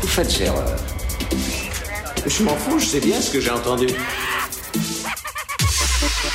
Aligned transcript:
Vous 0.00 0.08
faites. 0.08 0.42
Je 2.26 2.42
m'en 2.42 2.56
fous, 2.56 2.78
je 2.78 2.84
sais 2.84 3.00
bien 3.00 3.20
ce 3.20 3.30
que 3.32 3.40
j'ai 3.40 3.50
entendu. 3.50 3.86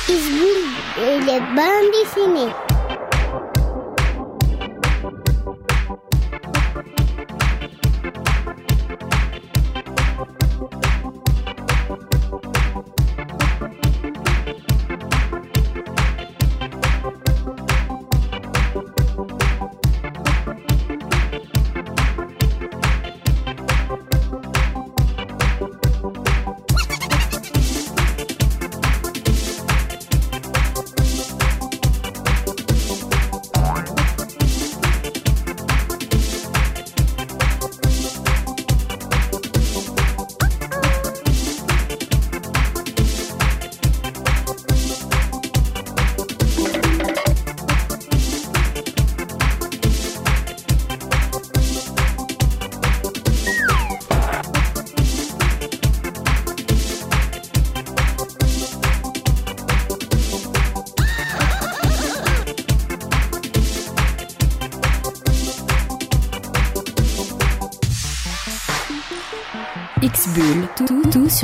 Il 0.08 1.28
est 1.28 1.40
bande 1.54 1.90
dessinée. 1.92 2.69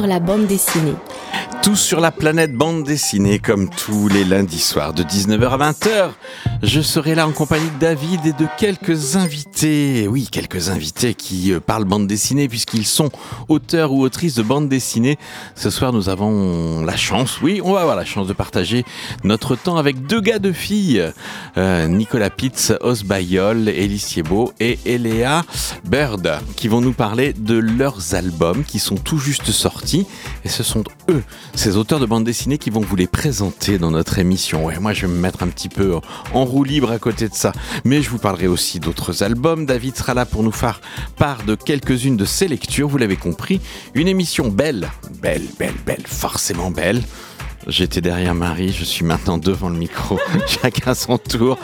La 0.04 0.18
bande 0.18 0.46
dessinée. 0.46 0.94
Tout 1.62 1.76
sur 1.76 2.00
la 2.00 2.10
planète 2.10 2.52
bande 2.52 2.82
dessinée, 2.82 3.38
comme 3.38 3.70
tous 3.70 4.08
les 4.08 4.24
lundis 4.24 4.58
soirs 4.58 4.92
de 4.92 5.02
19h 5.02 5.48
à 5.48 5.72
20h. 5.72 6.10
Je 6.62 6.80
serai 6.80 7.14
là 7.14 7.28
en 7.28 7.32
compagnie 7.32 7.68
de 7.68 7.78
David 7.78 8.24
et 8.24 8.32
de 8.32 8.46
quelques 8.58 9.16
invités. 9.16 10.08
Oui, 10.08 10.26
quelques 10.30 10.70
invités 10.70 11.12
qui 11.12 11.52
euh, 11.52 11.60
parlent 11.60 11.84
bande 11.84 12.06
dessinée 12.06 12.48
puisqu'ils 12.48 12.86
sont 12.86 13.10
auteurs 13.48 13.92
ou 13.92 14.02
autrices 14.02 14.34
de 14.34 14.42
bande 14.42 14.68
dessinée. 14.68 15.18
Ce 15.54 15.68
soir, 15.68 15.92
nous 15.92 16.08
avons 16.08 16.82
la 16.82 16.96
chance, 16.96 17.40
oui, 17.42 17.60
on 17.62 17.72
va 17.72 17.80
avoir 17.80 17.94
la 17.96 18.06
chance 18.06 18.26
de 18.26 18.32
partager 18.32 18.84
notre 19.22 19.54
temps 19.54 19.76
avec 19.76 20.06
deux 20.06 20.20
gars 20.20 20.38
de 20.38 20.50
filles. 20.50 21.12
Euh, 21.58 21.88
Nicolas 21.88 22.30
Pitts, 22.30 22.72
Osbayol, 22.80 23.68
Elie 23.68 23.98
Thiebaud 23.98 24.52
et 24.58 24.78
Eléa 24.86 25.44
Bird 25.84 26.40
qui 26.56 26.68
vont 26.68 26.80
nous 26.80 26.94
parler 26.94 27.34
de 27.34 27.56
leurs 27.56 28.14
albums 28.14 28.64
qui 28.64 28.78
sont 28.78 28.96
tout 28.96 29.18
juste 29.18 29.50
sortis. 29.50 30.06
Et 30.44 30.48
ce 30.48 30.62
sont 30.62 30.84
eux, 31.10 31.22
ces 31.54 31.76
auteurs 31.76 32.00
de 32.00 32.06
bande 32.06 32.24
dessinée, 32.24 32.58
qui 32.58 32.70
vont 32.70 32.80
vous 32.80 32.96
les 32.96 33.06
présenter 33.06 33.78
dans 33.78 33.90
notre 33.90 34.18
émission. 34.18 34.64
Ouais, 34.64 34.78
moi, 34.78 34.92
je 34.94 35.02
vais 35.02 35.12
me 35.12 35.18
mettre 35.18 35.42
un 35.42 35.48
petit 35.48 35.68
peu 35.68 35.96
en 36.32 36.46
libre 36.64 36.90
à 36.90 36.98
côté 36.98 37.28
de 37.28 37.34
ça. 37.34 37.52
Mais 37.84 38.02
je 38.02 38.10
vous 38.10 38.18
parlerai 38.18 38.46
aussi 38.46 38.80
d'autres 38.80 39.22
albums. 39.22 39.66
David 39.66 39.96
sera 39.96 40.14
là 40.14 40.26
pour 40.26 40.42
nous 40.42 40.52
faire 40.52 40.80
part 41.16 41.44
de 41.44 41.54
quelques-unes 41.54 42.16
de 42.16 42.24
ses 42.24 42.48
lectures. 42.48 42.88
Vous 42.88 42.98
l'avez 42.98 43.16
compris, 43.16 43.60
une 43.94 44.08
émission 44.08 44.48
belle, 44.48 44.90
belle, 45.20 45.46
belle, 45.58 45.74
belle, 45.84 46.04
forcément 46.06 46.70
belle. 46.70 47.02
J'étais 47.66 48.00
derrière 48.00 48.34
Marie, 48.34 48.72
je 48.72 48.84
suis 48.84 49.04
maintenant 49.04 49.38
devant 49.38 49.68
le 49.68 49.76
micro, 49.76 50.20
chacun 50.46 50.94
son 50.94 51.18
tour. 51.18 51.58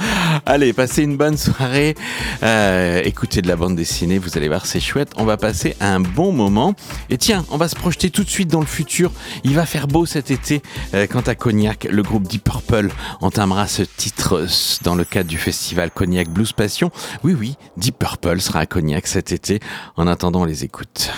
Allez, 0.46 0.72
passez 0.72 1.04
une 1.04 1.16
bonne 1.16 1.36
soirée, 1.36 1.94
euh, 2.42 3.00
écoutez 3.04 3.40
de 3.40 3.46
la 3.46 3.54
bande 3.54 3.76
dessinée, 3.76 4.18
vous 4.18 4.36
allez 4.36 4.48
voir, 4.48 4.66
c'est 4.66 4.80
chouette, 4.80 5.12
on 5.16 5.24
va 5.24 5.36
passer 5.36 5.76
un 5.80 6.00
bon 6.00 6.32
moment. 6.32 6.74
Et 7.08 7.18
tiens, 7.18 7.44
on 7.50 7.56
va 7.56 7.68
se 7.68 7.76
projeter 7.76 8.10
tout 8.10 8.24
de 8.24 8.28
suite 8.28 8.48
dans 8.48 8.58
le 8.58 8.66
futur, 8.66 9.12
il 9.44 9.54
va 9.54 9.64
faire 9.64 9.86
beau 9.86 10.04
cet 10.04 10.32
été. 10.32 10.60
Euh, 10.94 11.06
quant 11.06 11.20
à 11.20 11.36
Cognac, 11.36 11.86
le 11.88 12.02
groupe 12.02 12.24
Deep 12.24 12.42
Purple 12.42 12.90
entamera 13.20 13.68
ce 13.68 13.82
titre 13.82 14.46
dans 14.82 14.96
le 14.96 15.04
cadre 15.04 15.30
du 15.30 15.38
festival 15.38 15.92
Cognac 15.92 16.28
Blues 16.28 16.52
Passion. 16.52 16.90
Oui, 17.22 17.36
oui, 17.38 17.56
Deep 17.76 18.00
Purple 18.00 18.40
sera 18.40 18.58
à 18.60 18.66
Cognac 18.66 19.06
cet 19.06 19.30
été. 19.30 19.60
En 19.96 20.08
attendant, 20.08 20.40
on 20.40 20.46
les 20.46 20.64
écoute. 20.64 21.12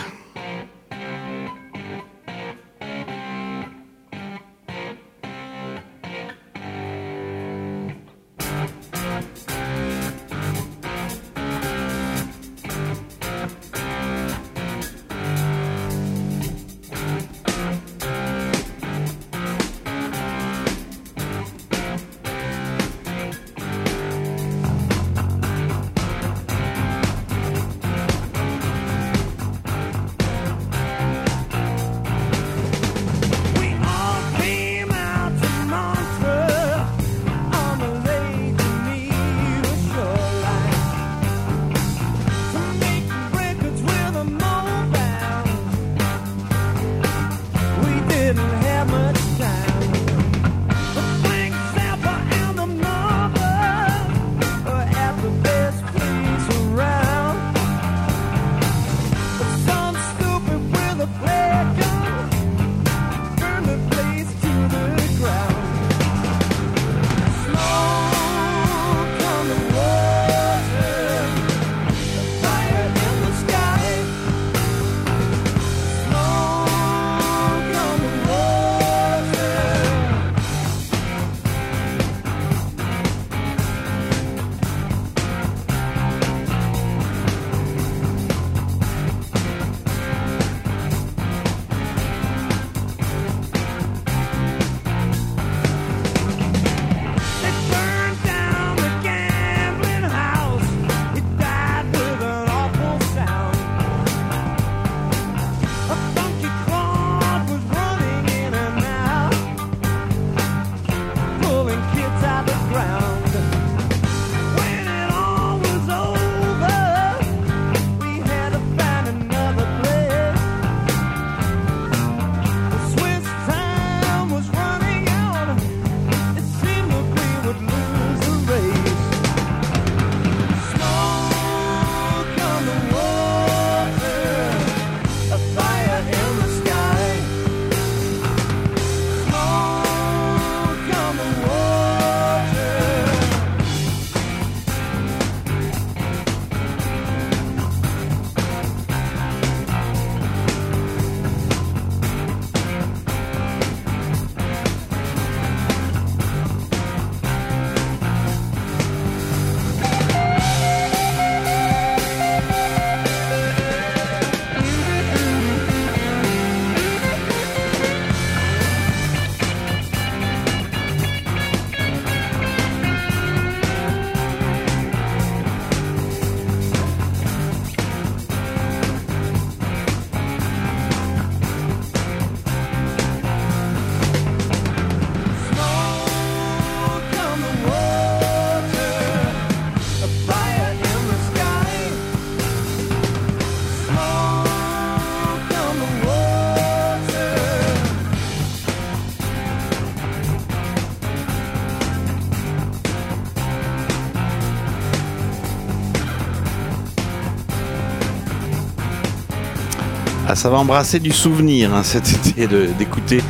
Ça 210.44 210.50
va 210.50 210.58
embrasser 210.58 211.00
du 211.00 211.11
souvenir 211.11 211.75
hein, 211.75 211.82
cet 211.82 212.12
été 212.12 212.46
d'écouter 212.46 213.23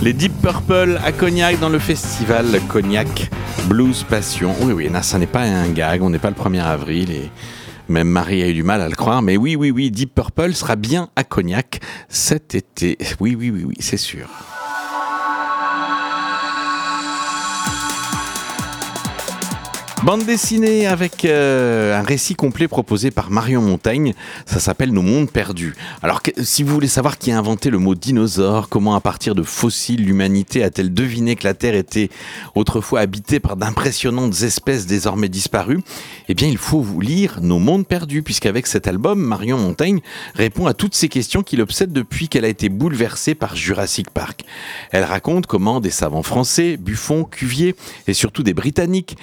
les 0.00 0.14
Deep 0.14 0.32
Purple 0.40 0.98
à 1.04 1.12
Cognac 1.12 1.60
dans 1.60 1.68
le 1.68 1.78
festival 1.78 2.46
Cognac 2.66 3.30
Blues 3.66 4.06
Passion. 4.08 4.54
Oui, 4.62 4.72
oui, 4.72 4.90
ça 5.02 5.18
n'est 5.18 5.26
pas 5.26 5.42
un 5.42 5.68
gag, 5.68 6.02
on 6.02 6.08
n'est 6.08 6.18
pas 6.18 6.30
le 6.30 6.34
1er 6.34 6.62
avril 6.62 7.10
et 7.10 7.30
même 7.90 8.08
Marie 8.08 8.42
a 8.42 8.48
eu 8.48 8.54
du 8.54 8.62
mal 8.62 8.80
à 8.80 8.88
le 8.88 8.94
croire, 8.94 9.20
mais 9.20 9.36
oui, 9.36 9.54
oui, 9.54 9.70
oui, 9.70 9.90
Deep 9.90 10.14
Purple 10.14 10.54
sera 10.54 10.76
bien 10.76 11.10
à 11.14 11.24
Cognac 11.24 11.80
cet 12.08 12.54
été. 12.54 12.96
Oui, 13.20 13.36
oui, 13.38 13.50
oui, 13.50 13.64
oui, 13.66 13.76
c'est 13.78 13.98
sûr. 13.98 14.28
Bande 20.04 20.24
dessinée 20.24 20.88
avec 20.88 21.24
euh, 21.24 21.96
un 21.96 22.02
récit 22.02 22.34
complet 22.34 22.66
proposé 22.66 23.12
par 23.12 23.30
Marion 23.30 23.62
Montaigne. 23.62 24.14
Ça 24.46 24.58
s'appelle 24.58 24.90
Nos 24.90 25.00
mondes 25.00 25.30
perdus. 25.30 25.76
Alors, 26.02 26.20
si 26.42 26.64
vous 26.64 26.74
voulez 26.74 26.88
savoir 26.88 27.18
qui 27.18 27.30
a 27.30 27.38
inventé 27.38 27.70
le 27.70 27.78
mot 27.78 27.94
dinosaure, 27.94 28.68
comment 28.68 28.96
à 28.96 29.00
partir 29.00 29.36
de 29.36 29.44
fossiles 29.44 30.04
l'humanité 30.04 30.64
a-t-elle 30.64 30.92
deviné 30.92 31.36
que 31.36 31.44
la 31.44 31.54
Terre 31.54 31.76
était 31.76 32.10
autrefois 32.56 32.98
habitée 32.98 33.38
par 33.38 33.54
d'impressionnantes 33.56 34.42
espèces 34.42 34.86
désormais 34.86 35.28
disparues, 35.28 35.78
eh 36.28 36.34
bien, 36.34 36.48
il 36.48 36.58
faut 36.58 36.80
vous 36.80 37.00
lire 37.00 37.38
Nos 37.40 37.60
mondes 37.60 37.86
perdus, 37.86 38.24
puisqu'avec 38.24 38.66
cet 38.66 38.88
album, 38.88 39.20
Marion 39.20 39.58
Montaigne 39.58 40.00
répond 40.34 40.66
à 40.66 40.74
toutes 40.74 40.96
ces 40.96 41.08
questions 41.08 41.44
qui 41.44 41.56
l'obsèdent 41.56 41.92
depuis 41.92 42.28
qu'elle 42.28 42.44
a 42.44 42.48
été 42.48 42.68
bouleversée 42.70 43.36
par 43.36 43.54
Jurassic 43.54 44.10
Park. 44.10 44.44
Elle 44.90 45.04
raconte 45.04 45.46
comment 45.46 45.78
des 45.78 45.90
savants 45.90 46.24
français, 46.24 46.76
Buffon, 46.76 47.22
Cuvier 47.22 47.76
et 48.08 48.14
surtout 48.14 48.42
des 48.42 48.52
Britanniques, 48.52 49.16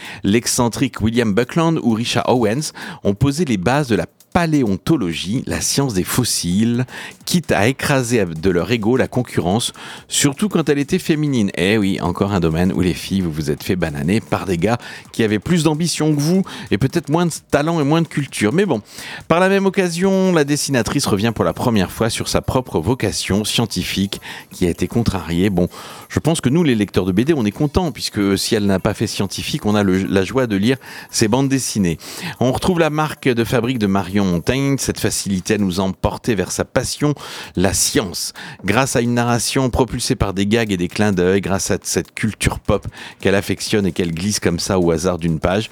William 1.02 1.34
Buckland 1.34 1.80
ou 1.82 1.94
Richard 1.94 2.30
Owens 2.30 2.74
ont 3.04 3.14
posé 3.14 3.46
les 3.46 3.58
bases 3.58 3.88
de 3.88 3.96
la 3.96 4.06
paléontologie, 4.34 5.44
la 5.46 5.62
science 5.62 5.94
des 5.94 6.04
fossiles, 6.04 6.86
quitte 7.26 7.52
à 7.52 7.68
écraser 7.68 8.26
de 8.26 8.50
leur 8.50 8.72
ego 8.72 8.98
la 8.98 9.08
concurrence, 9.08 9.74
surtout 10.08 10.50
quand 10.50 10.70
elle 10.70 10.80
était 10.80 11.00
féminine. 11.00 11.52
Eh 11.56 11.78
oui, 11.78 12.00
encore 12.02 12.34
un 12.34 12.40
domaine 12.40 12.72
où 12.74 12.82
les 12.82 12.94
filles, 12.94 13.22
vous 13.22 13.32
vous 13.32 13.52
êtes 13.52 13.64
fait 13.64 13.76
bananer 13.76 14.22
par 14.22 14.46
des 14.46 14.58
gars 14.58 14.78
qui 15.12 15.24
avaient 15.24 15.40
plus 15.40 15.64
d'ambition 15.64 16.14
que 16.16 16.20
vous 16.20 16.44
et 16.72 16.78
peut-être 16.78 17.10
moins 17.10 17.26
de 17.26 17.32
talent 17.52 17.80
et 17.80 17.84
moins 17.84 18.02
de 18.02 18.08
culture. 18.08 18.54
Mais 18.54 18.66
bon, 18.66 18.82
par 19.28 19.40
la 19.40 19.50
même 19.50 19.66
occasion, 19.66 20.34
la 20.34 20.44
dessinatrice 20.44 21.06
revient 21.06 21.32
pour 21.34 21.46
la 21.46 21.54
première 21.54 21.92
fois 21.92 22.10
sur 22.10 22.28
sa 22.28 22.42
propre 22.42 22.80
vocation 22.80 23.44
scientifique 23.44 24.22
qui 24.52 24.66
a 24.66 24.70
été 24.70 24.88
contrariée. 24.88 25.50
Bon, 25.50 25.68
je 26.10 26.20
pense 26.20 26.42
que 26.42 26.50
nous, 26.50 26.64
les 26.64 26.76
lecteurs 26.76 27.06
de 27.06 27.12
BD, 27.12 27.34
on 27.34 27.46
est 27.46 27.52
contents 27.52 27.92
puisque 27.92 28.38
si 28.38 28.56
elle 28.56 28.66
n'a 28.66 28.80
pas 28.80 28.94
fait 28.94 29.08
scientifique, 29.08 29.66
on 29.66 29.76
a 29.76 29.84
la 29.84 30.24
joie 30.24 30.48
de 30.48 30.56
lire 30.56 30.78
ses 31.10 31.28
bandes 31.28 31.50
dessinées. 31.50 31.98
On 32.40 32.52
retrouve 32.52 32.80
la 32.80 32.90
marque 32.90 33.28
de 33.28 33.44
fabrique 33.44 33.80
de 33.80 33.88
Marion 33.88 34.19
Montaigne, 34.26 34.78
cette 34.78 35.00
facilité 35.00 35.56
à 35.56 35.58
nous 35.58 35.80
emporter 35.80 36.36
vers 36.36 36.52
sa 36.52 36.66
passion, 36.66 37.14
la 37.56 37.74
science. 37.74 38.34
Grâce 38.64 38.96
à 38.96 39.02
une 39.02 39.14
narration 39.14 39.70
propulsée 39.70 40.16
par 40.16 40.34
des 40.34 40.46
gags 40.46 40.72
et 40.72 40.78
des 40.78 40.88
clins 40.88 41.12
d'œil, 41.12 41.42
grâce 41.42 41.72
à 41.72 41.78
cette 41.82 42.14
culture 42.14 42.60
pop 42.60 42.88
qu'elle 43.20 43.36
affectionne 43.36 43.86
et 43.86 43.92
qu'elle 43.92 44.14
glisse 44.14 44.40
comme 44.40 44.60
ça 44.60 44.80
au 44.80 44.92
hasard 44.92 45.18
d'une 45.18 45.40
page, 45.40 45.70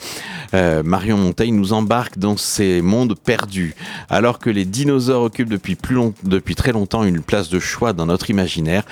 euh, 0.53 0.83
Marion 0.83 1.17
Montaigne 1.17 1.55
nous 1.55 1.73
embarque 1.73 2.17
dans 2.17 2.37
ces 2.37 2.81
mondes 2.81 3.17
perdus. 3.17 3.75
Alors 4.09 4.39
que 4.39 4.49
les 4.49 4.65
dinosaures 4.65 5.23
occupent 5.23 5.49
depuis, 5.49 5.75
plus 5.75 5.97
depuis 6.23 6.55
très 6.55 6.71
longtemps 6.71 7.03
une 7.03 7.21
place 7.21 7.49
de 7.49 7.59
choix 7.59 7.93
dans 7.93 8.05
notre 8.05 8.29
imaginaire, 8.29 8.83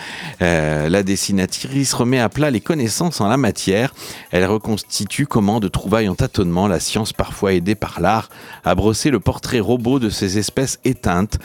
euh, 0.42 0.90
la 0.90 1.04
dessinatrice 1.04 1.94
remet 1.94 2.20
à 2.20 2.30
plat 2.30 2.52
les 2.52 2.62
connaissances 2.62 3.22
en 3.22 3.28
la 3.28 3.38
matière. 3.38 3.94
Elle 4.32 4.46
reconstitue 4.46 5.28
comment, 5.28 5.60
de 5.60 5.68
trouvailles 5.68 6.10
en 6.10 6.16
tâtonnement, 6.16 6.68
la 6.68 6.80
science 6.80 7.14
parfois 7.14 7.54
aidée 7.54 7.76
par 7.76 8.02
l'art, 8.02 8.30
a 8.64 8.76
brossé 8.76 9.10
le 9.10 9.20
portrait 9.20 9.45
très 9.46 9.60
robot 9.60 10.00
de 10.00 10.10
ces 10.10 10.40
espèces 10.40 10.80
éteintes. 10.86 11.38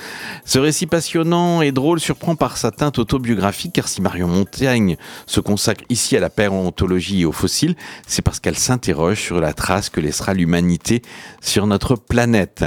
Ce 0.46 0.58
récit 0.58 0.86
passionnant 0.86 1.60
et 1.60 1.70
drôle 1.70 2.00
surprend 2.00 2.34
par 2.34 2.56
sa 2.56 2.70
teinte 2.70 2.98
autobiographique, 2.98 3.74
car 3.74 3.88
si 3.88 4.00
Marion 4.00 4.26
Montaigne 4.26 4.96
se 5.26 5.38
consacre 5.38 5.84
ici 5.90 6.16
à 6.16 6.20
la 6.20 6.30
paléontologie 6.30 7.20
et 7.20 7.24
aux 7.26 7.32
fossiles, 7.32 7.76
c'est 8.06 8.22
parce 8.22 8.40
qu'elle 8.40 8.56
s'interroge 8.56 9.20
sur 9.20 9.38
la 9.38 9.52
trace 9.52 9.90
que 9.90 10.00
laissera 10.00 10.32
l'humanité 10.32 11.02
sur 11.42 11.66
notre 11.66 11.94
planète. 11.94 12.64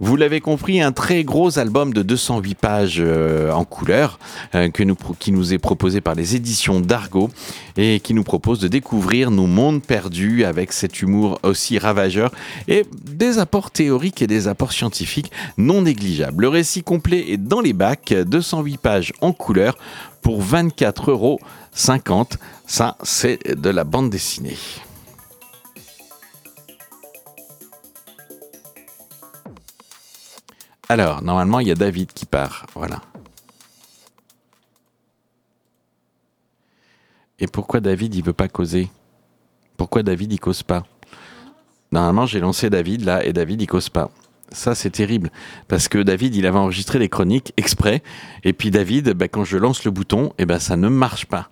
Vous 0.00 0.16
l'avez 0.16 0.40
compris, 0.40 0.80
un 0.80 0.92
très 0.92 1.24
gros 1.24 1.58
album 1.58 1.92
de 1.92 2.00
208 2.00 2.54
pages 2.54 2.96
euh, 3.00 3.52
en 3.52 3.66
couleur 3.66 4.18
euh, 4.54 4.70
que 4.70 4.82
nous, 4.82 4.96
qui 5.18 5.30
nous 5.30 5.52
est 5.52 5.58
proposé 5.58 6.00
par 6.00 6.14
les 6.14 6.36
éditions 6.36 6.80
d'Argo 6.80 7.28
et 7.76 8.00
qui 8.00 8.14
nous 8.14 8.24
propose 8.24 8.60
de 8.60 8.68
découvrir 8.68 9.30
nos 9.30 9.46
mondes 9.46 9.82
perdus 9.82 10.46
avec 10.46 10.72
cet 10.72 11.02
humour 11.02 11.38
aussi 11.42 11.78
ravageur 11.78 12.32
et 12.66 12.86
des 13.04 13.38
apports 13.38 13.70
théoriques 13.70 14.22
et 14.22 14.26
des 14.26 14.48
apports 14.48 14.69
scientifique 14.72 15.30
non 15.56 15.82
négligeable. 15.82 16.42
Le 16.42 16.48
récit 16.48 16.82
complet 16.82 17.30
est 17.30 17.36
dans 17.36 17.60
les 17.60 17.72
bacs, 17.72 18.12
208 18.12 18.78
pages 18.78 19.12
en 19.20 19.32
couleur 19.32 19.76
pour 20.22 20.42
24,50 20.42 21.10
euros. 21.10 21.40
Ça, 22.66 22.96
c'est 23.02 23.56
de 23.56 23.70
la 23.70 23.84
bande 23.84 24.10
dessinée. 24.10 24.58
Alors, 30.88 31.22
normalement, 31.22 31.60
il 31.60 31.68
y 31.68 31.70
a 31.70 31.76
David 31.76 32.12
qui 32.12 32.26
part. 32.26 32.66
Voilà. 32.74 33.00
Et 37.38 37.46
pourquoi 37.46 37.80
David, 37.80 38.14
il 38.14 38.24
veut 38.24 38.32
pas 38.32 38.48
causer? 38.48 38.90
Pourquoi 39.76 40.02
David, 40.02 40.32
il 40.32 40.40
cause 40.40 40.62
pas? 40.62 40.84
Normalement, 41.92 42.26
j'ai 42.26 42.40
lancé 42.40 42.68
David 42.70 43.04
là 43.04 43.24
et 43.24 43.32
David, 43.32 43.62
il 43.62 43.66
cause 43.66 43.88
pas. 43.88 44.10
Ça, 44.52 44.74
c'est 44.74 44.90
terrible. 44.90 45.30
Parce 45.68 45.88
que 45.88 45.98
David, 45.98 46.34
il 46.34 46.46
avait 46.46 46.58
enregistré 46.58 46.98
les 46.98 47.08
chroniques 47.08 47.52
exprès. 47.56 48.02
Et 48.44 48.52
puis 48.52 48.70
David, 48.70 49.10
bah, 49.10 49.28
quand 49.28 49.44
je 49.44 49.56
lance 49.56 49.84
le 49.84 49.90
bouton, 49.90 50.32
eh 50.38 50.46
ben, 50.46 50.58
ça 50.58 50.76
ne 50.76 50.88
marche 50.88 51.26
pas. 51.26 51.50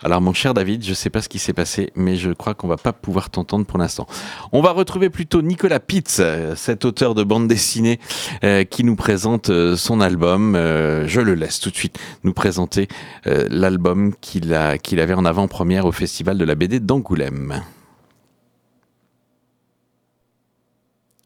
Alors 0.00 0.20
mon 0.20 0.32
cher 0.32 0.54
David, 0.54 0.84
je 0.84 0.90
ne 0.90 0.94
sais 0.94 1.10
pas 1.10 1.22
ce 1.22 1.28
qui 1.28 1.40
s'est 1.40 1.52
passé, 1.52 1.90
mais 1.96 2.16
je 2.16 2.30
crois 2.30 2.54
qu'on 2.54 2.68
va 2.68 2.76
pas 2.76 2.92
pouvoir 2.92 3.30
t'entendre 3.30 3.66
pour 3.66 3.78
l'instant. 3.78 4.06
On 4.52 4.62
va 4.62 4.70
retrouver 4.70 5.10
plutôt 5.10 5.42
Nicolas 5.42 5.80
Pitts, 5.80 6.22
cet 6.54 6.84
auteur 6.84 7.16
de 7.16 7.24
bande 7.24 7.48
dessinée 7.48 7.98
euh, 8.44 8.62
qui 8.62 8.84
nous 8.84 8.94
présente 8.94 9.50
euh, 9.50 9.76
son 9.76 10.00
album. 10.00 10.54
Euh, 10.54 11.08
je 11.08 11.20
le 11.20 11.34
laisse 11.34 11.58
tout 11.58 11.70
de 11.70 11.74
suite 11.74 11.98
nous 12.22 12.32
présenter 12.32 12.86
l'album 13.24 14.14
qu'il 14.20 14.54
avait 14.54 15.14
en 15.14 15.24
avant-première 15.24 15.84
au 15.86 15.92
Festival 15.92 16.38
de 16.38 16.44
la 16.44 16.54
BD 16.54 16.80
d'Angoulême. 16.80 17.60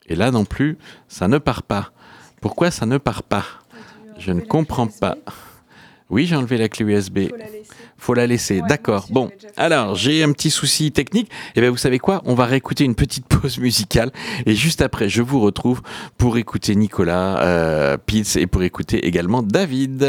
Et 0.09 0.17
là 0.17 0.31
non 0.31 0.45
plus, 0.45 0.79
ça 1.09 1.29
ne 1.29 1.39
part 1.39 1.63
pas. 1.63 1.93
Pourquoi 2.41 2.71
ça 2.71 2.87
ne 2.87 2.99
part 2.99 3.23
pas? 3.23 3.45
Je 4.19 4.33
ne 4.33 4.41
comprends 4.41 4.89
pas. 4.89 5.17
Oui, 6.11 6.27
j'ai 6.27 6.37
enlevé 6.37 6.59
la 6.59 6.69
clé 6.69 6.85
USB. 6.85 7.29
Faut 7.31 7.37
la 7.37 7.47
laisser. 7.47 7.67
Faut 7.97 8.15
la 8.15 8.27
laisser. 8.27 8.63
D'accord. 8.69 9.07
Bon, 9.11 9.31
alors 9.57 9.95
j'ai 9.95 10.23
un 10.23 10.33
petit 10.33 10.51
souci 10.51 10.93
technique. 10.93 11.29
Et 11.29 11.53
eh 11.57 11.61
bien 11.63 11.71
vous 11.71 11.79
savez 11.79 11.99
quoi? 11.99 12.21
On 12.27 12.35
va 12.35 12.45
réécouter 12.45 12.85
une 12.85 12.95
petite 12.95 13.27
pause 13.29 13.59
musicale 13.59 14.13
et 14.45 14.55
juste 14.55 14.83
après 14.83 15.09
je 15.09 15.23
vous 15.23 15.41
retrouve 15.41 15.81
pour 16.19 16.37
écouter 16.37 16.77
Nicolas 16.77 17.43
euh, 17.43 17.97
Pitts 17.97 18.37
et 18.37 18.47
pour 18.47 18.63
écouter 18.63 19.07
également 19.07 19.43
David. 19.43 20.07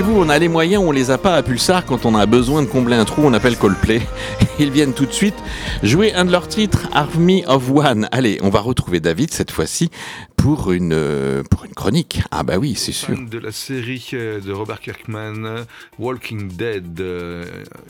Voulez-vous, 0.00 0.20
on 0.20 0.28
a 0.28 0.38
les 0.38 0.46
moyens, 0.46 0.84
on 0.86 0.92
les 0.92 1.10
a 1.10 1.18
pas 1.18 1.34
à 1.34 1.42
Pulsar. 1.42 1.84
Quand 1.84 2.06
on 2.06 2.14
a 2.14 2.24
besoin 2.24 2.62
de 2.62 2.68
combler 2.68 2.94
un 2.94 3.04
trou, 3.04 3.22
on 3.24 3.32
appelle 3.32 3.56
Coldplay. 3.56 4.00
Ils 4.60 4.70
viennent 4.70 4.92
tout 4.92 5.06
de 5.06 5.12
suite 5.12 5.34
jouer 5.82 6.14
un 6.14 6.24
de 6.24 6.30
leurs 6.30 6.46
titres, 6.46 6.86
Army 6.92 7.44
of 7.48 7.68
One. 7.68 8.08
Allez, 8.12 8.38
on 8.44 8.48
va 8.48 8.60
retrouver 8.60 9.00
David 9.00 9.32
cette 9.32 9.50
fois-ci 9.50 9.90
pour 10.56 10.72
une, 10.72 10.94
euh, 10.94 11.42
pour 11.42 11.66
une 11.66 11.74
chronique. 11.74 12.22
Ah 12.30 12.42
bah 12.42 12.56
oui, 12.56 12.74
c'est 12.74 12.92
sûr. 12.92 13.14
De 13.18 13.38
la 13.38 13.52
série 13.52 14.08
euh, 14.14 14.40
de 14.40 14.50
Robert 14.50 14.80
Kirkman, 14.80 15.66
Walking 15.98 16.48
Dead, 16.48 16.98
euh, 17.00 17.44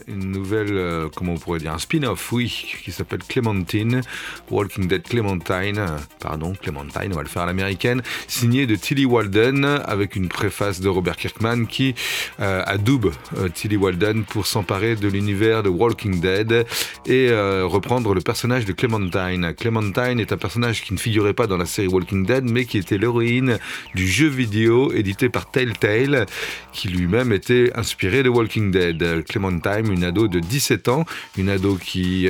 une 0.08 0.32
nouvelle, 0.32 1.08
comment 1.14 1.34
on 1.34 1.38
pourrait 1.38 1.60
dire, 1.60 1.72
un 1.72 1.78
spin-off, 1.78 2.32
oui, 2.32 2.48
qui 2.82 2.90
s'appelle 2.90 3.20
Clementine, 3.20 4.00
Walking 4.50 4.88
Dead 4.88 5.04
Clementine, 5.04 5.86
pardon, 6.18 6.52
Clementine, 6.60 7.12
on 7.12 7.16
va 7.16 7.22
le 7.22 7.28
faire 7.28 7.42
à 7.42 7.46
l'américaine, 7.46 8.02
signé 8.26 8.66
de 8.66 8.74
Tilly 8.74 9.04
Walden, 9.04 9.64
avec 9.64 10.16
une 10.16 10.26
préface 10.28 10.80
de 10.80 10.88
Robert 10.88 11.14
Kirkman 11.14 11.66
qui 11.66 11.94
adoube 12.38 13.12
Tilly 13.54 13.76
Walden 13.76 14.24
pour 14.24 14.48
s'emparer 14.48 14.96
de 14.96 15.06
l'univers 15.06 15.62
de 15.62 15.68
Walking 15.68 16.20
Dead 16.20 16.66
et 17.06 17.30
reprendre 17.62 18.14
le 18.14 18.20
personnage 18.20 18.64
de 18.64 18.72
Clementine. 18.72 19.54
Clementine 19.54 20.18
est 20.18 20.32
un 20.32 20.36
personnage 20.36 20.82
qui 20.82 20.92
ne 20.92 20.98
figurait 20.98 21.34
pas 21.34 21.46
dans 21.46 21.56
la 21.56 21.66
série 21.66 21.86
Walking 21.86 22.26
Dead, 22.26 22.47
mais 22.52 22.64
qui 22.64 22.78
était 22.78 22.98
l'héroïne 22.98 23.58
du 23.94 24.06
jeu 24.06 24.28
vidéo 24.28 24.92
édité 24.92 25.28
par 25.28 25.50
Telltale, 25.50 26.26
qui 26.72 26.88
lui-même 26.88 27.32
était 27.32 27.70
inspiré 27.74 28.22
de 28.22 28.28
Walking 28.28 28.70
Dead. 28.70 29.24
Clementine, 29.24 29.92
une 29.92 30.04
ado 30.04 30.28
de 30.28 30.40
17 30.40 30.88
ans, 30.88 31.04
une 31.36 31.48
ado 31.48 31.76
qui, 31.76 32.28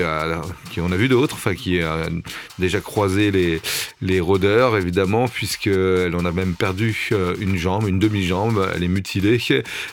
qui 0.71 0.81
en 0.81 0.93
a 0.93 0.97
vu 0.97 1.09
d'autres, 1.09 1.35
enfin 1.35 1.55
qui 1.55 1.81
a 1.81 2.09
déjà 2.59 2.81
croisé 2.81 3.31
les, 3.31 3.61
les 4.01 4.21
rôdeurs, 4.21 4.77
évidemment, 4.77 5.29
puisqu'elle 5.29 6.15
en 6.15 6.25
a 6.25 6.33
même 6.33 6.55
perdu 6.55 7.09
euh, 7.13 7.35
une 7.41 7.57
jambe, 7.57 7.89
une 7.89 7.99
demi-jambe, 7.99 8.71
elle 8.75 8.83
est 8.83 8.89
mutilée, 8.89 9.39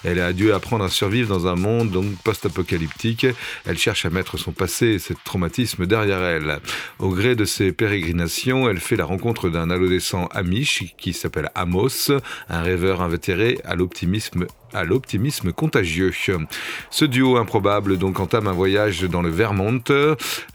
elle 0.04 0.20
a 0.20 0.34
dû 0.34 0.52
apprendre 0.52 0.84
à 0.84 0.90
survivre 0.90 1.30
dans 1.30 1.48
un 1.48 1.56
monde 1.56 1.92
donc 1.92 2.06
post-apocalyptique. 2.24 3.28
Elle 3.66 3.78
cherche 3.78 4.06
à 4.06 4.10
mettre 4.10 4.38
son 4.38 4.52
passé 4.52 4.88
et 4.88 5.00
ses 5.00 5.16
traumatismes 5.24 5.86
derrière 5.86 6.24
elle. 6.24 6.60
Au 7.00 7.10
gré 7.10 7.36
de 7.36 7.46
ses 7.46 7.72
pérégrinations, 7.72 8.70
elle 8.70 8.80
fait 8.80 8.96
la 8.96 9.06
rencontre 9.06 9.50
d'un 9.50 9.70
adolescent 9.70 10.05
amish 10.14 10.96
qui 10.98 11.14
s'appelle 11.14 11.50
Amos, 11.56 12.12
un 12.50 12.62
rêveur 12.62 13.02
invétéré 13.02 13.60
à 13.66 13.76
l'optimisme 13.76 14.46
à 14.76 14.84
l'optimisme 14.84 15.52
contagieux. 15.52 16.12
Ce 16.90 17.06
duo 17.06 17.38
improbable 17.38 17.98
donc 17.98 18.20
entame 18.20 18.48
un 18.48 18.54
voyage 18.54 19.02
dans 19.04 19.22
le 19.22 19.30
Vermont. 19.30 19.82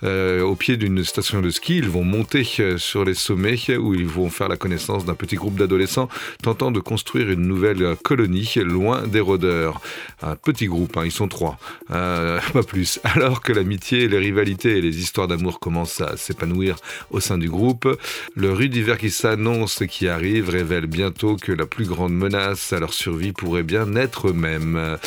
Euh, 0.02 0.42
au 0.42 0.54
pied 0.54 0.76
d'une 0.76 1.04
station 1.04 1.40
de 1.40 1.50
ski, 1.50 1.78
ils 1.78 1.88
vont 1.88 2.04
monter 2.04 2.46
euh, 2.60 2.78
sur 2.78 3.04
les 3.04 3.14
sommets 3.14 3.76
où 3.76 3.94
ils 3.94 4.06
vont 4.06 4.30
faire 4.30 4.48
la 4.48 4.56
connaissance 4.56 5.04
d'un 5.04 5.14
petit 5.14 5.36
groupe 5.36 5.56
d'adolescents 5.56 6.08
tentant 6.42 6.70
de 6.70 6.80
construire 6.80 7.30
une 7.30 7.46
nouvelle 7.46 7.96
colonie 8.02 8.52
loin 8.56 9.06
des 9.06 9.20
rôdeurs. 9.20 9.80
Un 10.22 10.36
petit 10.36 10.66
groupe, 10.66 10.96
hein, 10.96 11.02
ils 11.04 11.12
sont 11.12 11.28
trois, 11.28 11.58
euh, 11.90 12.40
pas 12.52 12.62
plus. 12.62 13.00
Alors 13.04 13.40
que 13.40 13.52
l'amitié, 13.52 14.08
les 14.08 14.18
rivalités 14.18 14.78
et 14.78 14.80
les 14.80 15.00
histoires 15.00 15.28
d'amour 15.28 15.60
commencent 15.60 16.00
à 16.00 16.16
s'épanouir 16.16 16.76
au 17.10 17.20
sein 17.20 17.38
du 17.38 17.48
groupe, 17.48 17.88
le 18.34 18.52
rude 18.52 18.74
hiver 18.74 18.98
qui 18.98 19.10
s'annonce 19.10 19.80
et 19.82 19.88
qui 19.88 20.08
arrive 20.08 20.50
révèle 20.50 20.86
bientôt 20.86 21.36
que 21.36 21.52
la 21.52 21.66
plus 21.66 21.86
grande 21.86 22.12
menace 22.12 22.72
à 22.72 22.80
leur 22.80 22.92
survie 22.92 23.32
pourrait 23.32 23.62
bien 23.62 23.94
être 23.96 24.09
même 24.32 24.98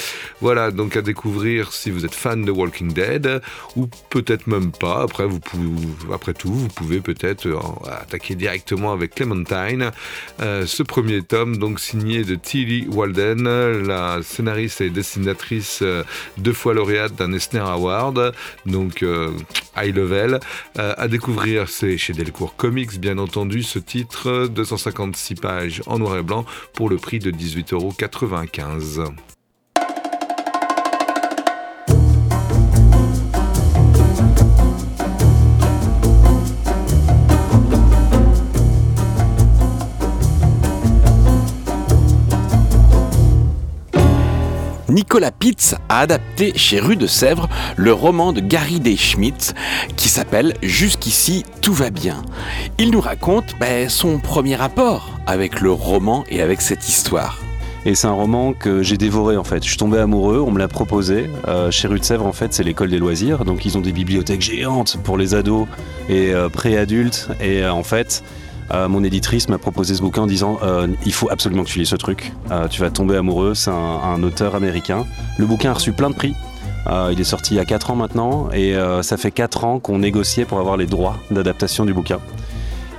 Voilà, 0.41 0.71
donc 0.71 0.95
à 0.97 1.01
découvrir 1.01 1.71
si 1.71 1.91
vous 1.91 2.05
êtes 2.05 2.15
fan 2.15 2.45
de 2.45 2.51
Walking 2.51 2.93
Dead, 2.93 3.41
ou 3.75 3.87
peut-être 4.09 4.47
même 4.47 4.71
pas. 4.71 5.03
Après, 5.03 5.25
vous 5.25 5.39
pouvez, 5.39 6.13
après 6.13 6.33
tout, 6.33 6.53
vous 6.53 6.67
pouvez 6.67 7.01
peut-être 7.01 7.47
euh, 7.47 7.59
attaquer 8.01 8.35
directement 8.35 8.91
avec 8.91 9.15
Clementine. 9.15 9.91
Euh, 10.41 10.65
ce 10.65 10.83
premier 10.83 11.21
tome, 11.21 11.57
donc 11.57 11.79
signé 11.79 12.23
de 12.23 12.35
Tilly 12.35 12.87
Walden, 12.87 13.43
la 13.85 14.21
scénariste 14.23 14.81
et 14.81 14.89
dessinatrice 14.89 15.79
euh, 15.81 16.03
deux 16.37 16.53
fois 16.53 16.73
lauréate 16.73 17.15
d'un 17.15 17.33
Eisner 17.33 17.59
Award, 17.59 18.33
donc 18.65 19.05
high 19.77 19.95
level. 19.95 20.39
à 20.75 21.07
découvrir, 21.07 21.69
c'est 21.69 21.97
chez 21.97 22.13
Delcourt 22.13 22.55
Comics, 22.55 22.99
bien 22.99 23.17
entendu, 23.17 23.63
ce 23.63 23.79
titre, 23.79 24.47
256 24.47 25.35
pages 25.35 25.81
en 25.85 25.99
noir 25.99 26.17
et 26.17 26.23
blanc 26.23 26.45
pour 26.73 26.89
le 26.89 26.97
prix 26.97 27.19
de 27.19 27.31
18,95€. 27.31 28.92
Nicolas 44.89 45.31
Pitts 45.31 45.75
a 45.89 45.99
adapté 45.99 46.53
chez 46.55 46.79
Rue 46.79 46.95
de 46.95 47.07
Sèvres 47.07 47.47
le 47.77 47.93
roman 47.93 48.31
de 48.31 48.39
Gary 48.41 48.79
D. 48.79 48.95
Schmidt 48.97 49.53
qui 49.95 50.09
s'appelle 50.09 50.53
Jusqu'ici 50.63 51.45
tout 51.61 51.73
va 51.73 51.89
bien. 51.89 52.23
Il 52.79 52.91
nous 52.91 53.01
raconte 53.01 53.55
ben, 53.59 53.89
son 53.89 54.19
premier 54.19 54.55
rapport 54.55 55.09
avec 55.27 55.61
le 55.61 55.71
roman 55.71 56.23
et 56.29 56.41
avec 56.41 56.61
cette 56.61 56.87
histoire. 56.87 57.42
Et 57.85 57.95
c'est 57.95 58.07
un 58.07 58.13
roman 58.13 58.53
que 58.53 58.81
j'ai 58.81 58.97
dévoré 58.97 59.35
en 59.35 59.43
fait. 59.43 59.61
Je 59.63 59.67
suis 59.67 59.77
tombé 59.77 59.97
amoureux, 59.97 60.39
on 60.39 60.51
me 60.51 60.59
l'a 60.59 60.69
proposé. 60.69 61.29
Euh, 61.47 61.69
chez 61.69 61.89
Rue 61.89 61.99
de 61.99 62.05
Sèvres, 62.05 62.25
en 62.25 62.31
fait, 62.31 62.53
c'est 62.53 62.63
l'école 62.63 62.89
des 62.89 62.97
loisirs. 62.97 63.43
Donc 63.43 63.65
ils 63.65 63.77
ont 63.77 63.81
des 63.81 63.91
bibliothèques 63.91 64.41
géantes 64.41 64.97
pour 65.03 65.17
les 65.17 65.35
ados 65.35 65.67
et 66.07 66.33
euh, 66.33 66.47
pré-adultes. 66.47 67.29
Et 67.41 67.61
euh, 67.63 67.73
en 67.73 67.83
fait, 67.83 68.23
mon 68.89 69.03
éditrice 69.03 69.49
m'a 69.49 69.59
proposé 69.59 69.93
ce 69.93 70.01
bouquin 70.01 70.23
en 70.23 70.27
disant 70.27 70.57
il 71.05 71.13
faut 71.13 71.29
absolument 71.29 71.63
que 71.63 71.69
tu 71.69 71.77
lis 71.77 71.85
ce 71.85 71.95
truc. 71.95 72.31
tu 72.71 72.81
vas 72.81 72.89
tomber 72.89 73.15
amoureux. 73.15 73.53
C'est 73.53 73.69
un, 73.69 73.73
un, 73.75 74.23
auteur 74.23 74.55
américain. 74.55 75.05
Le 75.37 75.45
bouquin 75.45 75.69
a 75.69 75.73
reçu 75.73 75.91
plein 75.91 76.09
de 76.09 76.15
prix. 76.15 76.33
il 77.11 77.21
est 77.21 77.23
sorti 77.23 77.53
il 77.53 77.57
y 77.57 77.59
a 77.59 77.65
4 77.65 77.91
ans 77.91 77.95
maintenant. 77.95 78.49
Et 78.51 78.73
ça 79.03 79.17
fait 79.17 79.29
4 79.29 79.65
ans 79.65 79.79
qu'on 79.79 79.99
négociait 79.99 80.45
pour 80.45 80.59
avoir 80.59 80.75
les 80.75 80.87
droits 80.87 81.19
d'adaptation 81.29 81.85
du 81.85 81.93
bouquin. 81.93 82.19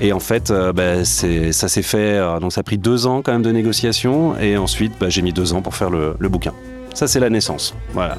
Et 0.05 0.13
en 0.13 0.21
fait, 0.21 0.51
euh, 0.51 0.75
bah, 0.75 1.03
ça 1.07 1.69
s'est 1.69 1.83
fait. 1.83 2.19
Euh, 2.19 2.39
donc 2.39 2.53
ça 2.53 2.61
a 2.61 2.63
pris 2.63 2.77
deux 2.77 3.07
ans 3.07 3.23
quand 3.23 3.33
même 3.33 3.43
de 3.43 3.51
négociation. 3.51 4.39
Et 4.39 4.59
ensuite, 4.59 4.93
bah, 5.01 5.09
j'ai 5.09 5.23
mis 5.23 5.33
deux 5.33 5.55
ans 5.55 5.63
pour 5.63 5.75
faire 5.75 5.89
le, 5.89 6.15
bouquin. 6.29 6.53
Ça, 6.93 7.09
c'est 7.09 7.21
la 7.21 7.31
naissance. 7.31 7.75
Voilà. 7.95 8.19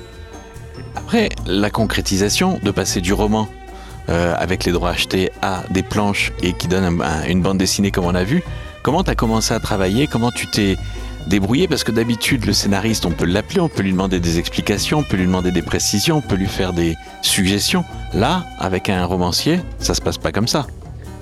Après, 0.95 1.29
la 1.45 1.69
concrétisation 1.69 2.59
de 2.63 2.71
passer 2.71 3.01
du 3.01 3.13
roman 3.13 3.47
euh, 4.09 4.33
avec 4.35 4.65
les 4.65 4.71
droits 4.71 4.89
achetés 4.89 5.29
à 5.43 5.61
des 5.69 5.83
planches 5.83 6.31
et 6.41 6.53
qui 6.53 6.67
donne 6.67 7.03
une 7.29 7.43
bande 7.43 7.59
dessinée 7.59 7.91
comme 7.91 8.05
on 8.05 8.15
a 8.15 8.23
vu, 8.23 8.43
comment 8.81 9.03
tu 9.03 9.11
as 9.11 9.15
commencé 9.15 9.53
à 9.53 9.59
travailler? 9.59 10.07
Comment 10.07 10.31
tu 10.31 10.47
t'es 10.47 10.77
débrouillé? 11.27 11.67
Parce 11.67 11.83
que 11.83 11.91
d'habitude, 11.91 12.47
le 12.47 12.53
scénariste, 12.53 13.05
on 13.05 13.11
peut 13.11 13.25
l'appeler, 13.25 13.59
on 13.59 13.69
peut 13.69 13.83
lui 13.83 13.91
demander 13.91 14.19
des 14.19 14.39
explications, 14.39 14.99
on 14.99 15.03
peut 15.03 15.17
lui 15.17 15.27
demander 15.27 15.51
des 15.51 15.61
précisions, 15.61 16.17
on 16.17 16.21
peut 16.21 16.35
lui 16.35 16.47
faire 16.47 16.73
des 16.73 16.95
suggestions. 17.21 17.85
Là, 18.15 18.43
avec 18.57 18.89
un 18.89 19.05
romancier, 19.05 19.59
ça 19.77 19.93
se 19.93 20.01
passe 20.01 20.17
pas 20.17 20.31
comme 20.31 20.47
ça 20.47 20.65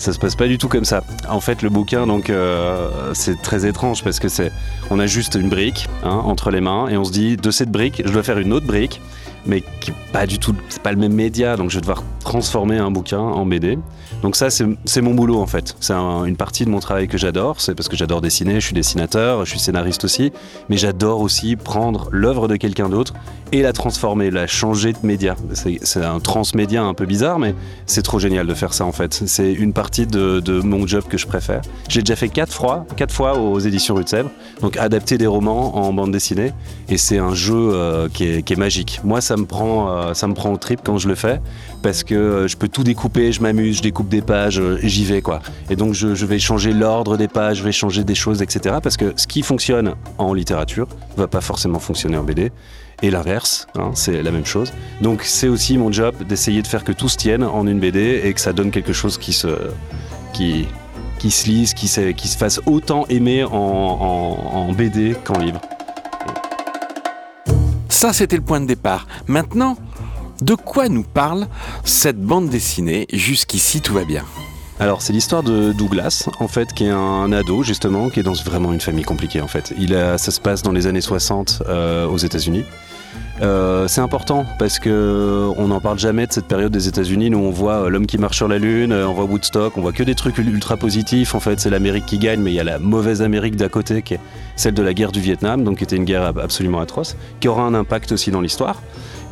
ça 0.03 0.11
se 0.11 0.19
passe 0.19 0.35
pas 0.35 0.47
du 0.47 0.57
tout 0.57 0.67
comme 0.67 0.83
ça. 0.83 1.01
En 1.29 1.39
fait, 1.39 1.61
le 1.61 1.69
bouquin, 1.69 2.05
donc, 2.05 2.29
euh, 2.29 3.13
c'est 3.13 3.41
très 3.41 3.65
étrange 3.65 4.03
parce 4.03 4.19
que 4.19 4.27
c'est, 4.27 4.51
on 4.91 4.99
a 4.99 5.07
juste 5.07 5.35
une 5.35 5.47
brique 5.47 5.87
hein, 6.03 6.21
entre 6.25 6.51
les 6.51 6.59
mains 6.59 6.89
et 6.89 6.97
on 6.97 7.05
se 7.05 7.11
dit 7.11 7.37
de 7.37 7.51
cette 7.51 7.71
brique, 7.71 8.01
je 8.05 8.11
dois 8.11 8.23
faire 8.23 8.37
une 8.37 8.51
autre 8.51 8.67
brique, 8.67 9.01
mais 9.45 9.63
qui 9.79 9.91
pas 10.11 10.27
du 10.27 10.39
tout, 10.39 10.55
c'est 10.69 10.81
pas 10.81 10.91
le 10.91 10.97
même 10.97 11.13
média, 11.13 11.57
donc 11.57 11.69
je 11.71 11.75
vais 11.75 11.81
devoir 11.81 12.03
transformer 12.23 12.77
un 12.77 12.91
bouquin 12.91 13.19
en 13.19 13.45
BD. 13.45 13.77
Donc 14.21 14.35
ça, 14.35 14.49
c'est 14.49 15.01
mon 15.01 15.13
boulot 15.13 15.39
en 15.39 15.47
fait. 15.47 15.75
C'est 15.79 15.93
une 15.93 16.37
partie 16.37 16.63
de 16.63 16.69
mon 16.69 16.79
travail 16.79 17.07
que 17.07 17.17
j'adore. 17.17 17.59
C'est 17.59 17.75
parce 17.75 17.89
que 17.89 17.97
j'adore 17.97 18.21
dessiner, 18.21 18.55
je 18.55 18.65
suis 18.67 18.73
dessinateur, 18.73 19.43
je 19.43 19.49
suis 19.49 19.59
scénariste 19.59 20.05
aussi. 20.05 20.31
Mais 20.69 20.77
j'adore 20.77 21.19
aussi 21.19 21.55
prendre 21.57 22.07
l'œuvre 22.11 22.47
de 22.47 22.55
quelqu'un 22.55 22.87
d'autre 22.87 23.13
et 23.51 23.61
la 23.61 23.73
transformer, 23.73 24.31
la 24.31 24.47
changer 24.47 24.93
de 24.93 24.99
média. 25.03 25.35
C'est 25.53 26.03
un 26.03 26.19
transmédia 26.19 26.83
un 26.83 26.93
peu 26.93 27.05
bizarre, 27.05 27.37
mais 27.37 27.53
c'est 27.85 28.01
trop 28.01 28.17
génial 28.17 28.47
de 28.47 28.53
faire 28.53 28.73
ça 28.73 28.85
en 28.85 28.91
fait. 28.91 29.23
C'est 29.25 29.51
une 29.51 29.73
partie 29.73 30.07
de, 30.07 30.61
mon 30.61 30.87
job 30.87 31.03
que 31.09 31.17
je 31.17 31.27
préfère. 31.27 31.61
J'ai 31.89 32.01
déjà 32.01 32.15
fait 32.15 32.29
quatre 32.29 32.53
fois, 32.53 32.85
quatre 32.95 33.13
fois 33.13 33.37
aux 33.37 33.59
éditions 33.59 33.95
Rue 33.95 34.05
de 34.05 34.09
Sèvres. 34.09 34.31
Donc 34.61 34.77
adapter 34.77 35.17
des 35.17 35.27
romans 35.27 35.75
en 35.75 35.91
bande 35.91 36.11
dessinée. 36.11 36.53
Et 36.87 36.97
c'est 36.97 37.17
un 37.17 37.33
jeu 37.33 37.53
euh, 37.73 38.07
qui, 38.07 38.23
est, 38.25 38.57
magique. 38.57 39.01
Moi, 39.03 39.19
ça 39.21 39.32
me 39.37 39.45
prend, 39.45 39.89
euh, 39.89 40.13
ça 40.13 40.27
me 40.27 40.33
prend 40.33 40.51
au 40.51 40.57
trip 40.57 40.81
quand 40.83 40.97
je 40.97 41.07
le 41.07 41.15
fais 41.15 41.41
parce 41.81 42.03
que 42.03 42.15
euh, 42.15 42.47
je 42.47 42.57
peux 42.57 42.67
tout 42.67 42.83
découper, 42.83 43.31
je 43.31 43.41
m'amuse, 43.41 43.77
je 43.77 43.81
découpe 43.81 44.09
des 44.09 44.21
pages, 44.21 44.59
euh, 44.59 44.79
j'y 44.83 45.05
vais 45.05 45.21
quoi. 45.21 45.41
Et 45.69 45.75
donc 45.75 45.93
je, 45.93 46.07
vais 46.25 46.39
changer 46.39 46.73
l'ordre 46.73 47.17
des 47.17 47.27
pages, 47.27 47.57
je 47.57 47.63
vais 47.63 47.71
changer 47.71 48.03
des 48.03 48.15
choses, 48.15 48.41
etc. 48.41 48.77
Parce 48.81 48.97
que 48.97 49.13
ce 49.15 49.27
qui 49.27 49.41
fonctionne 49.41 49.95
en 50.17 50.33
littérature 50.33 50.87
va 51.17 51.27
pas 51.27 51.41
forcément 51.41 51.79
fonctionner 51.79 52.17
en 52.17 52.23
BD. 52.23 52.51
Et 53.01 53.11
l'inverse, 53.11 53.67
hein, 53.75 53.91
c'est 53.95 54.23
la 54.23 54.31
même 54.31 54.45
chose. 54.45 54.71
Donc 55.01 55.23
c'est 55.23 55.49
aussi 55.49 55.77
mon 55.77 55.91
job 55.91 56.15
d'essayer 56.27 56.61
de 56.61 56.67
faire 56.67 56.83
que 56.83 56.93
tout 56.93 57.09
se 57.09 57.17
tienne 57.17 57.43
en 57.43 57.67
une 57.67 57.79
BD 57.79 58.21
et 58.23 58.33
que 58.33 58.39
ça 58.39 58.53
donne 58.53 58.71
quelque 58.71 58.93
chose 58.93 59.17
qui 59.17 59.33
se, 59.33 59.47
qui, 60.31 60.67
qui 61.19 61.31
se 61.31 61.47
lise, 61.47 61.73
qui 61.73 61.89
se, 61.89 62.11
qui 62.11 62.27
se 62.29 62.37
fasse 62.37 62.61
autant 62.65 63.05
aimer 63.09 63.43
en 63.43 64.71
BD 64.73 65.15
qu'en 65.25 65.39
livre. 65.39 65.59
Ça, 68.03 68.11
c'était 68.11 68.35
le 68.35 68.41
point 68.41 68.59
de 68.59 68.65
départ. 68.65 69.07
Maintenant, 69.27 69.77
de 70.41 70.55
quoi 70.55 70.89
nous 70.89 71.03
parle 71.03 71.47
cette 71.85 72.21
bande 72.21 72.49
dessinée 72.49 73.07
Jusqu'ici 73.13 73.79
tout 73.79 73.93
va 73.93 74.03
bien? 74.03 74.25
Alors 74.77 75.01
c'est 75.01 75.13
l'histoire 75.13 75.41
de 75.41 75.71
Douglas, 75.71 76.27
en 76.41 76.49
fait, 76.49 76.73
qui 76.73 76.83
est 76.83 76.89
un 76.89 77.31
ado 77.31 77.63
justement, 77.63 78.09
qui 78.09 78.19
est 78.19 78.23
dans 78.23 78.33
vraiment 78.33 78.73
une 78.73 78.81
famille 78.81 79.05
compliquée 79.05 79.39
en 79.39 79.47
fait. 79.47 79.73
Il 79.77 79.95
a, 79.95 80.17
ça 80.17 80.31
se 80.31 80.41
passe 80.41 80.63
dans 80.63 80.73
les 80.73 80.85
années 80.85 80.99
60 80.99 81.63
euh, 81.69 82.05
aux 82.05 82.17
États-Unis. 82.17 82.65
Euh, 83.41 83.87
c'est 83.87 84.01
important 84.01 84.45
parce 84.59 84.77
que 84.79 85.49
on 85.57 85.67
n'en 85.67 85.81
parle 85.81 85.97
jamais 85.97 86.27
de 86.27 86.31
cette 86.31 86.45
période 86.45 86.71
des 86.71 86.87
États-Unis 86.87 87.33
où 87.33 87.39
on 87.39 87.49
voit 87.49 87.85
euh, 87.85 87.89
l'homme 87.89 88.05
qui 88.05 88.17
marche 88.17 88.37
sur 88.37 88.47
la 88.47 88.59
lune, 88.59 88.91
euh, 88.91 89.07
on 89.07 89.13
voit 89.13 89.25
Woodstock, 89.25 89.75
on 89.75 89.81
voit 89.81 89.91
que 89.91 90.03
des 90.03 90.15
trucs 90.15 90.37
ultra 90.37 90.77
positifs. 90.77 91.33
En 91.33 91.39
fait, 91.39 91.59
c'est 91.59 91.69
l'Amérique 91.69 92.05
qui 92.05 92.19
gagne, 92.19 92.41
mais 92.41 92.51
il 92.51 92.55
y 92.55 92.59
a 92.59 92.63
la 92.63 92.79
mauvaise 92.79 93.21
Amérique 93.21 93.55
d'à 93.55 93.69
côté 93.69 94.01
qui 94.01 94.15
est 94.15 94.19
celle 94.55 94.75
de 94.75 94.83
la 94.83 94.93
guerre 94.93 95.11
du 95.11 95.19
Vietnam, 95.19 95.63
donc 95.63 95.79
qui 95.79 95.83
était 95.83 95.95
une 95.95 96.05
guerre 96.05 96.33
absolument 96.41 96.79
atroce, 96.79 97.17
qui 97.39 97.47
aura 97.47 97.63
un 97.63 97.73
impact 97.73 98.11
aussi 98.11 98.29
dans 98.29 98.41
l'histoire. 98.41 98.81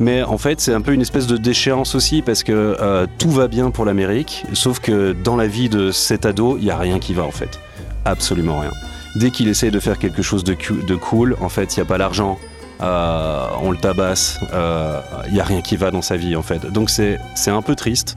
Mais 0.00 0.22
en 0.22 0.38
fait, 0.38 0.60
c'est 0.60 0.74
un 0.74 0.80
peu 0.80 0.92
une 0.92 1.00
espèce 1.00 1.26
de 1.26 1.36
déchéance 1.36 1.94
aussi 1.94 2.22
parce 2.22 2.42
que 2.42 2.76
euh, 2.80 3.06
tout 3.18 3.30
va 3.30 3.46
bien 3.46 3.70
pour 3.70 3.84
l'Amérique, 3.84 4.44
sauf 4.52 4.80
que 4.80 5.12
dans 5.12 5.36
la 5.36 5.46
vie 5.46 5.68
de 5.68 5.90
cet 5.90 6.26
ado, 6.26 6.56
il 6.58 6.64
y 6.64 6.70
a 6.70 6.78
rien 6.78 6.98
qui 6.98 7.14
va 7.14 7.22
en 7.22 7.30
fait, 7.30 7.60
absolument 8.04 8.60
rien. 8.60 8.72
Dès 9.14 9.30
qu'il 9.30 9.48
essaie 9.48 9.70
de 9.70 9.78
faire 9.78 9.98
quelque 9.98 10.22
chose 10.22 10.42
de, 10.42 10.56
de 10.86 10.94
cool, 10.96 11.36
en 11.40 11.48
fait, 11.48 11.76
il 11.76 11.80
n'y 11.80 11.82
a 11.82 11.86
pas 11.86 11.98
l'argent, 11.98 12.38
euh, 12.40 12.51
on 12.82 13.70
le 13.70 13.76
tabasse, 13.76 14.38
euh, 14.52 15.00
il 15.28 15.34
n'y 15.34 15.40
a 15.40 15.44
rien 15.44 15.60
qui 15.60 15.76
va 15.76 15.90
dans 15.90 16.02
sa 16.02 16.16
vie 16.16 16.34
en 16.36 16.42
fait. 16.42 16.66
Donc 16.72 16.90
c'est 16.90 17.18
un 17.46 17.62
peu 17.62 17.74
triste. 17.74 18.16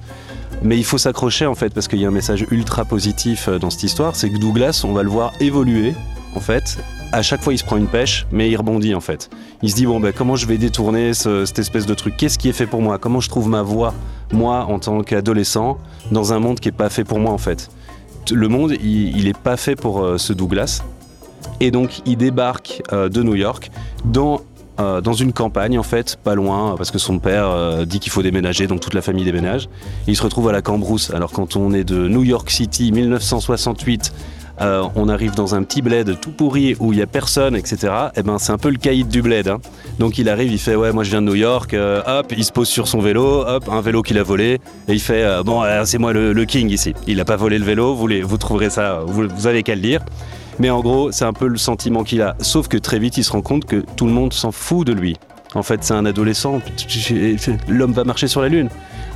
Mais 0.63 0.77
il 0.77 0.85
faut 0.85 0.97
s'accrocher 0.97 1.45
en 1.45 1.53
fait 1.55 1.73
parce 1.73 1.87
qu'il 1.87 1.99
y 1.99 2.05
a 2.05 2.07
un 2.07 2.11
message 2.11 2.45
ultra 2.49 2.85
positif 2.85 3.49
euh, 3.49 3.59
dans 3.59 3.69
cette 3.69 3.83
histoire, 3.83 4.15
c'est 4.15 4.29
que 4.29 4.37
Douglas, 4.37 4.83
on 4.85 4.93
va 4.93 5.03
le 5.03 5.09
voir 5.09 5.33
évoluer 5.41 5.93
en 6.35 6.39
fait. 6.39 6.77
À 7.11 7.21
chaque 7.21 7.41
fois, 7.43 7.53
il 7.53 7.57
se 7.57 7.63
prend 7.63 7.77
une 7.77 7.87
pêche, 7.87 8.25
mais 8.31 8.49
il 8.49 8.55
rebondit 8.55 8.95
en 8.95 9.01
fait. 9.01 9.29
Il 9.61 9.69
se 9.69 9.75
dit 9.75 9.85
bon 9.85 9.99
ben 9.99 10.13
comment 10.13 10.35
je 10.37 10.47
vais 10.47 10.57
détourner 10.57 11.13
ce- 11.13 11.45
cette 11.45 11.59
espèce 11.59 11.85
de 11.85 11.93
truc? 11.93 12.15
Qu'est-ce 12.17 12.37
qui 12.39 12.49
est 12.49 12.53
fait 12.53 12.67
pour 12.67 12.81
moi? 12.81 12.97
Comment 12.97 13.19
je 13.19 13.29
trouve 13.29 13.47
ma 13.49 13.61
voie 13.61 13.93
moi 14.31 14.65
en 14.65 14.79
tant 14.79 15.01
qu'adolescent 15.03 15.77
dans 16.11 16.33
un 16.33 16.39
monde 16.39 16.59
qui 16.59 16.69
est 16.69 16.77
pas 16.77 16.89
fait 16.89 17.03
pour 17.03 17.19
moi 17.19 17.31
en 17.31 17.37
fait? 17.37 17.69
Le 18.31 18.47
monde, 18.47 18.71
il, 18.81 19.15
il 19.17 19.27
est 19.27 19.37
pas 19.37 19.57
fait 19.57 19.75
pour 19.75 20.03
euh, 20.03 20.17
ce 20.17 20.33
Douglas. 20.33 20.81
Et 21.59 21.69
donc, 21.69 22.01
il 22.05 22.17
débarque 22.17 22.81
euh, 22.91 23.07
de 23.07 23.21
New 23.21 23.35
York 23.35 23.69
dans 24.03 24.41
euh, 24.79 25.01
dans 25.01 25.13
une 25.13 25.33
campagne 25.33 25.77
en 25.79 25.83
fait, 25.83 26.17
pas 26.23 26.35
loin, 26.35 26.75
parce 26.77 26.91
que 26.91 26.97
son 26.97 27.19
père 27.19 27.47
euh, 27.49 27.85
dit 27.85 27.99
qu'il 27.99 28.11
faut 28.11 28.23
déménager, 28.23 28.67
donc 28.67 28.79
toute 28.79 28.93
la 28.93 29.01
famille 29.01 29.25
déménage. 29.25 29.69
Il 30.07 30.15
se 30.15 30.23
retrouve 30.23 30.49
à 30.49 30.51
la 30.51 30.61
Cambrousse. 30.61 31.11
Alors 31.11 31.31
quand 31.31 31.55
on 31.55 31.73
est 31.73 31.83
de 31.83 32.07
New 32.07 32.23
York 32.23 32.49
City, 32.49 32.91
1968, 32.91 34.11
euh, 34.61 34.83
on 34.95 35.09
arrive 35.09 35.35
dans 35.35 35.53
un 35.55 35.63
petit 35.63 35.81
bled 35.81 36.19
tout 36.21 36.31
pourri 36.31 36.75
où 36.79 36.93
il 36.93 36.99
y 36.99 37.01
a 37.01 37.07
personne, 37.07 37.55
etc. 37.55 37.93
Et 38.15 38.23
ben 38.23 38.37
c'est 38.37 38.53
un 38.53 38.57
peu 38.57 38.69
le 38.69 38.77
caïd 38.77 39.07
du 39.07 39.21
bled. 39.21 39.47
hein. 39.47 39.59
Donc 39.99 40.17
il 40.17 40.29
arrive, 40.29 40.51
il 40.51 40.59
fait 40.59 40.75
ouais, 40.75 40.91
moi 40.91 41.03
je 41.03 41.09
viens 41.09 41.21
de 41.21 41.27
New 41.27 41.35
York. 41.35 41.73
euh, 41.73 42.01
hop, 42.05 42.33
il 42.35 42.43
se 42.45 42.51
pose 42.51 42.67
sur 42.67 42.87
son 42.87 42.99
vélo, 42.99 43.43
hop, 43.45 43.69
un 43.69 43.81
vélo 43.81 44.01
qu'il 44.01 44.17
a 44.17 44.23
volé, 44.23 44.59
et 44.87 44.93
il 44.93 45.01
fait 45.01 45.23
euh, 45.23 45.43
bon, 45.43 45.63
euh, 45.63 45.83
c'est 45.85 45.97
moi 45.97 46.13
le, 46.13 46.45
king 46.45 46.69
ici. 46.69 46.93
Il 47.07 47.17
n'a 47.17 47.25
pas 47.25 47.35
volé 47.35 47.57
le 47.57 47.65
vélo, 47.65 47.95
vous, 47.95 48.37
trouverez 48.37 48.69
ça, 48.69 49.01
vous, 49.05 49.27
vous 49.27 49.47
avez 49.47 49.63
qu'à 49.63 49.75
le 49.75 49.81
lire. 49.81 50.01
Mais 50.59 50.69
en 50.69 50.81
gros, 50.81 51.11
c'est 51.11 51.25
un 51.25 51.33
peu 51.33 51.47
le 51.47 51.57
sentiment 51.57 52.03
qu'il 52.03 52.21
a. 52.21 52.35
Sauf 52.39 52.67
que 52.67 52.77
très 52.77 52.99
vite, 52.99 53.17
il 53.17 53.23
se 53.23 53.31
rend 53.31 53.41
compte 53.41 53.65
que 53.65 53.83
tout 53.95 54.05
le 54.05 54.13
monde 54.13 54.33
s'en 54.33 54.51
fout 54.51 54.87
de 54.87 54.93
lui. 54.93 55.17
En 55.53 55.63
fait, 55.63 55.83
c'est 55.83 55.93
un 55.93 56.05
adolescent. 56.05 56.61
L'homme 57.67 57.93
va 57.93 58.03
marcher 58.03 58.27
sur 58.27 58.41
la 58.41 58.49
lune. 58.49 58.69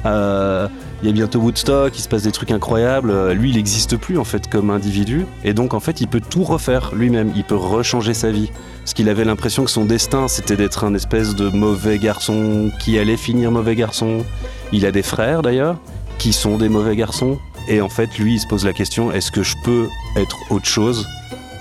Euh, 0.06 0.67
il 1.02 1.08
y 1.08 1.10
a 1.10 1.13
bientôt 1.13 1.39
Woodstock, 1.39 1.97
il 1.97 2.02
se 2.02 2.08
passe 2.08 2.23
des 2.23 2.32
trucs 2.32 2.52
incroyables. 2.52 3.32
Lui, 3.32 3.49
il 3.49 3.56
n'existe 3.58 3.97
plus 3.97 4.17
en 4.17 4.23
fait 4.23 4.49
comme 4.49 4.69
individu, 4.69 5.25
et 5.43 5.54
donc 5.54 5.73
en 5.73 5.80
fait, 5.80 6.02
il 6.02 6.08
peut 6.08 6.21
tout 6.21 6.43
refaire 6.43 6.91
lui-même. 6.93 7.32
Il 7.36 7.43
peut 7.43 7.56
rechanger 7.56 8.13
sa 8.13 8.32
vie. 8.32 8.49
Parce 8.80 8.93
qu'il 8.93 9.10
avait 9.10 9.25
l'impression 9.25 9.65
que 9.65 9.71
son 9.71 9.86
destin, 9.86 10.28
c'était 10.28 10.56
d'être 10.56 10.84
un 10.84 10.93
espèce 10.93 11.36
de 11.36 11.49
mauvais 11.49 11.99
garçon 11.99 12.71
qui 12.80 12.97
allait 12.97 13.17
finir 13.17 13.52
mauvais 13.52 13.75
garçon. 13.75 14.25
Il 14.71 14.86
a 14.86 14.91
des 14.91 15.04
frères 15.04 15.41
d'ailleurs 15.41 15.78
qui 16.17 16.34
sont 16.34 16.58
des 16.58 16.67
mauvais 16.67 16.97
garçons, 16.97 17.38
et 17.69 17.82
en 17.82 17.89
fait, 17.89 18.17
lui, 18.17 18.34
il 18.34 18.39
se 18.39 18.47
pose 18.47 18.65
la 18.65 18.73
question 18.73 19.12
est-ce 19.12 19.32
que 19.32 19.43
je 19.43 19.55
peux 19.63 19.88
être 20.15 20.38
autre 20.49 20.65
chose 20.65 21.08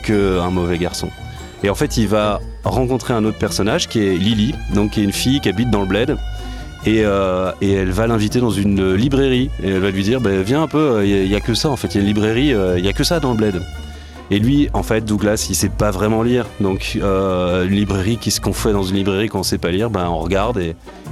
qu'un 0.05 0.51
mauvais 0.51 0.79
garçon? 0.79 1.11
Et 1.63 1.71
en 1.71 1.75
fait, 1.75 1.97
il 1.97 2.09
va 2.09 2.41
rencontrer 2.65 3.15
un 3.15 3.25
autre 3.25 3.39
personnage 3.39 3.89
qui 3.89 4.01
est 4.01 4.17
Lily, 4.17 4.55
donc 4.75 4.93
qui 4.93 5.01
est 5.01 5.05
une 5.05 5.13
fille 5.13 5.41
qui 5.41 5.49
habite 5.49 5.71
dans 5.71 5.83
le 5.83 5.87
bled. 5.87 6.17
Et, 6.87 7.03
euh, 7.05 7.51
elle 7.61 7.91
va 7.91 8.07
l'inviter 8.07 8.41
dans 8.41 8.51
une 8.51 8.95
librairie. 8.95 9.51
Et 9.63 9.69
elle 9.71 9.81
va 9.81 9.91
lui 9.91 10.03
dire 10.03 10.21
bah, 10.21 10.43
Viens 10.43 10.63
un 10.63 10.69
peu, 10.69 11.05
il 11.07 11.29
n'y 11.29 11.35
a, 11.35 11.41
que 11.41 11.55
ça 11.55 11.69
en 11.69 11.77
fait, 11.77 11.89
il 11.89 11.97
y 11.97 11.99
a 11.99 12.01
une 12.01 12.07
librairie, 12.07 12.55
il 12.77 12.83
n'y 12.83 12.89
a 12.89 12.93
que 12.93 13.05
ça 13.05 13.21
dans 13.21 13.33
le 13.33 13.37
bled. 13.37 13.61
Et 14.31 14.39
lui, 14.39 14.69
en 14.75 14.83
fait, 14.83 15.05
Douglas, 15.05 15.47
il 15.49 15.55
sait 15.55 15.71
pas 15.71 15.91
vraiment 15.91 16.23
lire. 16.23 16.47
Donc, 16.61 16.99
euh, 17.01 17.67
une 17.67 17.75
librairie, 17.75 18.19
qu'est-ce 18.19 18.41
qu'on 18.41 18.53
fait 18.53 18.73
dans 18.73 18.83
une 18.83 18.97
librairie 18.97 19.29
quand 19.29 19.41
on 19.41 19.45
sait 19.45 19.59
pas 19.59 19.71
lire 19.71 19.89
ben, 19.89 20.07
On 20.09 20.19
regarde 20.19 20.59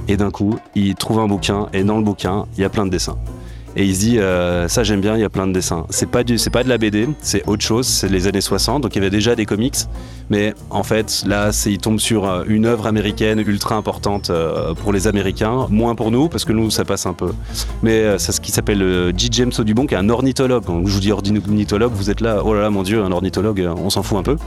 et 0.07 0.17
d'un 0.17 0.29
coup, 0.29 0.59
il 0.75 0.95
trouve 0.95 1.19
un 1.19 1.27
bouquin. 1.27 1.67
Et 1.73 1.83
dans 1.83 1.97
le 1.97 2.03
bouquin, 2.03 2.45
il 2.57 2.61
y 2.61 2.63
a 2.63 2.69
plein 2.69 2.85
de 2.85 2.91
dessins. 2.91 3.17
Et 3.79 3.85
il 3.85 3.95
se 3.95 3.99
dit, 3.99 4.17
euh, 4.17 4.67
ça 4.67 4.83
j'aime 4.83 5.01
bien, 5.01 5.15
il 5.15 5.21
y 5.21 5.23
a 5.23 5.29
plein 5.29 5.45
de 5.45 5.53
dessins. 5.53 5.85
C'est 5.91 6.09
pas, 6.09 6.23
du, 6.23 6.39
c'est 6.39 6.49
pas 6.49 6.63
de 6.63 6.69
la 6.69 6.79
BD, 6.79 7.07
c'est 7.21 7.47
autre 7.47 7.63
chose, 7.63 7.85
c'est 7.85 8.09
les 8.09 8.25
années 8.25 8.41
60, 8.41 8.81
donc 8.81 8.95
il 8.95 8.97
y 8.97 9.01
avait 9.01 9.11
déjà 9.11 9.35
des 9.35 9.45
comics. 9.45 9.75
Mais 10.31 10.55
en 10.71 10.81
fait, 10.81 11.23
là, 11.27 11.51
c'est, 11.51 11.71
il 11.71 11.77
tombe 11.77 11.99
sur 11.99 12.27
euh, 12.27 12.43
une 12.47 12.65
œuvre 12.65 12.87
américaine 12.87 13.39
ultra 13.45 13.75
importante 13.75 14.31
euh, 14.31 14.73
pour 14.73 14.93
les 14.93 15.05
Américains, 15.05 15.67
moins 15.69 15.93
pour 15.93 16.09
nous, 16.09 16.27
parce 16.27 16.43
que 16.43 16.53
nous, 16.53 16.71
ça 16.71 16.85
passe 16.85 17.05
un 17.05 17.13
peu. 17.13 17.31
Mais 17.83 18.17
c'est 18.17 18.31
ce 18.31 18.41
qui 18.41 18.51
s'appelle 18.51 19.13
J. 19.15 19.29
James 19.31 19.51
Audubon, 19.59 19.85
qui 19.85 19.93
est 19.93 19.97
un 19.97 20.09
ornithologue. 20.09 20.65
Donc 20.65 20.87
je 20.87 20.93
vous 20.93 20.99
dis 20.99 21.11
ornithologue, 21.11 21.91
vous 21.93 22.09
êtes 22.09 22.21
là, 22.21 22.41
oh 22.43 22.55
là 22.55 22.61
là, 22.61 22.69
mon 22.71 22.81
Dieu, 22.81 23.03
un 23.03 23.11
ornithologue, 23.11 23.63
on 23.77 23.91
s'en 23.91 24.01
fout 24.01 24.17
un 24.17 24.23
peu. 24.23 24.37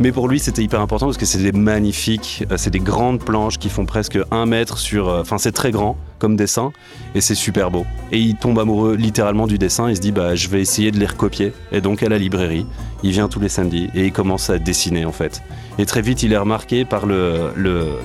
Mais 0.00 0.10
pour 0.10 0.26
lui, 0.26 0.40
c'était 0.40 0.62
hyper 0.62 0.80
important 0.80 1.06
parce 1.06 1.18
que 1.18 1.26
c'est 1.26 1.38
des 1.38 1.52
magnifiques, 1.52 2.44
c'est 2.56 2.70
des 2.70 2.80
grandes 2.80 3.20
planches 3.24 3.58
qui 3.58 3.68
font 3.68 3.86
presque 3.86 4.18
un 4.32 4.46
mètre 4.46 4.78
sur. 4.78 5.06
Enfin, 5.06 5.38
c'est 5.38 5.52
très 5.52 5.70
grand 5.70 5.96
comme 6.18 6.36
dessin 6.36 6.72
et 7.14 7.20
c'est 7.20 7.34
super 7.34 7.70
beau. 7.70 7.84
Et 8.10 8.18
il 8.18 8.36
tombe 8.36 8.58
amoureux 8.58 8.71
littéralement 8.96 9.46
du 9.46 9.58
dessin. 9.58 9.90
Il 9.90 9.96
se 9.96 10.00
dit, 10.00 10.12
bah, 10.12 10.34
je 10.34 10.48
vais 10.48 10.60
essayer 10.60 10.90
de 10.90 10.98
les 10.98 11.06
recopier. 11.06 11.52
Et 11.72 11.80
donc, 11.80 12.02
à 12.02 12.08
la 12.08 12.18
librairie, 12.18 12.66
il 13.02 13.10
vient 13.10 13.28
tous 13.28 13.40
les 13.40 13.48
samedis 13.48 13.88
et 13.94 14.06
il 14.06 14.12
commence 14.12 14.50
à 14.50 14.58
dessiner 14.58 15.04
en 15.04 15.12
fait. 15.12 15.42
Et 15.78 15.86
très 15.86 16.02
vite, 16.02 16.22
il 16.22 16.32
est 16.32 16.38
remarqué 16.38 16.84
par 16.84 17.06
le, 17.06 17.52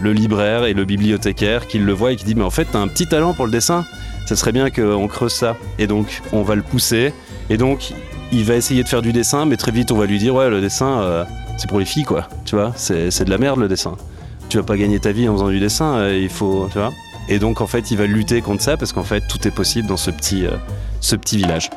libraire 0.03 0.65
et 0.65 0.73
le 0.73 0.85
bibliothécaire 0.85 1.67
qui 1.67 1.79
le 1.79 1.93
voit 1.93 2.11
et 2.11 2.15
qui 2.15 2.25
dit, 2.25 2.35
mais 2.35 2.43
en 2.43 2.49
fait, 2.49 2.67
t'as 2.71 2.79
un 2.79 2.87
petit 2.87 3.07
talent 3.07 3.33
pour 3.33 3.45
le 3.45 3.51
dessin. 3.51 3.85
Ça 4.25 4.35
serait 4.35 4.51
bien 4.51 4.69
qu'on 4.69 5.07
creuse 5.07 5.33
ça. 5.33 5.55
Et 5.79 5.87
donc, 5.87 6.21
on 6.33 6.43
va 6.43 6.55
le 6.55 6.61
pousser. 6.63 7.13
Et 7.49 7.57
donc, 7.57 7.93
il 8.31 8.43
va 8.43 8.55
essayer 8.55 8.83
de 8.83 8.89
faire 8.89 9.01
du 9.01 9.13
dessin, 9.13 9.45
mais 9.45 9.55
très 9.55 9.71
vite, 9.71 9.91
on 9.91 9.97
va 9.97 10.05
lui 10.05 10.19
dire, 10.19 10.35
ouais, 10.35 10.49
le 10.49 10.61
dessin. 10.61 10.99
euh, 11.01 11.23
c'est 11.57 11.67
pour 11.67 11.79
les 11.79 11.85
filles, 11.85 12.03
quoi. 12.03 12.27
Tu 12.45 12.55
vois, 12.55 12.71
c'est 12.75 13.09
c'est 13.09 13.25
de 13.25 13.29
la 13.31 13.37
merde 13.37 13.59
le 13.59 13.67
dessin. 13.67 13.95
Tu 14.49 14.57
vas 14.57 14.63
pas 14.63 14.77
gagner 14.77 14.99
ta 14.99 15.11
vie 15.11 15.27
en 15.27 15.33
faisant 15.33 15.49
du 15.49 15.59
dessin, 15.59 15.95
euh, 15.95 16.19
il 16.21 16.29
faut. 16.29 16.69
Tu 16.71 16.77
vois 16.77 16.91
Et 17.29 17.39
donc, 17.39 17.61
en 17.61 17.67
fait, 17.67 17.91
il 17.91 17.97
va 17.97 18.05
lutter 18.05 18.41
contre 18.41 18.63
ça 18.63 18.77
parce 18.77 18.93
qu'en 18.93 19.03
fait, 19.03 19.21
tout 19.27 19.47
est 19.47 19.51
possible 19.51 19.87
dans 19.87 19.97
ce 19.97 20.11
petit, 20.11 20.45
euh, 20.45 20.57
village. 21.33 21.69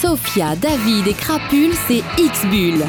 Sophia, 0.00 0.56
David 0.56 1.08
et 1.08 1.14
Crapule, 1.14 1.72
c'est 1.88 2.02
X-Bull. 2.18 2.84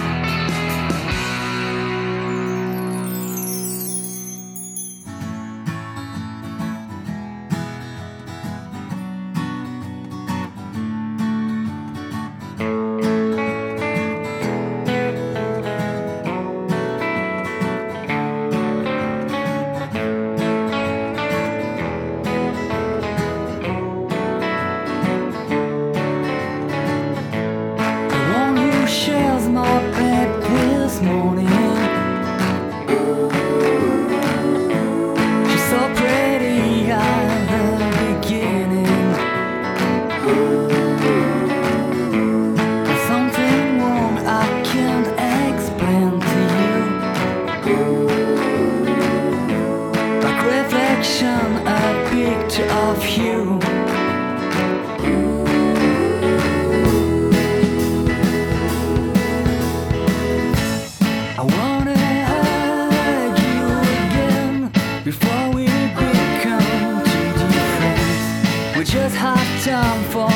with 69.13 69.21
hot 69.21 69.61
time 69.63 70.03
for 70.11 70.29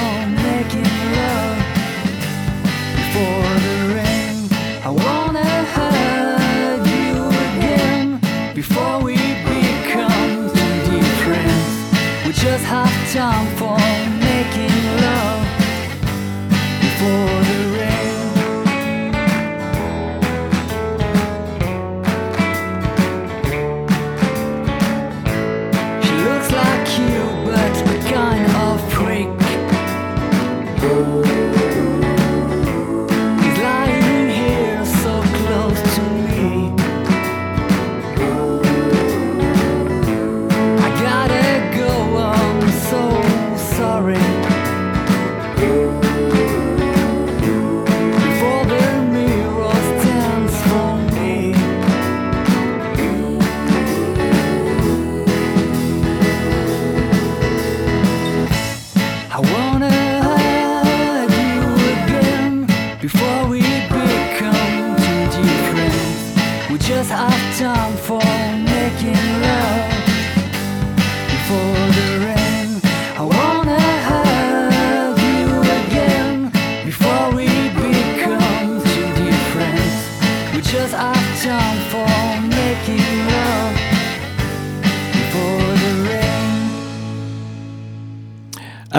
making 0.44 0.84
love 1.18 1.58
before 2.96 3.54
the 3.66 3.78
rain. 3.96 4.50
I 4.84 4.90
wanna 4.90 5.50
hug 5.76 6.86
you 6.86 7.16
again 7.48 8.20
before 8.54 9.04
we 9.04 9.16
become 9.16 10.50
too 10.50 10.92
deep 10.92 11.12
friends. 11.24 12.26
We 12.26 12.34
just 12.34 12.66
have 12.66 13.14
time 13.14 13.48
for. 13.58 14.27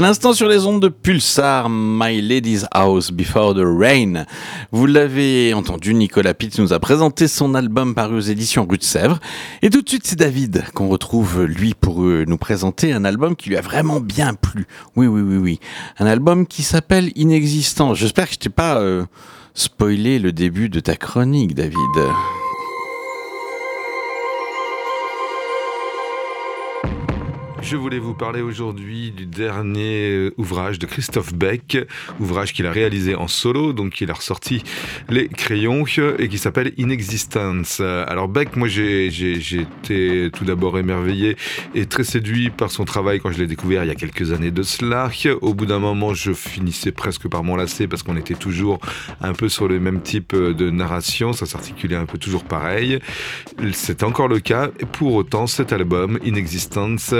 L'instant 0.09 0.33
sur 0.33 0.49
les 0.49 0.65
ondes 0.65 0.81
de 0.81 0.89
Pulsar, 0.89 1.69
My 1.69 2.23
Lady's 2.23 2.65
House 2.73 3.11
Before 3.11 3.55
the 3.55 3.63
Rain. 3.63 4.25
Vous 4.73 4.87
l'avez 4.87 5.53
entendu, 5.53 5.93
Nicolas 5.93 6.33
Pitts 6.33 6.59
nous 6.59 6.73
a 6.73 6.79
présenté 6.79 7.29
son 7.29 7.55
album 7.55 7.95
paru 7.95 8.17
aux 8.17 8.21
éditions 8.21 8.67
Rue 8.67 8.79
de 8.79 8.85
Sèvres. 8.85 9.21
Et 9.61 9.69
tout 9.69 9.83
de 9.83 9.89
suite, 9.89 10.07
c'est 10.07 10.19
David 10.19 10.65
qu'on 10.73 10.89
retrouve, 10.89 11.45
lui, 11.45 11.75
pour 11.79 12.03
euh, 12.05 12.25
nous 12.27 12.39
présenter 12.39 12.91
un 12.95 13.05
album 13.05 13.37
qui 13.37 13.51
lui 13.51 13.59
a 13.59 13.61
vraiment 13.61 14.01
bien 14.01 14.33
plu. 14.33 14.67
Oui, 14.97 15.07
oui, 15.07 15.21
oui, 15.21 15.37
oui. 15.37 15.61
Un 15.99 16.07
album 16.07 16.47
qui 16.47 16.63
s'appelle 16.63 17.13
Inexistant. 17.15 17.93
J'espère 17.93 18.29
que 18.29 18.33
je 18.33 18.39
t'ai 18.39 18.49
pas 18.49 18.79
euh, 18.79 19.05
spoilé 19.53 20.19
le 20.19 20.33
début 20.33 20.71
de 20.71 20.81
ta 20.81 20.97
chronique, 20.97 21.55
David. 21.55 21.77
Je 27.61 27.77
voulais 27.77 27.99
vous 27.99 28.15
parler 28.15 28.41
aujourd'hui 28.41 29.11
du 29.11 29.27
dernier 29.27 30.11
euh, 30.11 30.35
ouvrage 30.39 30.79
de 30.79 30.87
Christophe 30.87 31.35
Beck, 31.35 31.77
ouvrage 32.21 32.53
qu'il 32.53 32.67
a 32.67 32.71
réalisé 32.71 33.15
en 33.15 33.27
solo, 33.27 33.73
donc 33.73 34.01
il 34.01 34.11
a 34.11 34.15
ressorti 34.15 34.63
les 35.09 35.29
crayons 35.29 35.85
et 36.19 36.29
qui 36.29 36.39
s'appelle 36.39 36.73
Inexistence. 36.77 37.81
Alors 37.81 38.29
Beck, 38.29 38.57
moi 38.57 38.69
j'ai 38.69 39.07
été 39.07 40.31
tout 40.33 40.45
d'abord 40.45 40.79
émerveillé 40.79 41.37
et 41.75 41.87
très 41.87 42.05
séduit 42.05 42.51
par 42.51 42.71
son 42.71 42.85
travail 42.85 43.21
quand 43.21 43.33
je 43.33 43.39
l'ai 43.39 43.47
découvert 43.47 43.85
il 43.85 43.89
y 43.89 43.91
a 43.93 43.97
quelques 43.97 44.33
années 44.33 44.51
de 44.51 44.63
cela. 44.63 45.11
Au 45.41 45.55
bout 45.55 45.67
d'un 45.67 45.79
moment, 45.79 46.15
je 46.15 46.33
finissais 46.33 46.93
presque 46.93 47.29
par 47.29 47.43
m'enlacer 47.43 47.89
parce 47.89 48.03
qu'on 48.03 48.17
était 48.17 48.35
toujours 48.35 48.79
un 49.21 49.33
peu 49.33 49.49
sur 49.49 49.69
le 49.69 49.81
même 49.81 50.01
type 50.01 50.35
de 50.35 50.71
narration, 50.71 51.33
ça 51.33 51.47
s'articulait 51.47 51.97
un 51.97 52.07
peu 52.07 52.19
toujours 52.19 52.45
pareil. 52.45 53.01
C'est 53.73 54.03
encore 54.03 54.29
le 54.29 54.41
cas. 54.41 54.69
Pour 54.93 55.15
autant, 55.15 55.47
cet 55.47 55.73
album, 55.73 56.19
Inexistence, 56.25 57.15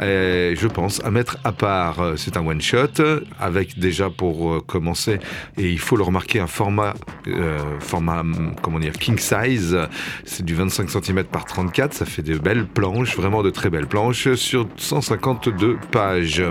est, 0.00 0.54
je 0.56 0.68
pense, 0.68 1.02
à 1.04 1.10
mettre 1.10 1.38
à 1.44 1.52
part. 1.52 2.14
C'est 2.16 2.36
un 2.36 2.46
one-shot, 2.46 3.02
avec 3.38 3.78
déjà 3.78 4.10
pour 4.10 4.52
euh, 4.52 4.60
commencer, 4.60 5.18
et 5.56 5.70
il 5.70 5.78
faut 5.78 5.96
le 5.96 6.02
remarquer, 6.02 6.40
un 6.40 6.46
format, 6.46 6.94
euh, 7.28 7.58
format 7.80 8.22
comment 8.62 8.78
dire, 8.78 8.92
king 8.92 9.18
size. 9.18 9.76
C'est 10.24 10.44
du 10.44 10.54
25 10.54 10.90
cm 10.90 11.24
par 11.24 11.44
34, 11.44 11.94
ça 11.94 12.04
fait 12.04 12.22
de 12.22 12.38
belles 12.38 12.66
planches, 12.66 13.16
vraiment 13.16 13.42
de 13.42 13.50
très 13.50 13.70
belles 13.70 13.86
planches, 13.86 14.34
sur 14.34 14.68
152 14.76 15.78
pages. 15.90 16.42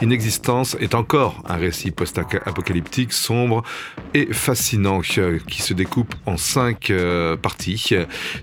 Inexistence 0.00 0.76
est 0.80 0.94
encore 0.94 1.42
un 1.48 1.56
récit 1.56 1.90
post-apocalyptique, 1.90 3.12
sombre 3.12 3.62
et 4.14 4.32
fascinant, 4.32 5.00
euh, 5.18 5.38
qui 5.46 5.62
se 5.62 5.74
découpe 5.74 6.14
en 6.26 6.36
cinq 6.36 6.90
euh, 6.90 7.36
parties. 7.36 7.94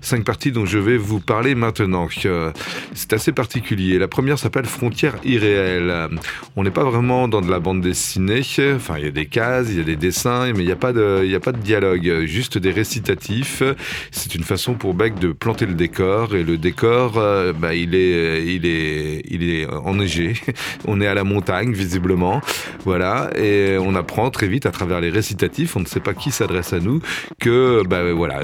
Cinq 0.02 0.24
parties 0.24 0.52
dont 0.52 0.66
je 0.66 0.78
vais 0.78 0.98
vous 0.98 1.20
parler 1.20 1.56
maintenant. 1.56 2.08
Euh, 2.26 2.52
C'est 2.94 3.14
assez 3.14 3.32
particulier. 3.32 4.00
Première 4.10 4.38
s'appelle 4.38 4.66
Frontières 4.66 5.16
irréelles. 5.24 6.10
On 6.56 6.64
n'est 6.64 6.72
pas 6.72 6.84
vraiment 6.84 7.28
dans 7.28 7.42
de 7.42 7.50
la 7.50 7.60
bande 7.60 7.82
dessinée. 7.82 8.42
Enfin, 8.76 8.96
il 8.98 9.06
y 9.06 9.08
a 9.08 9.12
des 9.12 9.26
cases, 9.26 9.68
il 9.70 9.78
y 9.78 9.82
a 9.82 9.84
des 9.84 9.96
dessins, 9.96 10.52
mais 10.54 10.64
il 10.64 10.66
n'y 10.66 10.72
a 10.72 10.76
pas 10.76 10.94
de, 10.94 11.34
a 11.34 11.40
pas 11.40 11.52
de 11.52 11.60
dialogue. 11.60 12.26
Juste 12.26 12.58
des 12.58 12.72
récitatifs. 12.72 13.64
C'est 14.12 14.36
une 14.36 14.44
façon 14.44 14.74
pour 14.74 14.94
Beck 14.94 15.20
de 15.20 15.32
planter 15.32 15.66
le 15.66 15.74
décor. 15.74 16.36
Et 16.36 16.44
le 16.44 16.58
décor, 16.58 17.18
euh, 17.18 17.54
bah, 17.54 17.74
il 17.74 17.96
est, 17.96 18.46
il 18.46 18.66
est, 18.66 19.22
il 19.30 19.50
est 19.50 19.68
enneigé. 19.68 20.34
On 20.88 21.02
est 21.02 21.08
à 21.08 21.14
la 21.14 21.24
montagne, 21.24 21.72
visiblement. 21.72 22.42
Voilà. 22.86 23.30
Et 23.38 23.78
on 23.80 23.96
apprend 23.96 24.30
très 24.32 24.48
vite 24.48 24.66
à 24.66 24.72
travers 24.72 25.02
les 25.02 25.10
récitatifs. 25.10 25.76
On 25.76 25.82
ne 25.82 25.86
sait 25.86 26.00
pas 26.00 26.14
qui 26.14 26.32
s'adresse 26.32 26.74
à 26.74 26.80
nous 26.80 27.02
que, 27.40 27.84
bah, 27.88 28.12
voilà, 28.14 28.42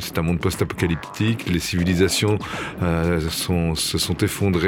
c'est 0.00 0.18
un 0.18 0.22
monde 0.22 0.40
post-apocalyptique. 0.40 1.48
Les 1.48 1.58
civilisations 1.58 2.38
euh, 2.82 3.20
se 3.20 3.98
sont 3.98 4.16
effondrées. 4.18 4.59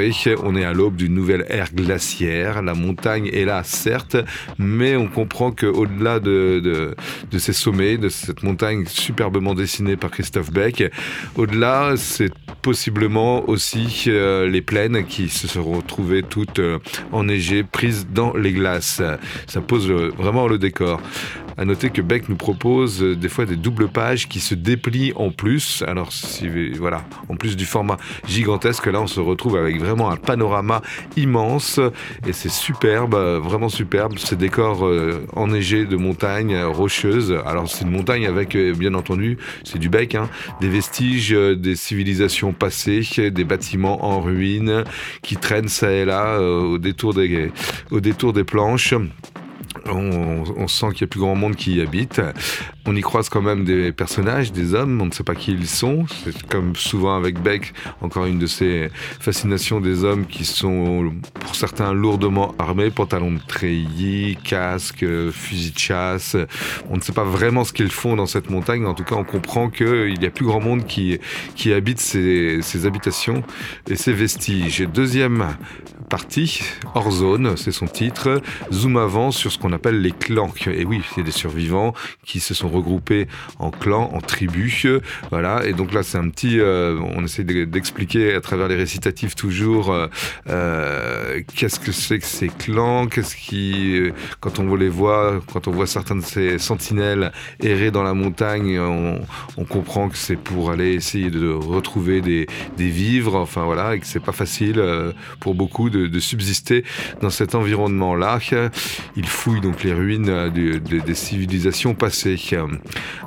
On 0.43 0.55
est 0.55 0.63
à 0.63 0.73
l'aube 0.73 0.95
d'une 0.95 1.13
nouvelle 1.13 1.45
ère 1.49 1.73
glaciaire. 1.73 2.61
La 2.63 2.73
montagne 2.73 3.29
est 3.31 3.45
là, 3.45 3.63
certes, 3.63 4.17
mais 4.57 4.95
on 4.95 5.07
comprend 5.07 5.51
que 5.51 5.67
au-delà 5.67 6.19
de, 6.19 6.95
ces 7.37 7.53
sommets, 7.53 7.97
de 7.97 8.09
cette 8.09 8.41
montagne 8.43 8.85
superbement 8.87 9.53
dessinée 9.53 9.95
par 9.95 10.09
Christophe 10.09 10.51
Beck, 10.51 10.91
au-delà, 11.35 11.93
c'est 11.97 12.31
possiblement 12.63 13.47
aussi 13.47 14.05
euh, 14.07 14.49
les 14.49 14.61
plaines 14.61 15.05
qui 15.05 15.29
se 15.29 15.47
sont 15.47 15.63
retrouvées 15.63 16.23
toutes 16.23 16.59
euh, 16.59 16.79
enneigées, 17.11 17.63
prises 17.63 18.07
dans 18.11 18.33
les 18.35 18.53
glaces. 18.53 19.01
Ça 19.47 19.61
pose 19.61 19.89
vraiment 19.89 20.47
le 20.47 20.57
décor. 20.57 21.01
À 21.57 21.65
noter 21.65 21.89
que 21.89 22.01
Beck 22.01 22.29
nous 22.29 22.35
propose 22.35 23.03
euh, 23.03 23.15
des 23.15 23.29
fois 23.29 23.45
des 23.45 23.55
doubles 23.55 23.87
pages 23.87 24.27
qui 24.27 24.39
se 24.39 24.55
déplient 24.55 25.13
en 25.15 25.31
plus. 25.31 25.83
Alors, 25.87 26.11
si, 26.11 26.47
voilà, 26.71 27.03
en 27.29 27.35
plus 27.35 27.55
du 27.55 27.65
format 27.65 27.97
gigantesque, 28.27 28.85
là, 28.87 29.01
on 29.01 29.07
se 29.07 29.19
retrouve 29.19 29.57
avec 29.57 29.79
vraiment 29.79 30.09
un 30.09 30.15
panorama 30.15 30.81
immense 31.17 31.79
et 32.27 32.33
c'est 32.33 32.49
superbe, 32.49 33.15
euh, 33.15 33.39
vraiment 33.39 33.69
superbe. 33.69 34.17
Ces 34.17 34.35
décors 34.35 34.85
euh, 34.85 35.25
enneigés 35.33 35.85
de 35.85 35.95
montagnes 35.95 36.55
euh, 36.55 36.67
rocheuses. 36.67 37.37
Alors, 37.45 37.69
c'est 37.69 37.83
une 37.83 37.91
montagne 37.91 38.25
avec, 38.25 38.55
bien 38.55 38.93
entendu, 38.93 39.37
c'est 39.63 39.79
du 39.79 39.89
Beck, 39.89 40.15
hein, 40.15 40.29
des 40.61 40.69
vestiges 40.69 41.31
des 41.31 41.75
civilisations 41.75 42.53
passées, 42.53 43.03
des 43.31 43.43
bâtiments 43.43 44.05
en 44.05 44.21
ruine 44.21 44.83
qui 45.21 45.37
traînent 45.37 45.67
ça 45.67 45.91
et 45.91 46.05
là 46.05 46.39
au 46.39 46.77
détour 46.77 47.13
des, 47.13 47.51
au 47.91 47.99
détour 47.99 48.33
des 48.33 48.43
planches. 48.43 48.93
On, 49.85 50.67
sent 50.67 50.87
qu'il 50.93 51.01
y 51.01 51.03
a 51.03 51.07
plus 51.07 51.19
grand 51.19 51.35
monde 51.35 51.55
qui 51.55 51.75
y 51.75 51.81
habite. 51.81 52.21
On 52.85 52.95
y 52.95 53.01
croise 53.01 53.29
quand 53.29 53.41
même 53.41 53.65
des 53.65 53.91
personnages, 53.91 54.51
des 54.51 54.73
hommes, 54.73 55.01
on 55.01 55.07
ne 55.07 55.11
sait 55.11 55.23
pas 55.23 55.35
qui 55.35 55.51
ils 55.51 55.67
sont. 55.67 56.05
C'est 56.23 56.47
comme 56.47 56.75
souvent 56.75 57.15
avec 57.17 57.41
Beck, 57.41 57.73
encore 58.01 58.25
une 58.25 58.39
de 58.39 58.47
ces 58.47 58.89
fascinations 59.19 59.81
des 59.81 60.03
hommes 60.03 60.25
qui 60.25 60.45
sont 60.45 61.11
pour 61.41 61.55
certains 61.55 61.93
lourdement 61.93 62.55
armés, 62.59 62.91
pantalons 62.91 63.31
de 63.33 63.39
treillis, 63.45 64.37
casques, 64.43 65.05
fusils 65.31 65.73
de 65.73 65.79
chasse. 65.79 66.37
On 66.89 66.95
ne 66.95 67.01
sait 67.01 67.13
pas 67.13 67.25
vraiment 67.25 67.63
ce 67.65 67.73
qu'ils 67.73 67.91
font 67.91 68.15
dans 68.15 68.25
cette 68.25 68.49
montagne, 68.49 68.85
en 68.85 68.93
tout 68.93 69.03
cas 69.03 69.15
on 69.15 69.25
comprend 69.25 69.69
qu'il 69.69 70.21
y 70.21 70.25
a 70.25 70.29
plus 70.29 70.45
grand 70.45 70.61
monde 70.61 70.85
qui, 70.85 71.19
qui 71.55 71.73
habite 71.73 71.99
ces, 71.99 72.61
ces 72.61 72.85
habitations 72.85 73.43
et 73.89 73.95
ces 73.95 74.13
vestiges. 74.13 74.87
Deuxième 74.93 75.55
partie, 76.09 76.61
hors 76.95 77.11
zone, 77.11 77.57
c'est 77.57 77.71
son 77.71 77.87
titre, 77.87 78.41
zoom 78.71 78.97
avant 78.97 79.31
sur 79.31 79.51
ce 79.51 79.57
qu'on 79.57 79.72
appelle 79.73 80.01
les 80.01 80.11
clans. 80.11 80.51
Et 80.67 80.85
oui, 80.85 81.01
c'est 81.13 81.23
des 81.23 81.31
survivants 81.31 81.93
qui 82.25 82.39
se 82.39 82.53
sont 82.53 82.69
regroupés 82.69 83.27
en 83.59 83.71
clans, 83.71 84.09
en 84.13 84.21
tribus. 84.21 84.87
Voilà. 85.31 85.65
Et 85.65 85.73
donc 85.73 85.93
là, 85.93 86.03
c'est 86.03 86.17
un 86.17 86.29
petit. 86.29 86.59
euh, 86.59 86.99
on 87.15 87.23
essaie 87.23 87.43
de- 87.43 87.65
d'expliquer 87.65 88.33
à 88.35 88.41
travers 88.41 88.67
les 88.67 88.75
récitatifs 88.75 89.35
toujours 89.35 89.91
euh, 89.91 90.07
euh, 90.49 91.41
qu'est-ce 91.55 91.79
que 91.79 91.91
c'est 91.91 92.19
que 92.19 92.25
ces 92.25 92.47
clans, 92.49 93.07
qu'est-ce 93.07 93.35
qui, 93.35 94.11
quand 94.39 94.59
on 94.59 94.75
les 94.75 94.89
voit, 94.89 95.41
quand 95.51 95.67
on 95.67 95.71
voit 95.71 95.87
certains 95.87 96.15
de 96.15 96.21
ces 96.23 96.57
sentinelles 96.59 97.31
errer 97.61 97.91
dans 97.91 98.03
la 98.03 98.13
montagne, 98.13 98.79
on, 98.79 99.21
comprend 99.69 100.09
que 100.09 100.17
c'est 100.17 100.35
pour 100.35 100.69
aller 100.69 100.93
essayer 100.93 101.31
de 101.31 101.49
retrouver 101.49 102.21
des, 102.21 102.45
des 102.77 102.89
vivres, 102.89 103.35
enfin 103.35 103.63
voilà, 103.63 103.95
et 103.95 103.99
que 103.99 104.05
c'est 104.05 104.19
pas 104.19 104.33
facile 104.33 104.83
pour 105.39 105.55
beaucoup 105.55 105.89
de, 105.89 106.05
de 106.07 106.19
subsister 106.19 106.83
dans 107.21 107.29
cet 107.29 107.55
environnement-là. 107.55 108.39
Ils 109.15 109.27
fouillent 109.27 109.61
donc 109.63 109.83
les 109.83 109.93
ruines 109.93 110.25
de- 110.25 110.77
de- 110.77 110.99
des 110.99 111.15
civilisations 111.15 111.95
passées. 111.95 112.37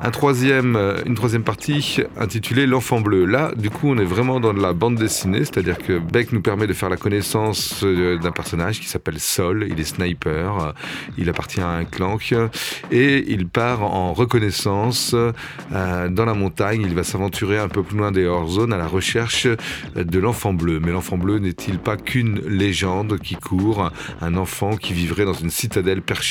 Un 0.02 0.10
troisième, 0.10 0.78
une 1.06 1.14
troisième 1.14 1.42
partie 1.42 2.00
intitulée 2.18 2.66
L'enfant 2.66 3.00
bleu. 3.00 3.24
Là, 3.24 3.52
du 3.56 3.70
coup, 3.70 3.88
on 3.88 3.98
est 3.98 4.04
vraiment 4.04 4.38
dans 4.40 4.52
de 4.54 4.60
la 4.60 4.72
bande 4.72 4.96
dessinée, 4.96 5.40
c'est-à-dire 5.40 5.78
que 5.78 5.98
Beck 5.98 6.32
nous 6.32 6.42
permet 6.42 6.66
de 6.66 6.72
faire 6.74 6.88
la 6.90 6.96
connaissance 6.96 7.80
euh, 7.82 8.18
d'un 8.18 8.30
personnage 8.32 8.80
qui 8.80 8.86
s'appelle 8.86 9.18
Sol. 9.18 9.66
Il 9.70 9.80
est 9.80 9.84
sniper, 9.84 10.58
euh, 10.58 10.72
il 11.18 11.28
appartient 11.28 11.60
à 11.60 11.68
un 11.70 11.84
clan 11.84 12.18
et 12.90 13.24
il 13.32 13.46
part 13.46 13.82
en 13.82 14.12
reconnaissance 14.12 15.14
euh, 15.14 16.08
dans 16.08 16.24
la 16.24 16.34
montagne. 16.34 16.82
Il 16.84 16.94
va 16.94 17.04
s'aventurer 17.04 17.58
un 17.58 17.68
peu 17.68 17.82
plus 17.82 17.96
loin 17.98 18.12
des 18.12 18.26
hors 18.26 18.48
zones 18.48 18.72
à 18.72 18.76
la 18.78 18.86
recherche 18.86 19.46
de 19.96 20.18
l'enfant 20.18 20.52
bleu. 20.52 20.80
Mais 20.84 20.92
l'enfant 20.92 21.16
bleu 21.18 21.38
n'est-il 21.38 21.78
pas 21.78 21.96
qu'une 21.96 22.40
légende 22.46 23.18
qui 23.18 23.34
court, 23.36 23.90
un 24.20 24.36
enfant 24.36 24.76
qui 24.76 24.92
vivrait 24.92 25.24
dans 25.24 25.32
une 25.34 25.50
citadelle 25.50 26.02
perchée 26.02 26.25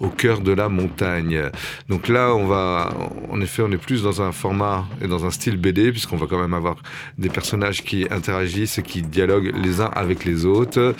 au 0.00 0.08
cœur 0.08 0.40
de 0.40 0.52
la 0.52 0.68
montagne. 0.68 1.40
Donc 1.88 2.08
là, 2.08 2.34
on 2.34 2.46
va, 2.46 2.92
en 3.30 3.40
effet, 3.40 3.62
on 3.62 3.70
est 3.72 3.76
plus 3.78 4.02
dans 4.02 4.22
un 4.22 4.32
format 4.32 4.84
et 5.02 5.06
dans 5.06 5.24
un 5.24 5.30
style 5.30 5.56
BD, 5.56 5.90
puisqu'on 5.92 6.16
va 6.16 6.26
quand 6.26 6.40
même 6.40 6.54
avoir 6.54 6.76
des 7.18 7.28
personnages 7.28 7.82
qui 7.82 8.06
interagissent 8.10 8.78
et 8.78 8.82
qui 8.82 9.02
dialoguent 9.02 9.52
les 9.62 9.80
uns 9.80 9.90
avec 9.94 10.24
les 10.24 10.44
autres. 10.44 10.94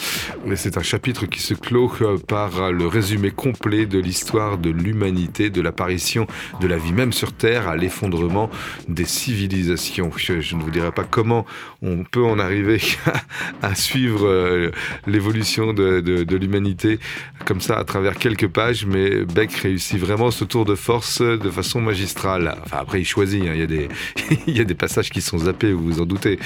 Mais 0.45 0.57
c'est 0.57 0.77
un 0.79 0.83
chapitre 0.83 1.27
qui 1.27 1.41
se 1.41 1.55
clôt 1.55 1.91
euh, 2.01 2.19
par 2.19 2.73
le 2.73 2.87
résumé 2.87 3.31
complet 3.31 3.87
de 3.87 3.99
l'histoire 3.99 4.59
de 4.59 4.71
l'humanité, 4.71 5.51
de 5.51 5.61
l'apparition 5.61 6.27
de 6.61 6.67
la 6.67 6.77
vie 6.77 6.93
même 6.93 7.13
sur 7.13 7.33
Terre 7.33 7.69
à 7.69 7.77
l'effondrement 7.77 8.51
des 8.89 9.05
civilisations. 9.05 10.11
Je, 10.17 10.55
ne 10.55 10.63
vous 10.63 10.71
dirai 10.71 10.93
pas 10.93 11.05
comment 11.05 11.45
on 11.83 12.05
peut 12.05 12.25
en 12.25 12.39
arriver 12.39 12.81
à 13.63 13.75
suivre 13.75 14.27
euh, 14.27 14.71
l'évolution 15.07 15.73
de- 15.73 16.01
de 16.01 16.37
l'humanité 16.37 16.99
comme 17.45 17.61
ça 17.61 17.79
à 17.79 17.85
travers 17.85 18.17
quelques 18.17 18.36
pages, 18.45 18.87
mais 18.87 19.25
Beck 19.25 19.53
réussit 19.53 19.99
vraiment 19.99 20.31
ce 20.31 20.45
tour 20.45 20.65
de 20.65 20.75
force 20.75 21.23
de 21.23 21.51
façon 21.51 21.81
magistrale. 21.81 22.57
Enfin 22.65 22.79
après 22.81 23.01
il 23.01 23.05
choisit, 23.05 23.43
hein, 23.43 23.55
il 23.55 24.57
y 24.57 24.61
a 24.61 24.65
des 24.65 24.75
passages 24.79 25.11
qui 25.11 25.21
sont 25.21 25.39
zappés, 25.39 25.73
vous 25.73 25.85
vous 25.85 26.01
en 26.01 26.07
doutez. 26.07 26.39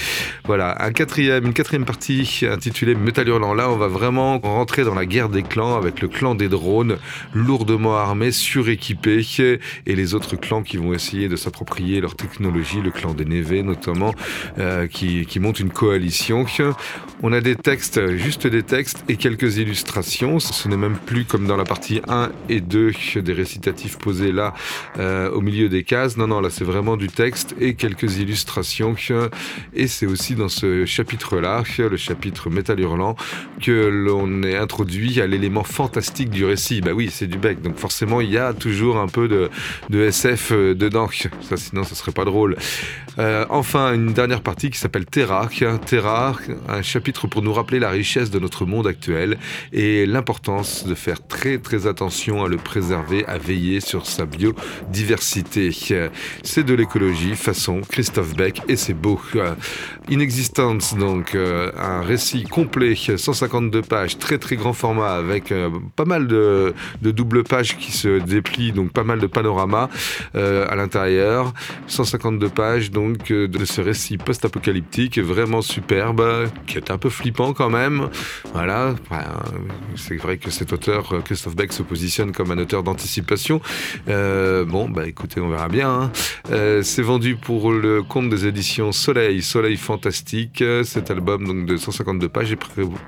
Voilà, 0.44 0.83
un 0.85 0.92
quatrième, 0.92 1.46
une 1.46 1.53
quatrième 1.53 1.85
partie 1.85 2.44
intitulée 2.50 2.94
Métal 2.94 3.29
Hurlant. 3.29 3.55
Là, 3.55 3.70
on 3.70 3.76
va 3.76 3.88
vraiment 3.88 4.38
rentrer 4.38 4.85
dans 4.85 4.94
la 4.94 5.07
guerre 5.07 5.29
des 5.29 5.42
clans 5.42 5.76
avec 5.76 6.00
le 6.00 6.09
clan 6.09 6.35
des 6.35 6.48
drones, 6.48 6.98
lourdement 7.35 7.96
armés, 7.96 8.31
suréquipés, 8.31 9.24
et 9.87 9.96
les 9.96 10.14
autres 10.14 10.37
clans 10.37 10.62
qui 10.62 10.76
vont 10.76 10.92
essayer 10.92 11.29
de 11.29 11.37
s'approprier 11.37 12.00
leur 12.00 12.14
technologie, 12.16 12.81
le 12.81 12.90
clan 12.90 13.14
des 13.14 13.24
Névés 13.24 13.62
notamment, 13.62 14.14
euh, 14.59 14.87
qui, 14.87 15.26
qui 15.26 15.40
monte 15.40 15.61
une 15.61 15.70
coalition. 15.70 16.46
On 17.22 17.33
a 17.33 17.40
des 17.40 17.57
textes, 17.57 18.16
juste 18.16 18.46
des 18.46 18.62
textes 18.62 19.05
et 19.09 19.16
quelques 19.16 19.59
illustrations. 19.59 20.38
Ce 20.38 20.68
n'est 20.68 20.76
même 20.76 20.96
plus 20.96 21.24
comme 21.24 21.46
dans 21.46 21.57
la 21.57 21.64
partie 21.70 22.00
1 22.09 22.33
et 22.48 22.61
2 22.61 22.90
des 23.22 23.33
récitatifs 23.33 23.96
posés 23.96 24.33
là 24.33 24.54
euh, 24.98 25.30
au 25.30 25.40
milieu 25.40 25.68
des 25.68 25.85
cases. 25.85 26.16
Non, 26.16 26.26
non, 26.26 26.40
là 26.40 26.50
c'est 26.50 26.64
vraiment 26.64 26.96
du 26.96 27.06
texte 27.06 27.54
et 27.61 27.74
quelques 27.74 28.18
illustrations. 28.18 28.96
Et 29.72 29.87
c'est 29.87 30.06
aussi 30.06 30.35
dans 30.35 30.48
ce 30.48 30.85
chapitre-là, 30.85 31.62
le 31.78 31.96
chapitre 31.96 32.50
Métal 32.50 32.80
Hurlant, 32.80 33.14
que 33.62 33.88
l'on 33.88 34.42
est 34.42 34.56
introduit 34.56 35.20
à 35.20 35.28
l'élément 35.28 35.62
fantastique 35.62 36.30
du 36.30 36.44
récit. 36.44 36.80
Bah 36.80 36.90
oui, 36.92 37.09
c'est 37.12 37.28
du 37.28 37.38
bec, 37.38 37.62
donc 37.62 37.76
forcément 37.76 38.20
il 38.20 38.30
y 38.30 38.38
a 38.38 38.52
toujours 38.52 38.96
un 38.96 39.06
peu 39.06 39.28
de, 39.28 39.48
SF 39.92 40.50
euh, 40.50 40.74
dedans. 40.74 41.09
Ça, 41.42 41.56
sinon, 41.56 41.85
ça 41.85 41.94
serait 41.94 42.11
pas 42.11 42.24
drôle. 42.24 42.56
Euh, 43.20 43.46
enfin, 43.48 43.94
une 43.94 44.12
dernière 44.12 44.42
partie 44.42 44.70
qui 44.70 44.78
s'appelle 44.78 45.06
Terra. 45.06 45.48
Terra, 45.87 46.35
un 46.68 46.83
chapitre 46.83 47.28
pour 47.28 47.42
nous 47.42 47.52
rappeler 47.52 47.78
la 47.78 47.90
richesse 47.90 48.30
de 48.30 48.40
notre 48.40 48.64
monde 48.66 48.88
actuel 48.88 49.38
et 49.72 50.04
l'importance 50.06 50.85
de 50.85 50.94
faire 50.96 51.24
très 51.26 51.60
très 51.61 51.87
attention 51.87 52.44
à 52.44 52.49
le 52.49 52.57
préserver, 52.57 53.25
à 53.27 53.38
veiller 53.38 53.81
sur 53.81 54.07
sa 54.07 54.27
biodiversité. 54.27 55.70
C'est 56.42 56.64
de 56.64 56.75
l'écologie 56.75 57.37
façon 57.37 57.81
Christophe 57.88 58.35
Beck 58.35 58.62
et 58.68 58.77
c'est 58.77 58.94
beau. 58.94 59.20
Inexistence, 60.09 60.94
donc 60.96 61.35
euh, 61.35 61.70
un 61.77 62.03
récit 62.03 62.44
complet, 62.44 62.94
152 62.94 63.83
pages, 63.83 64.18
très 64.18 64.38
très 64.38 64.57
grand 64.57 64.73
format 64.73 65.12
avec 65.12 65.53
euh, 65.53 65.70
pas 65.94 66.05
mal 66.05 66.27
de, 66.27 66.75
de 67.03 67.11
doubles 67.11 67.44
pages 67.44 67.77
qui 67.77 67.92
se 67.92 68.18
déplient, 68.18 68.73
donc 68.73 68.92
pas 68.92 69.05
mal 69.05 69.20
de 69.20 69.27
panoramas 69.27 69.88
euh, 70.35 70.66
à 70.68 70.75
l'intérieur. 70.75 71.53
152 71.87 72.49
pages 72.49 72.90
donc 72.90 73.31
de 73.33 73.64
ce 73.64 73.81
récit 73.81 74.18
post-apocalyptique 74.18 75.18
vraiment 75.18 75.62
superbe, 75.62 76.49
qui 76.66 76.77
est 76.77 76.90
un 76.90 76.99
peu 76.99 77.11
flippant 77.11 77.53
quand 77.53 77.70
même. 77.70 78.09
Voilà, 78.53 78.94
c'est 79.96 80.16
vrai 80.16 80.38
que 80.38 80.51
cet 80.51 80.73
auteur, 80.73 81.12
euh, 81.12 81.20
Beck, 81.54 81.72
se 81.72 81.82
positionne 81.82 82.32
comme 82.32 82.50
un 82.50 82.58
auteur 82.58 82.82
d'anticipation. 82.82 83.60
Euh, 84.08 84.64
bon, 84.64 84.88
bah 84.88 85.06
écoutez, 85.06 85.40
on 85.40 85.48
verra 85.48 85.68
bien. 85.68 85.90
hein. 85.90 86.12
Euh, 86.50 86.82
c'est 86.82 87.02
vendu 87.02 87.36
pour 87.36 87.72
le 87.72 88.02
compte 88.02 88.28
des 88.30 88.46
éditions 88.46 88.92
Soleil, 88.92 89.42
Soleil 89.42 89.76
Fantastique. 89.76 90.62
Cet 90.84 91.10
album 91.10 91.46
donc 91.46 91.66
de 91.66 91.76
152 91.76 92.28
pages 92.28 92.52
est, 92.52 92.58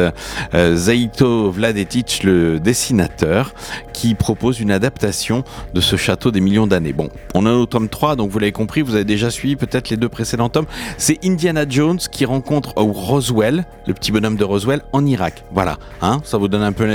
euh, 0.54 0.74
Zaito 0.74 1.50
Vladetic, 1.50 2.22
le 2.24 2.58
dessinateur, 2.58 3.52
qui 3.92 4.14
propose 4.14 4.58
une 4.58 4.70
adaptation 4.70 5.44
de 5.74 5.82
ce 5.82 5.96
château 5.96 6.30
des 6.30 6.40
millions 6.40 6.66
d'années. 6.66 6.94
Bon, 6.94 7.10
on 7.34 7.44
est 7.44 7.50
au 7.50 7.66
tome 7.66 7.90
3, 7.90 8.16
donc 8.16 8.30
vous 8.30 8.38
l'avez 8.38 8.52
compris, 8.52 8.80
vous 8.80 8.94
avez 8.94 9.04
déjà 9.04 9.28
suivi 9.30 9.56
peut-être 9.56 9.90
les 9.90 9.98
deux 9.98 10.08
précédents 10.08 10.48
tomes. 10.48 10.66
C'est 10.96 11.18
Indiana 11.24 11.66
Jones 11.68 11.98
qui 11.98 12.24
rencontre 12.24 12.72
Roswell, 12.76 13.66
le 13.86 13.92
petit 13.92 14.10
bonhomme 14.10 14.36
de 14.36 14.44
Roswell, 14.44 14.80
en 14.94 15.04
Irak. 15.04 15.44
Voilà, 15.52 15.78
hein, 16.02 16.20
ça 16.24 16.38
vous 16.38 16.46
donne 16.48 16.62
un 16.62 16.72
peu 16.72 16.87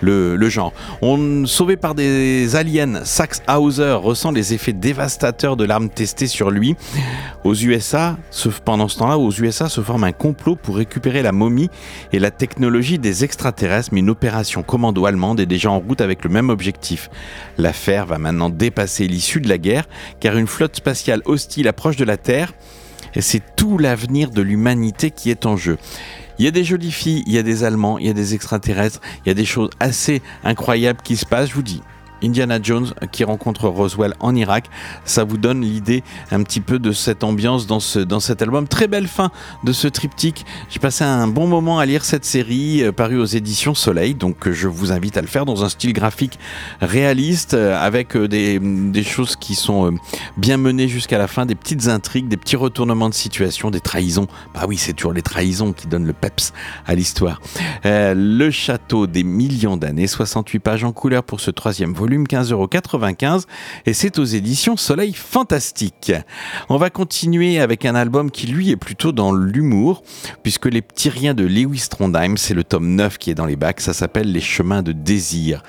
le, 0.00 0.48
genre. 0.48 0.72
On, 1.02 1.44
sauvé 1.46 1.76
par 1.76 1.94
des 1.94 2.56
aliens, 2.56 3.04
Sax 3.04 3.42
Hauser 3.48 3.92
ressent 4.02 4.32
les 4.32 4.54
effets 4.54 4.72
dévastateurs 4.72 5.56
de 5.56 5.64
l'arme 5.64 5.90
testée 5.90 6.26
sur 6.26 6.50
lui. 6.50 6.74
Aux 7.44 7.54
USA, 7.54 8.16
se- 8.30 8.48
pendant 8.48 8.88
ce 8.88 8.98
temps-là, 8.98 9.18
aux 9.18 9.30
USA 9.30 9.68
se 9.68 9.80
forme 9.82 10.04
un 10.04 10.12
complot 10.12 10.56
pour 10.56 10.76
récupérer 10.76 11.22
la 11.22 11.32
momie 11.32 11.68
et 12.12 12.18
la 12.18 12.30
technologie 12.30 12.98
des 12.98 13.24
extraterrestres, 13.24 13.90
mais 13.92 14.00
une 14.00 14.10
opération 14.10 14.62
commando 14.62 15.04
allemande 15.04 15.40
est 15.40 15.46
déjà 15.46 15.70
en 15.70 15.78
route 15.78 16.00
avec 16.00 16.24
le 16.24 16.30
même 16.30 16.48
objectif. 16.48 17.10
L'affaire 17.58 18.06
va 18.06 18.18
maintenant 18.18 18.48
dépasser 18.48 19.06
l'issue 19.06 19.40
de 19.42 19.48
la 19.50 19.58
guerre, 19.58 19.84
car 20.20 20.36
une 20.38 20.46
flotte 20.46 20.76
spatiale 20.76 21.20
hostile 21.26 21.68
approche 21.68 21.96
de 21.96 22.04
la 22.06 22.16
Terre, 22.16 22.54
et 23.14 23.20
c'est 23.20 23.42
tout 23.56 23.78
l'avenir 23.78 24.30
de 24.30 24.42
l'humanité 24.42 25.10
qui 25.10 25.30
est 25.30 25.46
en 25.46 25.56
jeu. 25.56 25.78
Il 26.38 26.44
y 26.44 26.48
a 26.48 26.52
des 26.52 26.64
jolies 26.64 26.92
filles, 26.92 27.24
il 27.26 27.32
y 27.32 27.38
a 27.38 27.42
des 27.42 27.64
Allemands, 27.64 27.98
il 27.98 28.06
y 28.06 28.10
a 28.10 28.12
des 28.12 28.34
extraterrestres, 28.34 29.00
il 29.24 29.28
y 29.28 29.30
a 29.30 29.34
des 29.34 29.44
choses 29.44 29.70
assez 29.80 30.22
incroyables 30.44 31.00
qui 31.02 31.16
se 31.16 31.26
passent, 31.26 31.50
je 31.50 31.54
vous 31.54 31.62
dis. 31.62 31.82
Indiana 32.22 32.58
Jones 32.62 32.92
qui 33.12 33.24
rencontre 33.24 33.68
Roswell 33.68 34.14
en 34.20 34.34
Irak. 34.34 34.70
Ça 35.04 35.24
vous 35.24 35.36
donne 35.36 35.62
l'idée 35.62 36.02
un 36.30 36.42
petit 36.42 36.60
peu 36.60 36.78
de 36.78 36.92
cette 36.92 37.24
ambiance 37.24 37.66
dans, 37.66 37.80
ce, 37.80 37.98
dans 37.98 38.20
cet 38.20 38.42
album. 38.42 38.66
Très 38.68 38.88
belle 38.88 39.08
fin 39.08 39.30
de 39.64 39.72
ce 39.72 39.88
triptyque. 39.88 40.44
J'ai 40.68 40.80
passé 40.80 41.04
un 41.04 41.28
bon 41.28 41.46
moment 41.46 41.78
à 41.78 41.86
lire 41.86 42.04
cette 42.04 42.24
série 42.24 42.82
euh, 42.82 42.92
parue 42.92 43.18
aux 43.18 43.24
éditions 43.24 43.74
Soleil, 43.74 44.14
donc 44.14 44.46
euh, 44.46 44.52
je 44.52 44.68
vous 44.68 44.92
invite 44.92 45.16
à 45.16 45.20
le 45.20 45.26
faire 45.26 45.44
dans 45.44 45.64
un 45.64 45.68
style 45.68 45.92
graphique 45.92 46.38
réaliste 46.80 47.54
euh, 47.54 47.78
avec 47.78 48.16
des, 48.16 48.58
des 48.58 49.02
choses 49.02 49.36
qui 49.36 49.54
sont 49.54 49.96
bien 50.36 50.56
menées 50.56 50.88
jusqu'à 50.88 51.18
la 51.18 51.26
fin, 51.26 51.46
des 51.46 51.54
petites 51.54 51.88
intrigues, 51.88 52.28
des 52.28 52.36
petits 52.36 52.56
retournements 52.56 53.08
de 53.08 53.14
situation, 53.14 53.70
des 53.70 53.80
trahisons. 53.80 54.26
Bah 54.54 54.62
oui, 54.68 54.76
c'est 54.76 54.92
toujours 54.92 55.12
les 55.12 55.22
trahisons 55.22 55.72
qui 55.72 55.86
donnent 55.86 56.06
le 56.06 56.12
peps 56.12 56.52
à 56.86 56.94
l'histoire. 56.94 57.40
Le 57.84 58.50
château 58.50 59.06
des 59.06 59.22
millions 59.22 59.76
d'années, 59.76 60.06
68 60.06 60.58
pages 60.58 60.84
en 60.84 60.92
couleur 60.92 61.22
pour 61.22 61.40
ce 61.40 61.50
troisième 61.50 61.92
volume, 61.92 62.07
15,95€ 62.16 63.44
et 63.86 63.92
c'est 63.92 64.18
aux 64.18 64.24
éditions 64.24 64.76
Soleil 64.76 65.12
Fantastique. 65.12 66.12
On 66.68 66.76
va 66.76 66.90
continuer 66.90 67.60
avec 67.60 67.84
un 67.84 67.94
album 67.94 68.30
qui 68.30 68.46
lui 68.46 68.70
est 68.70 68.76
plutôt 68.76 69.12
dans 69.12 69.32
l'humour, 69.32 70.02
puisque 70.42 70.66
Les 70.66 70.82
Petits 70.82 71.10
Riens 71.10 71.34
de 71.34 71.44
Lewis 71.44 71.86
Trondheim, 71.90 72.36
c'est 72.36 72.54
le 72.54 72.64
tome 72.64 72.94
9 72.94 73.18
qui 73.18 73.30
est 73.30 73.34
dans 73.34 73.46
les 73.46 73.56
bacs, 73.56 73.80
ça 73.80 73.92
s'appelle 73.92 74.32
Les 74.32 74.40
Chemins 74.40 74.82
de 74.82 74.92
Désir. 74.92 75.62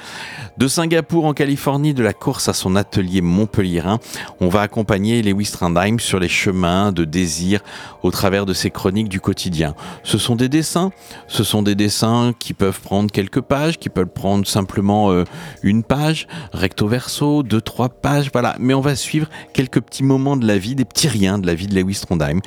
De 0.58 0.68
Singapour 0.68 1.26
en 1.26 1.34
Californie, 1.34 1.94
de 1.94 2.04
la 2.04 2.14
course 2.14 2.50
à 2.50 2.54
son 2.54 2.76
atelier 2.76 3.22
montpelliérain, 3.22 4.00
on 4.40 4.50
va 4.50 4.62
accompagner 4.62 5.22
Lewis 5.22 5.52
Trondheim 5.52 6.00
sur 6.00 6.20
les 6.20 6.28
chemins 6.28 6.92
de 6.92 7.06
désir 7.06 7.62
au 8.04 8.12
travers 8.12 8.46
de 8.46 8.54
ses 8.54 8.70
chroniques 8.70 9.10
du 9.10 9.20
quotidien. 9.20 9.76
Ce 10.04 10.18
sont 10.18 10.36
des 10.36 10.50
dessins, 10.50 10.92
ce 11.28 11.44
sont 11.44 11.62
des 11.62 11.76
dessins 11.76 12.34
qui 12.38 12.54
peuvent 12.54 12.80
prendre 12.82 13.12
quelques 13.12 13.42
pages, 13.42 13.78
qui 13.78 13.90
peuvent 13.90 14.08
prendre 14.08 14.46
simplement 14.48 15.12
euh, 15.12 15.24
une 15.64 15.84
page, 15.84 16.28
recto 16.54 16.88
verso, 16.88 17.44
deux, 17.44 17.62
trois 17.62 17.90
pages, 17.90 18.30
voilà. 18.32 18.56
Mais 18.60 18.74
on 18.74 18.82
va 18.82 18.96
suivre 18.96 19.28
quelques 19.54 19.82
petits 19.82 20.04
moments 20.04 20.38
de 20.38 20.48
la 20.48 20.58
vie, 20.58 20.76
des 20.76 20.86
petits 20.86 21.08
riens 21.08 21.40
de 21.40 21.48
la 21.48 21.54
vie 21.54 21.68
de 21.68 21.76
Lewis 21.76 22.02
Trondheim. 22.06 22.40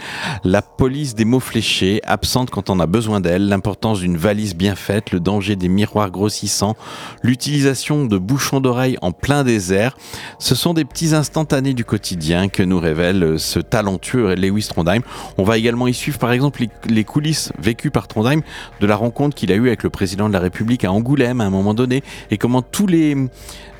La 0.45 0.62
police 0.62 1.14
des 1.14 1.25
mots 1.25 1.40
fléchés, 1.40 2.01
absente 2.05 2.51
quand 2.51 2.71
on 2.71 2.81
a 2.81 2.87
besoin 2.87 3.21
d'elle, 3.21 3.49
l'importance 3.49 4.01
d'une 4.01 4.16
valise 4.16 4.55
bien 4.55 4.75
faite, 4.75 5.12
le 5.12 5.21
danger 5.21 5.57
des 5.57 5.68
miroirs 5.68 6.11
grossissants, 6.11 6.77
l'utilisation 7.23 8.05
de 8.05 8.18
bouchons 8.18 8.61
d'oreilles 8.61 8.99
en 9.03 9.12
plein 9.12 9.45
désert. 9.45 9.97
Ce 10.38 10.55
sont 10.55 10.75
des 10.75 10.85
petits 10.85 11.14
instantanés 11.14 11.75
du 11.75 11.85
quotidien 11.85 12.49
que 12.49 12.62
nous 12.62 12.79
révèle 12.79 13.23
euh, 13.23 13.38
ce 13.38 13.59
talentueux 13.59 14.35
Lewis 14.35 14.66
Trondheim. 14.68 15.03
On 15.38 15.45
va 15.45 15.59
également 15.59 15.88
y 15.88 15.95
suivre 15.95 16.18
par 16.18 16.33
exemple 16.33 16.61
les, 16.61 16.71
les 16.88 17.05
coulisses 17.05 17.53
vécues 17.59 17.90
par 17.90 18.09
Trondheim 18.09 18.40
de 18.81 18.87
la 18.87 18.97
rencontre 18.97 19.35
qu'il 19.35 19.53
a 19.53 19.55
eue 19.55 19.68
avec 19.68 19.83
le 19.83 19.90
président 19.90 20.29
de 20.29 20.33
la 20.33 20.40
République 20.40 20.85
à 20.85 20.92
Angoulême 20.92 21.40
à 21.40 21.45
un 21.45 21.51
moment 21.51 21.75
donné 21.75 22.03
et 22.31 22.38
comment 22.38 22.62
tous 22.62 22.87
les 22.87 23.16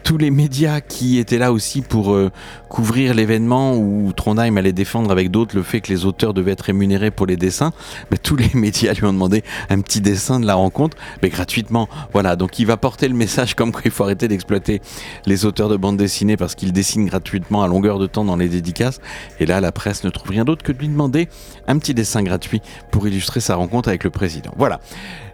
tous 0.03 0.19
les 0.19 0.31
médias 0.31 0.81
qui 0.81 1.19
étaient 1.19 1.39
là 1.39 1.53
aussi 1.53 1.81
pour 1.81 2.13
euh, 2.13 2.31
couvrir 2.69 3.15
l'événement 3.15 3.77
où 3.77 4.13
Trondheim 4.13 4.57
allait 4.57 4.73
défendre 4.73 5.11
avec 5.11 5.31
d'autres 5.31 5.57
le 5.57 5.63
fait 5.63 5.81
que 5.81 5.93
les 5.93 6.05
auteurs 6.05 6.35
devaient 6.35 6.53
être 6.53 6.63
rémunérés 6.63 7.11
pour 7.11 7.27
les 7.27 7.37
dessins, 7.37 7.73
mais 8.11 8.19
tous 8.19 8.37
les 8.37 8.51
médias 8.55 8.93
lui 8.95 9.05
ont 9.05 9.13
demandé 9.13 9.43
un 9.71 9.81
petit 9.81 10.01
dessin 10.01 10.41
de 10.41 10.47
la 10.47 10.55
rencontre, 10.55 10.97
mais 11.23 11.29
gratuitement. 11.29 11.89
Voilà, 12.13 12.37
donc 12.37 12.59
il 12.59 12.67
va 12.67 12.77
porter 12.77 13.09
le 13.09 13.15
message 13.15 13.55
comme 13.55 13.73
qu'il 13.73 13.91
faut 13.91 14.05
arrêter 14.05 14.29
d'exploiter 14.29 14.81
les 15.27 15.45
auteurs 15.45 15.69
de 15.69 15.77
bande 15.77 15.97
dessinée 15.97 16.37
parce 16.37 16.55
qu'ils 16.55 16.73
dessinent 16.73 17.07
gratuitement 17.07 17.63
à 17.63 17.69
longueur 17.69 17.99
de 17.99 18.07
temps 18.07 18.25
dans 18.25 18.37
les 18.37 18.49
dédicaces. 18.49 19.01
Et 19.41 19.47
là, 19.47 19.61
la 19.61 19.73
presse 19.73 20.05
ne 20.05 20.11
trouve 20.11 20.31
rien 20.31 20.45
d'autre 20.45 20.63
que 20.63 20.73
de 20.73 20.79
lui 20.79 20.89
demander 20.89 21.29
un 21.69 21.79
petit 21.79 21.95
dessin 21.95 22.23
gratuit 22.23 22.61
pour 22.91 23.07
illustrer 23.07 23.41
sa 23.41 23.55
rencontre 23.57 23.89
avec 23.89 24.05
le 24.05 24.11
président. 24.11 24.53
Voilà. 24.57 24.81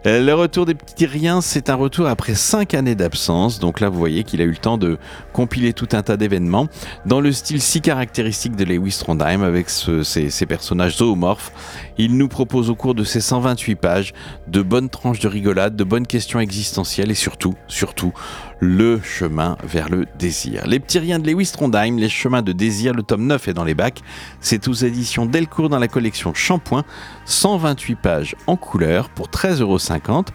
Le 0.05 0.33
retour 0.33 0.65
des 0.65 0.75
petits 0.75 1.07
riens, 1.07 1.41
c'est 1.41 1.71
un 1.71 1.75
retour 1.75 2.07
après 2.07 2.35
cinq 2.35 2.73
années 2.75 2.95
d'absence. 2.95 3.59
Donc 3.59 3.81
là, 3.81 3.89
vous 3.89 3.99
voyez 3.99 4.23
qu'il 4.23 4.41
a 4.41 4.45
eu 4.45 4.51
le 4.51 4.57
temps 4.57 4.79
de 4.79 4.97
compiler 5.33 5.73
tout 5.73 5.89
un 5.93 6.03
tas 6.03 6.17
d'événements 6.17 6.69
dans 7.05 7.21
le 7.21 7.33
style 7.33 7.61
si 7.61 7.81
caractéristique 7.81 8.55
de 8.55 8.65
Lewis 8.65 8.97
Trondheim 9.01 9.43
avec 9.43 9.69
ces 9.69 10.47
personnages 10.47 10.99
zoomorphes. 10.99 11.53
Il 11.99 12.17
nous 12.17 12.29
propose 12.29 12.71
au 12.71 12.77
cours 12.77 12.95
de 12.95 13.05
ces 13.05 13.21
128 13.21 13.75
pages 13.75 14.15
de 14.47 14.63
bonnes 14.63 14.89
tranches 14.89 15.19
de 15.21 15.29
rigolade, 15.29 15.75
de 15.75 15.85
bonnes 15.85 16.07
questions 16.07 16.39
existentielles 16.39 17.11
et 17.11 17.17
surtout, 17.17 17.55
surtout, 17.67 18.13
le 18.61 19.01
chemin 19.03 19.57
vers 19.63 19.89
le 19.89 20.07
désir. 20.19 20.67
Les 20.67 20.81
petits 20.81 20.99
riens 20.99 21.19
de 21.19 21.31
Lewis 21.31 21.51
Trondheim, 21.53 21.97
les 21.97 22.09
chemins 22.09 22.43
de 22.43 22.53
désir, 22.53 22.93
le 22.93 23.03
tome 23.03 23.27
9 23.27 23.49
est 23.49 23.55
dans 23.55 23.65
les 23.65 23.75
bacs. 23.75 24.03
C'est 24.41 24.69
aux 24.69 24.73
éditions 24.73 25.27
Delcourt 25.27 25.69
dans 25.69 25.79
la 25.79 25.89
collection 25.89 26.35
Shampoing. 26.35 26.85
128 27.25 27.97
pages 27.97 28.37
en 28.47 28.57
couleur 28.57 29.09
pour 29.11 29.29
13,50€. 29.29 30.29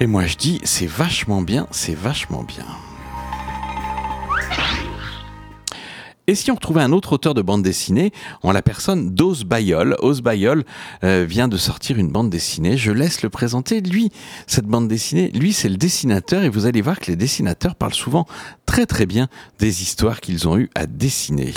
Et 0.00 0.06
moi 0.06 0.26
je 0.26 0.36
dis, 0.36 0.60
c'est 0.64 0.86
vachement 0.86 1.42
bien, 1.42 1.66
c'est 1.70 1.96
vachement 1.96 2.42
bien. 2.42 2.64
Et 6.30 6.36
si 6.36 6.52
on 6.52 6.54
retrouvait 6.54 6.80
un 6.80 6.92
autre 6.92 7.14
auteur 7.14 7.34
de 7.34 7.42
bande 7.42 7.64
dessinée 7.64 8.12
en 8.44 8.52
la 8.52 8.62
personne 8.62 9.12
d'Os 9.16 9.42
Bayol 9.42 9.96
Os 9.98 10.20
Bayol 10.20 10.62
euh, 11.02 11.26
vient 11.28 11.48
de 11.48 11.56
sortir 11.56 11.98
une 11.98 12.06
bande 12.06 12.30
dessinée. 12.30 12.76
Je 12.76 12.92
laisse 12.92 13.22
le 13.22 13.30
présenter. 13.30 13.80
Lui, 13.80 14.12
cette 14.46 14.66
bande 14.66 14.86
dessinée, 14.86 15.32
lui, 15.32 15.52
c'est 15.52 15.68
le 15.68 15.76
dessinateur. 15.76 16.44
Et 16.44 16.48
vous 16.48 16.66
allez 16.66 16.82
voir 16.82 17.00
que 17.00 17.10
les 17.10 17.16
dessinateurs 17.16 17.74
parlent 17.74 17.94
souvent 17.94 18.28
très 18.64 18.86
très 18.86 19.06
bien 19.06 19.26
des 19.58 19.82
histoires 19.82 20.20
qu'ils 20.20 20.46
ont 20.46 20.56
eu 20.56 20.70
à 20.76 20.86
dessiner. 20.86 21.52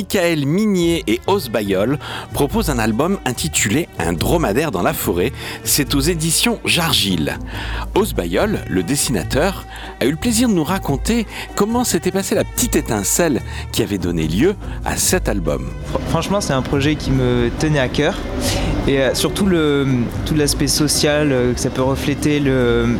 Michael 0.00 0.44
Minier 0.44 1.02
et 1.06 1.22
Os 1.26 1.48
Bayol 1.48 1.98
proposent 2.34 2.68
un 2.68 2.78
album 2.78 3.16
intitulé 3.24 3.88
Un 3.98 4.12
dromadaire 4.12 4.70
dans 4.70 4.82
la 4.82 4.92
forêt. 4.92 5.32
C'est 5.64 5.94
aux 5.94 6.00
éditions 6.00 6.58
Jargil. 6.66 7.38
Os 7.94 8.12
Bayol, 8.12 8.58
le 8.68 8.82
dessinateur, 8.82 9.64
a 10.00 10.04
eu 10.04 10.10
le 10.10 10.16
plaisir 10.18 10.50
de 10.50 10.52
nous 10.52 10.64
raconter 10.64 11.26
comment 11.54 11.82
s'était 11.82 12.10
passée 12.10 12.34
la 12.34 12.44
petite 12.44 12.76
étincelle 12.76 13.40
qui 13.72 13.82
avait 13.82 13.96
donné 13.96 14.28
lieu 14.28 14.54
à 14.84 14.98
cet 14.98 15.30
album. 15.30 15.70
Fr- 15.90 15.98
Franchement, 16.10 16.42
c'est 16.42 16.52
un 16.52 16.60
projet 16.62 16.96
qui 16.96 17.10
me 17.10 17.48
tenait 17.58 17.78
à 17.78 17.88
cœur. 17.88 18.18
Et 18.86 19.00
euh, 19.00 19.14
surtout 19.14 19.46
tout 20.26 20.34
l'aspect 20.34 20.66
social 20.68 21.32
euh, 21.32 21.54
que 21.54 21.58
ça 21.60 21.70
peut 21.70 21.80
refléter, 21.82 22.38
le- 22.38 22.98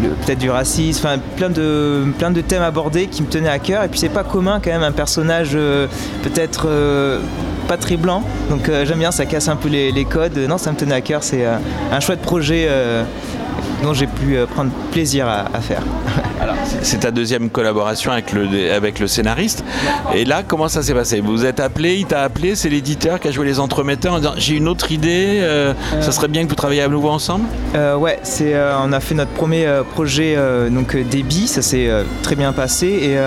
peut-être 0.00 0.38
du 0.38 0.50
racisme, 0.50 1.06
enfin 1.06 1.20
plein 1.36 1.50
de, 1.50 2.04
plein 2.18 2.30
de 2.30 2.40
thèmes 2.40 2.62
abordés 2.62 3.06
qui 3.06 3.22
me 3.22 3.28
tenaient 3.28 3.48
à 3.48 3.58
cœur. 3.58 3.84
Et 3.84 3.88
puis 3.88 3.98
c'est 3.98 4.08
pas 4.08 4.24
commun 4.24 4.60
quand 4.62 4.70
même 4.70 4.82
un 4.82 4.92
personnage 4.92 5.50
euh, 5.54 5.86
peut-être 6.22 6.66
euh, 6.68 7.20
pas 7.66 7.76
très 7.76 7.96
blanc. 7.96 8.22
Donc 8.50 8.68
euh, 8.68 8.84
j'aime 8.86 8.98
bien, 8.98 9.10
ça 9.10 9.26
casse 9.26 9.48
un 9.48 9.56
peu 9.56 9.68
les, 9.68 9.92
les 9.92 10.04
codes. 10.04 10.38
Non, 10.48 10.58
ça 10.58 10.72
me 10.72 10.76
tenait 10.76 10.94
à 10.94 11.00
cœur. 11.00 11.22
C'est 11.22 11.44
un 11.44 12.00
chouette 12.00 12.20
projet 12.20 12.68
dont 13.82 13.92
j'ai 13.94 14.06
pu 14.06 14.36
euh, 14.36 14.46
prendre 14.46 14.70
plaisir 14.92 15.26
à, 15.28 15.46
à 15.54 15.60
faire. 15.60 15.82
C'est 16.82 17.00
ta 17.00 17.10
deuxième 17.10 17.50
collaboration 17.50 18.12
avec 18.12 18.32
le, 18.32 18.72
avec 18.72 19.00
le 19.00 19.06
scénariste. 19.06 19.64
Et 20.14 20.24
là, 20.24 20.42
comment 20.46 20.68
ça 20.68 20.82
s'est 20.82 20.94
passé? 20.94 21.20
Vous 21.20 21.44
êtes 21.44 21.60
appelé, 21.60 21.96
il 21.96 22.06
t'a 22.06 22.22
appelé, 22.22 22.54
c'est 22.54 22.68
l'éditeur 22.68 23.18
qui 23.20 23.28
a 23.28 23.30
joué 23.30 23.44
les 23.46 23.58
entremetteurs 23.58 24.14
en 24.14 24.18
disant 24.18 24.32
j'ai 24.36 24.54
une 24.54 24.68
autre 24.68 24.92
idée, 24.92 25.38
euh, 25.40 25.72
ça 26.00 26.12
serait 26.12 26.28
bien 26.28 26.44
que 26.44 26.48
vous 26.48 26.54
travailliez 26.54 26.82
à 26.82 26.88
nouveau 26.88 27.08
ensemble? 27.10 27.44
Euh, 27.74 27.96
ouais, 27.96 28.18
c'est, 28.22 28.54
on 28.82 28.92
a 28.92 29.00
fait 29.00 29.14
notre 29.14 29.32
premier 29.32 29.66
projet 29.94 30.36
donc 30.70 30.96
débit, 30.96 31.48
ça 31.48 31.62
s'est 31.62 31.90
très 32.22 32.36
bien 32.36 32.52
passé. 32.52 32.86
Et 32.86 33.18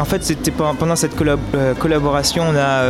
en 0.00 0.04
fait 0.04 0.24
c'était 0.24 0.50
pe- 0.50 0.74
pendant 0.78 0.96
cette 0.96 1.16
collab- 1.18 1.38
collaboration 1.78 2.44
on 2.50 2.56
a 2.56 2.82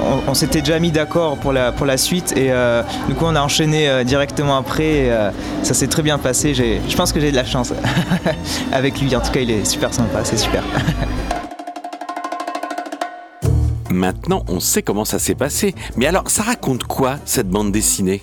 on, 0.00 0.30
on 0.30 0.34
s'était 0.34 0.60
déjà 0.60 0.78
mis 0.78 0.90
d'accord 0.90 1.36
pour 1.36 1.52
la 1.52 1.72
pour 1.72 1.86
la 1.86 1.96
suite. 1.96 2.32
Et 2.36 2.50
euh, 2.52 2.82
du 3.08 3.14
coup 3.14 3.24
on 3.26 3.36
a 3.36 3.40
enchaîné 3.40 3.88
euh, 3.88 4.04
directement 4.04 4.56
après. 4.56 4.84
Et, 4.84 5.10
euh, 5.12 5.30
ça 5.62 5.74
s'est 5.74 5.86
très 5.86 6.02
bien 6.04 6.18
passé. 6.18 6.54
J'ai, 6.54 6.80
je 6.88 6.96
pense 6.96 7.12
que 7.12 7.18
j'ai 7.18 7.32
de 7.32 7.36
la 7.36 7.44
chance 7.44 7.72
avec 8.72 9.00
lui. 9.00 9.16
En 9.16 9.20
tout 9.20 9.32
cas, 9.32 9.40
il 9.40 9.50
est 9.50 9.64
super 9.64 9.92
sympa, 9.92 10.20
c'est 10.22 10.36
super. 10.36 10.62
Maintenant, 13.90 14.44
on 14.48 14.60
sait 14.60 14.82
comment 14.82 15.04
ça 15.04 15.18
s'est 15.18 15.36
passé. 15.36 15.74
Mais 15.96 16.06
alors, 16.06 16.28
ça 16.28 16.42
raconte 16.42 16.84
quoi 16.84 17.16
cette 17.24 17.48
bande 17.48 17.70
dessinée? 17.70 18.22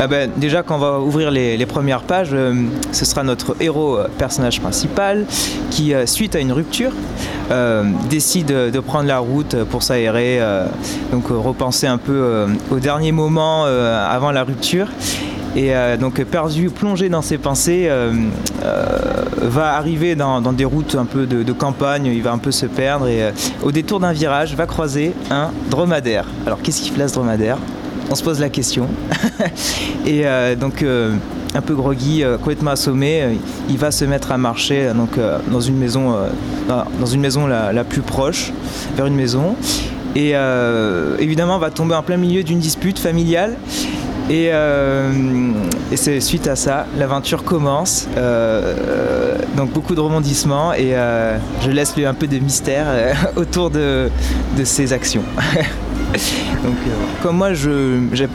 Ah 0.00 0.08
ben, 0.08 0.28
déjà, 0.36 0.64
quand 0.64 0.74
on 0.74 0.78
va 0.78 0.98
ouvrir 0.98 1.30
les, 1.30 1.56
les 1.56 1.66
premières 1.66 2.02
pages, 2.02 2.30
euh, 2.32 2.52
ce 2.90 3.04
sera 3.04 3.22
notre 3.22 3.56
héros, 3.60 3.96
euh, 3.96 4.08
personnage 4.18 4.60
principal, 4.60 5.24
qui, 5.70 5.94
euh, 5.94 6.04
suite 6.06 6.34
à 6.34 6.40
une 6.40 6.52
rupture, 6.52 6.92
décide 8.08 8.46
de 8.46 8.80
prendre 8.80 9.06
la 9.06 9.18
route 9.18 9.64
pour 9.64 9.82
s'aérer, 9.82 10.40
donc 11.12 11.26
repenser 11.28 11.86
un 11.86 11.98
peu 11.98 12.46
au 12.70 12.78
dernier 12.78 13.12
moment 13.12 13.64
avant 13.66 14.30
la 14.30 14.44
rupture. 14.44 14.88
Et 15.56 15.74
euh, 15.74 15.96
donc 15.96 16.22
perdu, 16.24 16.68
plongé 16.68 17.08
dans 17.08 17.22
ses 17.22 17.38
pensées, 17.38 17.86
euh, 17.88 18.12
euh, 18.64 18.84
va 19.40 19.74
arriver 19.74 20.16
dans, 20.16 20.40
des 20.52 20.64
routes 20.64 20.96
un 20.96 21.04
peu 21.04 21.26
de, 21.26 21.52
campagne, 21.52 22.06
il 22.06 22.22
va 22.22 22.32
un 22.32 22.38
peu 22.38 22.50
se 22.50 22.66
perdre 22.66 23.06
et 23.06 23.30
au 23.62 23.70
détour 23.70 24.00
d'un 24.00 24.12
virage 24.12 24.56
va 24.56 24.66
croiser 24.66 25.12
un 25.30 25.50
dromadaire. 25.70 26.26
Alors 26.46 26.60
qu'est-ce 26.60 26.82
qu'il 26.82 26.92
fait 26.92 27.06
ce 27.06 27.14
dromadaire? 27.14 27.58
On 28.10 28.14
se 28.14 28.22
pose 28.22 28.40
la 28.40 28.48
question. 28.48 28.88
et 30.06 30.24
donc 30.56 30.84
un 31.54 31.60
peu 31.60 31.74
groggy, 31.74 32.24
complètement 32.38 32.72
assommé, 32.72 33.38
il 33.68 33.78
va 33.78 33.90
se 33.90 34.04
mettre 34.04 34.32
à 34.32 34.38
marcher 34.38 34.90
donc, 34.94 35.18
dans 35.50 35.60
une 35.60 35.76
maison, 35.76 36.16
dans, 36.68 37.06
une 37.06 37.20
maison 37.20 37.46
la, 37.46 37.84
plus 37.84 38.02
proche, 38.02 38.52
vers 38.96 39.06
une 39.06 39.16
maison. 39.16 39.54
Et 40.16 40.34
évidemment, 41.18 41.58
va 41.58 41.70
tomber 41.70 41.94
en 41.94 42.02
plein 42.02 42.16
milieu 42.16 42.42
d'une 42.42 42.58
dispute 42.58 42.98
familiale. 42.98 43.56
Et, 44.30 44.48
euh, 44.52 45.12
et 45.92 45.96
c'est 45.96 46.18
suite 46.20 46.46
à 46.46 46.56
ça, 46.56 46.86
l'aventure 46.96 47.44
commence. 47.44 48.08
Euh, 48.16 48.74
euh, 48.78 49.38
donc 49.56 49.70
beaucoup 49.72 49.94
de 49.94 50.00
rebondissements 50.00 50.72
et 50.72 50.94
je 51.62 51.70
laisse 51.70 51.94
lui 51.96 52.06
un 52.06 52.14
peu 52.14 52.26
de 52.26 52.38
mystère 52.38 52.86
autour 53.36 53.70
de, 53.70 54.10
de 54.56 54.64
ses 54.64 54.92
actions. 54.92 55.24
Donc, 56.62 56.76
comme 57.22 57.36
moi, 57.36 57.50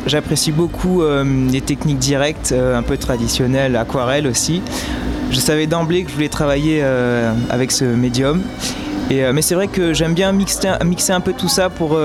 j'apprécie 0.06 0.52
beaucoup 0.52 1.02
les 1.02 1.62
techniques 1.62 1.98
directes, 1.98 2.54
un 2.54 2.84
peu 2.84 2.98
traditionnelles, 2.98 3.76
aquarelle 3.76 4.28
aussi. 4.28 4.62
Je 5.32 5.40
savais 5.40 5.66
d'emblée 5.66 6.04
que 6.04 6.10
je 6.10 6.16
voulais 6.16 6.30
travailler 6.30 6.84
avec 7.50 7.72
ce 7.72 7.86
médium. 7.86 8.42
Et, 9.10 9.24
mais 9.32 9.42
c'est 9.42 9.56
vrai 9.56 9.68
que 9.68 9.94
j'aime 9.94 10.14
bien 10.14 10.32
mixer, 10.32 10.70
mixer 10.86 11.14
un 11.14 11.22
peu 11.22 11.34
tout 11.34 11.48
ça 11.48 11.70
pour, 11.70 11.98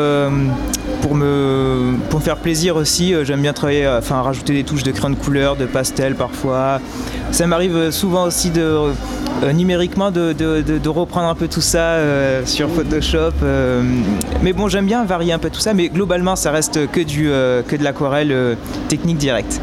pour, 1.05 1.15
me, 1.15 1.97
pour 2.09 2.23
faire 2.23 2.37
plaisir 2.39 2.77
aussi. 2.77 3.13
Euh, 3.15 3.25
J'aime 3.27 3.43
bien 3.43 3.53
travailler, 3.53 3.85
euh, 3.85 3.99
enfin 3.99 4.23
rajouter 4.23 4.55
des 4.55 4.65
touches 4.65 4.83
de 4.85 4.91
crayon 4.91 5.11
de 5.11 5.17
couleur, 5.23 5.55
de 5.55 5.67
pastel 5.67 6.15
parfois. 6.15 6.81
Ça 7.31 7.47
m'arrive 7.47 7.91
souvent 7.91 8.25
aussi 8.25 8.49
de 8.51 8.63
euh, 8.63 9.53
numériquement 9.53 10.11
de, 10.11 10.33
de- 10.33 10.63
de- 10.63 10.89
reprendre 10.89 11.29
un 11.29 11.35
peu 11.35 11.47
tout 11.47 11.61
ça 11.61 11.79
euh, 11.79 12.47
sur 12.47 12.71
Photoshop. 12.71 13.33
euh, 13.43 13.83
mais 14.43 14.55
bon, 14.55 14.69
j'aime 14.69 14.87
bien 14.87 15.05
varier 15.05 15.35
un 15.35 15.39
peu 15.39 15.51
tout 15.51 15.61
ça, 15.61 15.75
mais 15.75 15.89
globalement, 15.89 16.37
ça 16.37 16.51
reste 16.53 16.91
que, 16.91 17.01
du, 17.01 17.29
euh, 17.29 17.61
que 17.63 17.77
de 17.77 17.85
l'aquarelle 17.85 18.33
euh, 18.33 18.55
technique 18.89 19.19
directe. 19.19 19.61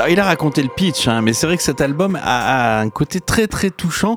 Alors, 0.00 0.10
il 0.10 0.18
a 0.18 0.24
raconté 0.24 0.62
le 0.62 0.70
pitch, 0.70 1.08
hein, 1.08 1.20
mais 1.20 1.34
c'est 1.34 1.46
vrai 1.46 1.58
que 1.58 1.62
cet 1.62 1.82
album 1.82 2.18
a, 2.22 2.78
a 2.78 2.80
un 2.80 2.88
côté 2.88 3.20
très 3.20 3.46
très 3.46 3.68
touchant 3.68 4.16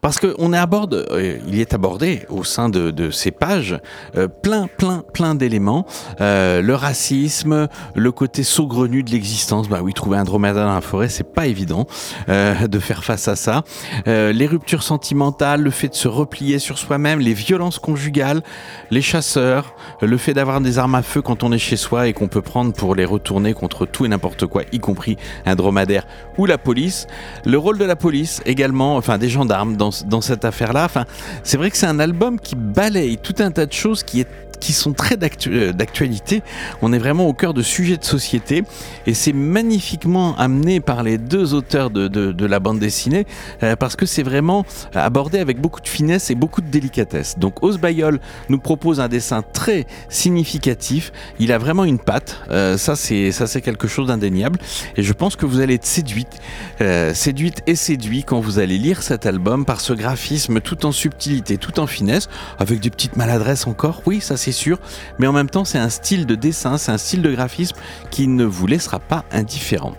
parce 0.00 0.20
qu'on 0.20 0.52
est 0.52 0.56
aborde, 0.56 1.08
euh, 1.10 1.38
il 1.48 1.58
est 1.58 1.74
abordé 1.74 2.22
au 2.28 2.44
sein 2.44 2.68
de, 2.68 2.92
de 2.92 3.10
ces 3.10 3.32
pages 3.32 3.80
euh, 4.16 4.28
plein 4.28 4.68
plein 4.68 5.02
plein 5.12 5.34
d'éléments, 5.34 5.86
Euh, 6.20 6.62
le 6.62 6.76
racisme, 6.76 7.66
le 7.96 8.12
côté 8.12 8.44
saugrenu 8.44 9.02
de 9.02 9.10
l'existence. 9.10 9.68
Bah 9.68 9.80
oui, 9.82 9.92
trouver 9.92 10.18
un 10.18 10.22
dromadaire 10.22 10.66
dans 10.66 10.74
la 10.74 10.80
forêt, 10.80 11.08
c'est 11.08 11.32
pas 11.34 11.48
évident 11.48 11.88
euh, 12.28 12.68
de 12.68 12.78
faire 12.78 13.02
face 13.02 13.26
à 13.26 13.34
ça. 13.34 13.64
Les 14.06 14.46
ruptures 14.46 14.84
sentimentales, 14.84 15.62
le 15.62 15.70
fait 15.72 15.88
de 15.88 15.94
se 15.96 16.06
replier 16.06 16.60
sur 16.60 16.78
soi-même, 16.78 17.18
les 17.18 17.34
violences 17.34 17.80
conjugales, 17.80 18.44
les 18.92 19.02
chasseurs, 19.02 19.74
le 20.00 20.16
fait 20.16 20.32
d'avoir 20.32 20.60
des 20.60 20.78
armes 20.78 20.94
à 20.94 21.02
feu 21.02 21.22
quand 21.22 21.42
on 21.42 21.50
est 21.50 21.58
chez 21.58 21.76
soi 21.76 22.06
et 22.06 22.12
qu'on 22.12 22.28
peut 22.28 22.42
prendre 22.42 22.72
pour 22.72 22.94
les 22.94 23.04
retourner 23.04 23.52
contre 23.52 23.84
tout 23.84 24.04
et 24.04 24.08
n'importe 24.08 24.46
quoi, 24.46 24.62
y 24.70 24.78
compris 24.78 25.16
un 25.46 25.54
dromadaire 25.54 26.06
ou 26.38 26.46
la 26.46 26.58
police. 26.58 27.06
Le 27.44 27.58
rôle 27.58 27.78
de 27.78 27.84
la 27.84 27.96
police 27.96 28.40
également, 28.46 28.96
enfin 28.96 29.18
des 29.18 29.28
gendarmes 29.28 29.76
dans, 29.76 29.90
dans 30.06 30.20
cette 30.20 30.44
affaire-là. 30.44 30.84
Enfin, 30.84 31.04
c'est 31.42 31.56
vrai 31.56 31.70
que 31.70 31.76
c'est 31.76 31.86
un 31.86 31.98
album 31.98 32.38
qui 32.38 32.56
balaye 32.56 33.18
tout 33.18 33.36
un 33.38 33.50
tas 33.50 33.66
de 33.66 33.72
choses 33.72 34.02
qui 34.02 34.20
est 34.20 34.28
qui 34.58 34.72
sont 34.72 34.92
très 34.92 35.16
euh, 35.46 35.72
d'actualité. 35.72 36.42
On 36.82 36.92
est 36.92 36.98
vraiment 36.98 37.26
au 37.26 37.32
cœur 37.32 37.54
de 37.54 37.62
sujets 37.62 37.96
de 37.96 38.04
société 38.04 38.64
et 39.06 39.14
c'est 39.14 39.32
magnifiquement 39.32 40.36
amené 40.36 40.80
par 40.80 41.02
les 41.02 41.18
deux 41.18 41.54
auteurs 41.54 41.90
de, 41.90 42.46
la 42.46 42.60
bande 42.60 42.78
dessinée 42.78 43.26
euh, 43.62 43.76
parce 43.76 43.96
que 43.96 44.06
c'est 44.06 44.22
vraiment 44.22 44.64
abordé 44.94 45.38
avec 45.38 45.60
beaucoup 45.60 45.80
de 45.80 45.88
finesse 45.88 46.30
et 46.30 46.34
beaucoup 46.34 46.60
de 46.60 46.68
délicatesse. 46.68 47.38
Donc 47.38 47.62
Ose 47.62 47.78
Bayol 47.78 48.20
nous 48.48 48.58
propose 48.58 49.00
un 49.00 49.08
dessin 49.08 49.42
très 49.42 49.86
significatif. 50.08 51.12
Il 51.38 51.52
a 51.52 51.58
vraiment 51.58 51.84
une 51.84 51.98
patte. 51.98 52.40
Euh, 52.50 52.76
ça 52.76 52.96
c'est 52.96 53.32
c'est 53.32 53.60
quelque 53.60 53.88
chose 53.88 54.08
d'indéniable 54.08 54.58
et 54.96 55.02
je 55.02 55.12
pense 55.12 55.36
que 55.36 55.46
vous 55.46 55.60
allez 55.60 55.74
être 55.74 55.86
séduite, 55.86 56.40
euh, 56.80 57.14
séduite 57.14 57.62
et 57.66 57.76
séduit 57.76 58.24
quand 58.24 58.40
vous 58.40 58.58
allez 58.58 58.78
lire 58.78 59.02
cet 59.02 59.26
album 59.26 59.64
par 59.64 59.80
ce 59.80 59.92
graphisme 59.92 60.60
tout 60.60 60.86
en 60.86 60.92
subtilité, 60.92 61.58
tout 61.58 61.80
en 61.80 61.86
finesse, 61.86 62.28
avec 62.58 62.80
des 62.80 62.90
petites 62.90 63.16
maladresses 63.16 63.66
encore. 63.66 64.02
Oui, 64.06 64.20
ça 64.20 64.36
c'est 64.44 64.52
sûr, 64.52 64.78
mais 65.18 65.26
en 65.26 65.32
même 65.32 65.48
temps 65.48 65.64
c'est 65.64 65.78
un 65.78 65.88
style 65.88 66.26
de 66.26 66.34
dessin, 66.34 66.76
c'est 66.76 66.92
un 66.92 66.98
style 66.98 67.22
de 67.22 67.30
graphisme 67.32 67.76
qui 68.10 68.28
ne 68.28 68.44
vous 68.44 68.66
laissera 68.66 68.98
pas 68.98 69.24
indifférent. 69.32 69.94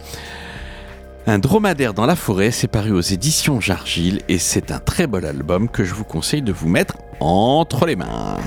Un 1.25 1.39
dromadaire 1.39 1.95
dans 1.95 2.05
la 2.05 2.15
forêt, 2.15 2.51
c'est 2.51 2.67
paru 2.67 2.91
aux 2.91 3.01
éditions 3.01 3.59
Jargile 3.59 4.21
et 4.27 4.37
c'est 4.37 4.71
un 4.71 4.77
très 4.77 5.07
bel 5.07 5.25
album 5.25 5.67
que 5.67 5.83
je 5.83 5.95
vous 5.95 6.03
conseille 6.03 6.43
de 6.43 6.53
vous 6.53 6.69
mettre 6.69 6.97
entre 7.19 7.87
les 7.87 7.95
mains. 7.95 8.37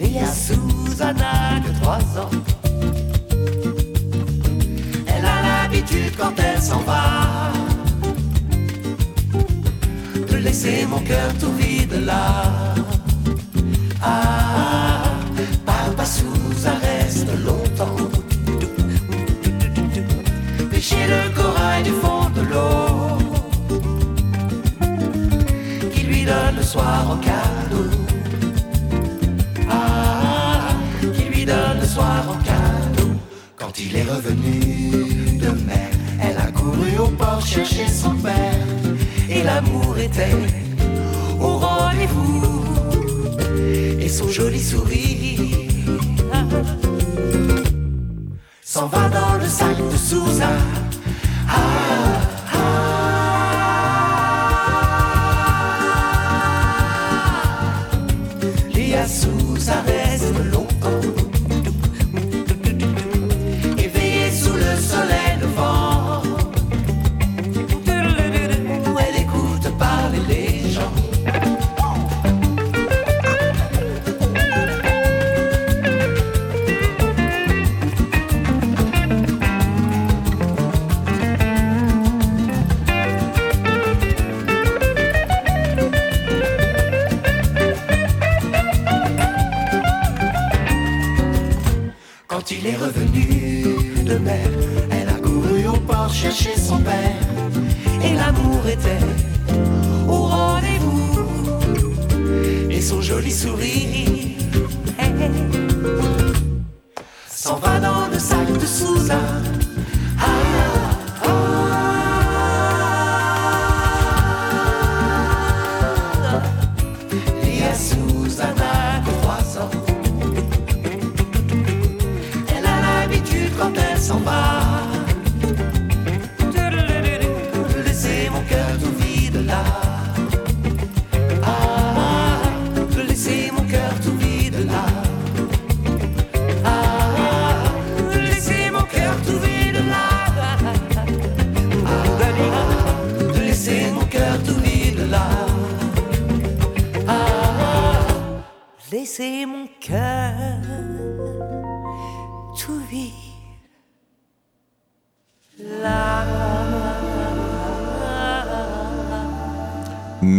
Il 0.00 0.12
y 0.12 0.18
a 0.18 0.26
Susanna 0.26 1.60
de 1.64 1.80
3 1.80 1.96
ans. 2.18 2.30
Elle 5.06 5.24
a 5.24 5.62
l'habitude 5.62 6.16
quand 6.18 6.32
elle 6.38 6.60
s'en 6.60 6.80
va 6.80 7.31
laisser 10.52 10.86
mon 10.86 10.98
cœur 10.98 11.32
tout 11.40 11.52
vide 11.54 12.04
là. 12.04 12.44
Ah, 14.02 15.02
parle 15.64 15.94
pas 15.94 16.04
Susan, 16.04 16.76
reste 16.82 17.30
longtemps. 17.46 17.96
Pêcher 20.70 21.06
le 21.14 21.22
corail 21.34 21.82
du 21.84 21.92
fond 22.02 22.28
de 22.36 22.42
l'eau 22.50 23.18
qui 25.94 26.02
lui 26.02 26.24
donne 26.24 26.56
le 26.56 26.62
soir 26.62 27.00
en 27.14 27.16
cadeau. 27.28 27.88
Ah, 29.70 30.68
qui 31.14 31.24
lui 31.32 31.46
donne 31.46 31.78
le 31.80 31.86
soir 31.86 32.22
en 32.28 32.38
cadeau. 32.50 33.10
Quand 33.56 33.72
il 33.78 33.96
est 33.96 34.08
revenu 34.14 35.38
de 35.44 35.50
mer, 35.68 35.90
elle 36.20 36.36
a 36.36 36.48
couru 36.52 36.98
au 36.98 37.08
port 37.20 37.40
chercher 37.40 37.88
son 37.88 38.14
père. 38.16 38.61
L'amour 39.54 39.98
était 39.98 40.34
au 41.38 41.58
rendez-vous. 41.58 42.64
Et 44.00 44.08
son 44.08 44.28
joli 44.28 44.58
sourire 44.58 45.40
s'en 48.62 48.86
va 48.86 49.10
dans 49.10 49.34
le 49.34 49.46
sac 49.46 49.76
de 49.76 49.96
Sousa. 49.96 50.48
Lia 51.48 51.81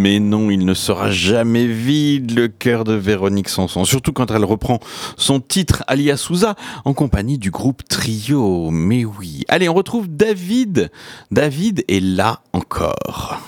Mais 0.03 0.19
non, 0.19 0.49
il 0.49 0.65
ne 0.65 0.73
sera 0.73 1.11
jamais 1.11 1.65
vide 1.65 2.35
le 2.37 2.49
cœur 2.49 2.83
de 2.83 2.91
Véronique 2.91 3.47
Sanson, 3.47 3.85
surtout 3.85 4.11
quand 4.11 4.31
elle 4.31 4.43
reprend 4.43 4.81
son 5.15 5.39
titre 5.39 5.85
Alia 5.87 6.17
Souza 6.17 6.55
en 6.83 6.93
compagnie 6.93 7.37
du 7.37 7.51
groupe 7.51 7.87
Trio. 7.87 8.69
Mais 8.69 9.05
oui. 9.05 9.45
Allez, 9.47 9.69
on 9.69 9.73
retrouve 9.73 10.09
David. 10.09 10.91
David 11.31 11.85
est 11.87 12.03
là 12.03 12.41
encore. 12.51 13.39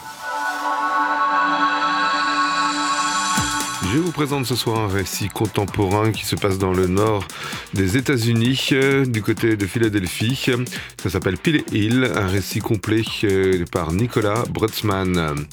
Je 3.94 4.00
vous 4.00 4.12
présente 4.12 4.46
ce 4.46 4.56
soir 4.56 4.80
un 4.80 4.88
récit 4.88 5.30
contemporain 5.30 6.12
qui 6.12 6.26
se 6.26 6.36
passe 6.36 6.58
dans 6.58 6.74
le 6.74 6.88
nord 6.88 7.26
des 7.74 7.98
États-Unis, 7.98 8.70
euh, 8.74 9.06
du 9.06 9.22
côté 9.22 9.56
de 9.56 9.66
Philadelphie. 9.66 10.50
Ça 11.02 11.10
s'appelle 11.10 11.38
Pill 11.38 11.64
Hill, 11.72 12.12
un 12.14 12.28
récit 12.28 12.60
complet 12.60 13.04
euh, 13.24 13.64
par 13.72 13.94
Nicolas 13.94 14.44
Brutzmann. 14.50 15.46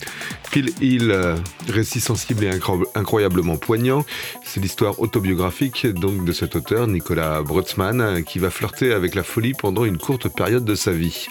Pill 0.51 0.73
Hill, 0.81 1.11
euh, 1.13 1.37
récit 1.69 2.01
sensible 2.01 2.45
et 2.45 2.51
incro- 2.51 2.87
incroyablement 2.95 3.57
poignant. 3.57 4.05
C'est 4.45 4.61
l'histoire 4.61 5.01
autobiographique 5.01 5.87
donc 5.87 6.25
de 6.25 6.33
cet 6.33 6.57
auteur, 6.57 6.89
Nicolas 6.89 7.43
Brutzmann, 7.43 8.25
qui 8.25 8.39
va 8.41 8.51
flirter 8.51 8.93
avec 8.93 9.15
la 9.15 9.23
folie 9.23 9.55
pendant 9.55 9.85
une 9.85 9.99
courte 9.99 10.29
période 10.29 10.65
de 10.65 10.75
sa 10.75 10.91
vie. 10.91 11.27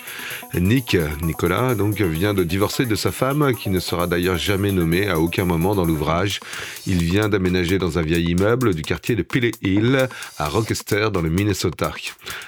Nick, 0.53 0.95
Nicolas, 1.21 1.75
donc, 1.75 1.99
vient 2.01 2.33
de 2.33 2.43
divorcer 2.43 2.85
de 2.85 2.95
sa 2.95 3.11
femme, 3.11 3.53
qui 3.53 3.69
ne 3.69 3.79
sera 3.79 4.07
d'ailleurs 4.07 4.37
jamais 4.37 4.71
nommée 4.71 5.09
à 5.09 5.19
aucun 5.19 5.45
moment 5.45 5.75
dans 5.75 5.85
l'ouvrage. 5.85 6.39
Il 6.91 7.03
vient 7.03 7.29
d'aménager 7.29 7.77
dans 7.77 7.99
un 7.99 8.01
vieil 8.01 8.31
immeuble 8.31 8.75
du 8.75 8.81
quartier 8.81 9.15
de 9.15 9.21
Pille 9.21 9.51
Hill, 9.61 10.09
à 10.37 10.49
Rochester, 10.49 11.07
dans 11.13 11.21
le 11.21 11.29
Minnesota, 11.29 11.93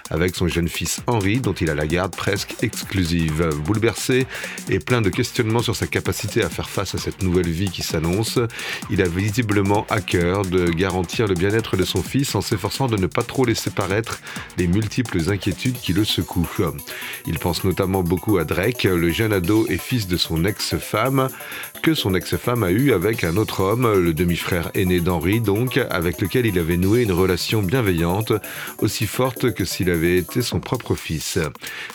avec 0.10 0.36
son 0.36 0.50
jeune 0.50 0.68
fils 0.68 1.00
Henry, 1.08 1.40
dont 1.40 1.54
il 1.54 1.70
a 1.70 1.76
la 1.76 1.88
garde 1.88 2.14
presque 2.14 2.56
exclusive. 2.62 3.52
Bouleversé 3.64 4.28
et 4.68 4.80
plein 4.80 5.02
de 5.02 5.10
questionnements 5.10 5.62
sur 5.62 5.78
sa 5.78 5.88
capacité 5.88 6.44
à 6.44 6.50
faire 6.50 6.70
face 6.70 6.94
à 6.94 6.98
cette 6.98 7.24
nouvelle 7.24 7.50
vie 7.50 7.70
qui 7.70 7.84
s'annonce, 7.84 8.38
il 8.90 9.02
a 9.02 9.08
visiblement 9.08 9.88
à 9.90 10.02
cœur 10.02 10.42
de 10.42 10.66
garantir 10.66 11.26
le 11.26 11.36
bien-être 11.36 11.78
de 11.78 11.86
son 11.86 12.04
fils 12.04 12.36
en 12.36 12.42
s'efforçant 12.42 12.88
de 12.88 12.98
ne 12.98 13.08
pas 13.08 13.24
trop 13.24 13.46
laisser 13.46 13.70
paraître 13.70 14.20
les 14.58 14.68
multiples 14.68 15.32
inquiétudes 15.32 15.80
qui 15.80 15.94
le 15.94 16.04
secouent. 16.04 16.50
Il 17.26 17.40
pense 17.40 17.64
notamment 17.64 18.04
beaucoup 18.04 18.40
à 18.40 18.44
Drake, 18.44 18.84
le 18.84 19.10
jeune 19.10 19.32
ado 19.32 19.68
et 19.70 19.78
fils 19.78 20.06
de 20.06 20.18
son 20.18 20.44
ex-femme, 20.44 21.30
que 21.82 21.94
son 21.94 22.14
ex-femme 22.14 22.64
a 22.64 22.72
eu 22.72 22.92
avec 22.92 23.24
un 23.24 23.38
autre 23.38 23.62
homme, 23.62 24.02
le 24.02 24.14
demi-frère 24.34 24.72
aîné 24.74 25.00
d'Henry, 25.00 25.42
donc, 25.42 25.78
avec 25.92 26.20
lequel 26.20 26.48
il 26.48 26.58
avait 26.58 26.78
noué 26.78 27.04
une 27.04 27.12
relation 27.12 27.62
bienveillante, 27.62 28.34
aussi 28.80 29.06
forte 29.06 29.54
que 29.54 29.64
s'il 29.64 29.92
avait 29.92 30.18
été 30.18 30.42
son 30.42 30.60
propre 30.60 30.96
fils. 30.96 31.38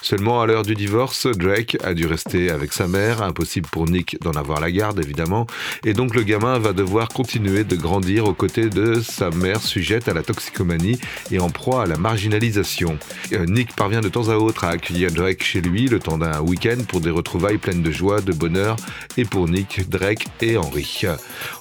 Seulement 0.02 0.40
à 0.40 0.46
l'heure 0.46 0.62
du 0.62 0.76
divorce, 0.76 1.26
Drake 1.26 1.78
a 1.82 1.94
dû 1.94 2.06
rester 2.06 2.50
avec 2.50 2.72
sa 2.72 2.86
mère, 2.86 3.22
impossible 3.22 3.68
pour 3.72 3.86
Nick 3.86 4.22
d'en 4.22 4.34
avoir 4.34 4.60
la 4.60 4.70
garde 4.70 5.00
évidemment, 5.00 5.48
et 5.84 5.94
donc 5.94 6.14
le 6.14 6.22
gamin 6.22 6.60
va 6.60 6.72
devoir 6.72 7.08
continuer 7.08 7.64
de 7.64 7.74
grandir 7.74 8.26
aux 8.26 8.34
côtés 8.34 8.70
de 8.70 9.00
sa 9.00 9.30
mère 9.30 9.60
sujette 9.60 10.06
à 10.06 10.14
la 10.14 10.22
toxicomanie 10.22 11.00
et 11.32 11.40
en 11.40 11.50
proie 11.50 11.82
à 11.82 11.86
la 11.86 11.96
marginalisation. 11.96 13.00
Euh, 13.32 13.46
Nick 13.46 13.74
parvient 13.74 14.00
de 14.00 14.08
temps 14.08 14.28
à 14.28 14.36
autre 14.36 14.62
à 14.62 14.68
accueillir 14.68 15.10
Drake 15.10 15.42
chez 15.42 15.60
lui 15.60 15.88
le 15.88 15.98
temps 15.98 16.18
d'un 16.18 16.40
week-end 16.40 16.78
pour 16.86 17.00
des 17.00 17.10
retrouvailles 17.10 17.58
pleines 17.58 17.82
de 17.82 17.90
joie, 17.90 18.20
de 18.20 18.32
bonheur, 18.32 18.76
et 19.16 19.24
pour 19.24 19.48
Nick, 19.48 19.88
Drake 19.90 20.28
et 20.40 20.56
Henry. 20.56 21.02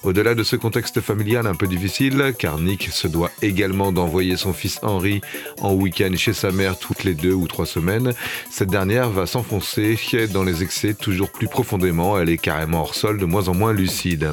Au-delà 0.04 0.36
de 0.36 0.44
ce 0.44 0.56
contexte 0.68 1.00
familial 1.00 1.48
un 1.48 1.56
peu 1.56 1.66
difficile, 1.66 2.34
car 2.38 2.60
Nick 2.60 2.90
se 2.92 3.08
doit 3.08 3.32
également 3.42 3.94
d'envoyer 3.94 4.36
son 4.36 4.52
fils 4.52 4.80
Henry 4.82 5.22
en 5.62 5.74
week-end 5.74 6.12
chez 6.18 6.34
sa 6.34 6.52
mère 6.52 6.78
toutes 6.78 7.06
les 7.06 7.14
deux 7.14 7.32
ou 7.32 7.48
trois 7.48 7.66
semaines, 7.66 8.12
cette 8.52 8.70
dernière 8.70 9.10
va 9.10 9.28
s'enfoncer 9.28 9.98
dans 10.34 10.44
les 10.44 10.64
excès 10.64 10.94
toujours 10.94 11.32
plus 11.32 11.48
profondément, 11.48 12.20
elle 12.20 12.28
est 12.28 12.38
carrément 12.38 12.82
hors 12.82 12.96
sol, 12.96 13.18
de 13.18 13.24
moins 13.24 13.48
en 13.48 13.54
moins 13.54 13.72
lucide. 13.72 14.30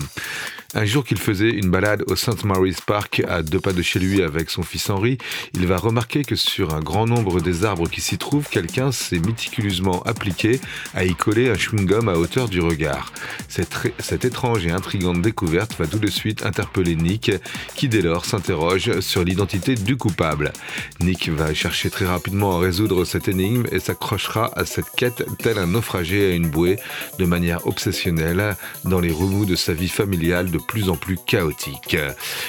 Un 0.76 0.86
jour 0.86 1.04
qu'il 1.04 1.18
faisait 1.18 1.50
une 1.50 1.70
balade 1.70 2.02
au 2.08 2.16
St. 2.16 2.44
Mary's 2.44 2.80
Park 2.80 3.22
à 3.28 3.44
deux 3.44 3.60
pas 3.60 3.72
de 3.72 3.80
chez 3.80 4.00
lui 4.00 4.22
avec 4.22 4.50
son 4.50 4.64
fils 4.64 4.90
Henry, 4.90 5.18
il 5.52 5.68
va 5.68 5.76
remarquer 5.76 6.24
que 6.24 6.34
sur 6.34 6.74
un 6.74 6.80
grand 6.80 7.06
nombre 7.06 7.40
des 7.40 7.64
arbres 7.64 7.88
qui 7.88 8.00
s'y 8.00 8.18
trouvent, 8.18 8.48
quelqu'un 8.48 8.90
s'est 8.90 9.20
méticuleusement 9.20 10.02
appliqué 10.02 10.60
à 10.92 11.04
y 11.04 11.14
coller 11.14 11.48
un 11.48 11.54
chewing-gum 11.54 12.08
à 12.08 12.18
hauteur 12.18 12.48
du 12.48 12.60
regard. 12.60 13.12
Cette, 13.48 13.94
cette 14.00 14.24
étrange 14.24 14.66
et 14.66 14.72
intrigante 14.72 15.22
découverte 15.22 15.76
va 15.78 15.86
tout 15.86 16.00
de 16.00 16.10
suite 16.10 16.44
interpeller 16.44 16.96
Nick, 16.96 17.30
qui 17.76 17.88
dès 17.88 18.02
lors 18.02 18.24
s'interroge 18.24 18.98
sur 18.98 19.22
l'identité 19.22 19.76
du 19.76 19.96
coupable. 19.96 20.52
Nick 20.98 21.28
va 21.28 21.54
chercher 21.54 21.88
très 21.88 22.06
rapidement 22.06 22.56
à 22.56 22.60
résoudre 22.60 23.04
cette 23.04 23.28
énigme 23.28 23.62
et 23.70 23.78
s'accrochera 23.78 24.50
à 24.58 24.64
cette 24.64 24.90
quête 24.96 25.24
tel 25.38 25.58
un 25.58 25.68
naufragé 25.68 26.32
à 26.32 26.34
une 26.34 26.48
bouée, 26.48 26.80
de 27.20 27.26
manière 27.26 27.64
obsessionnelle, 27.68 28.56
dans 28.84 28.98
les 28.98 29.12
remous 29.12 29.46
de 29.46 29.54
sa 29.54 29.72
vie 29.72 29.88
familiale 29.88 30.50
de 30.50 30.63
plus 30.66 30.88
en 30.88 30.96
plus 30.96 31.16
chaotique, 31.26 31.96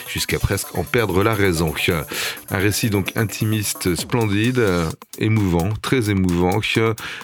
jusqu'à 0.07 0.39
presque 0.39 0.75
en 0.77 0.83
perdre 0.83 1.23
la 1.23 1.33
raison. 1.33 1.73
Un 2.49 2.57
récit 2.57 2.89
donc 2.89 3.11
intimiste, 3.15 3.95
splendide, 3.95 4.63
émouvant, 5.19 5.69
très 5.81 6.09
émouvant, 6.09 6.61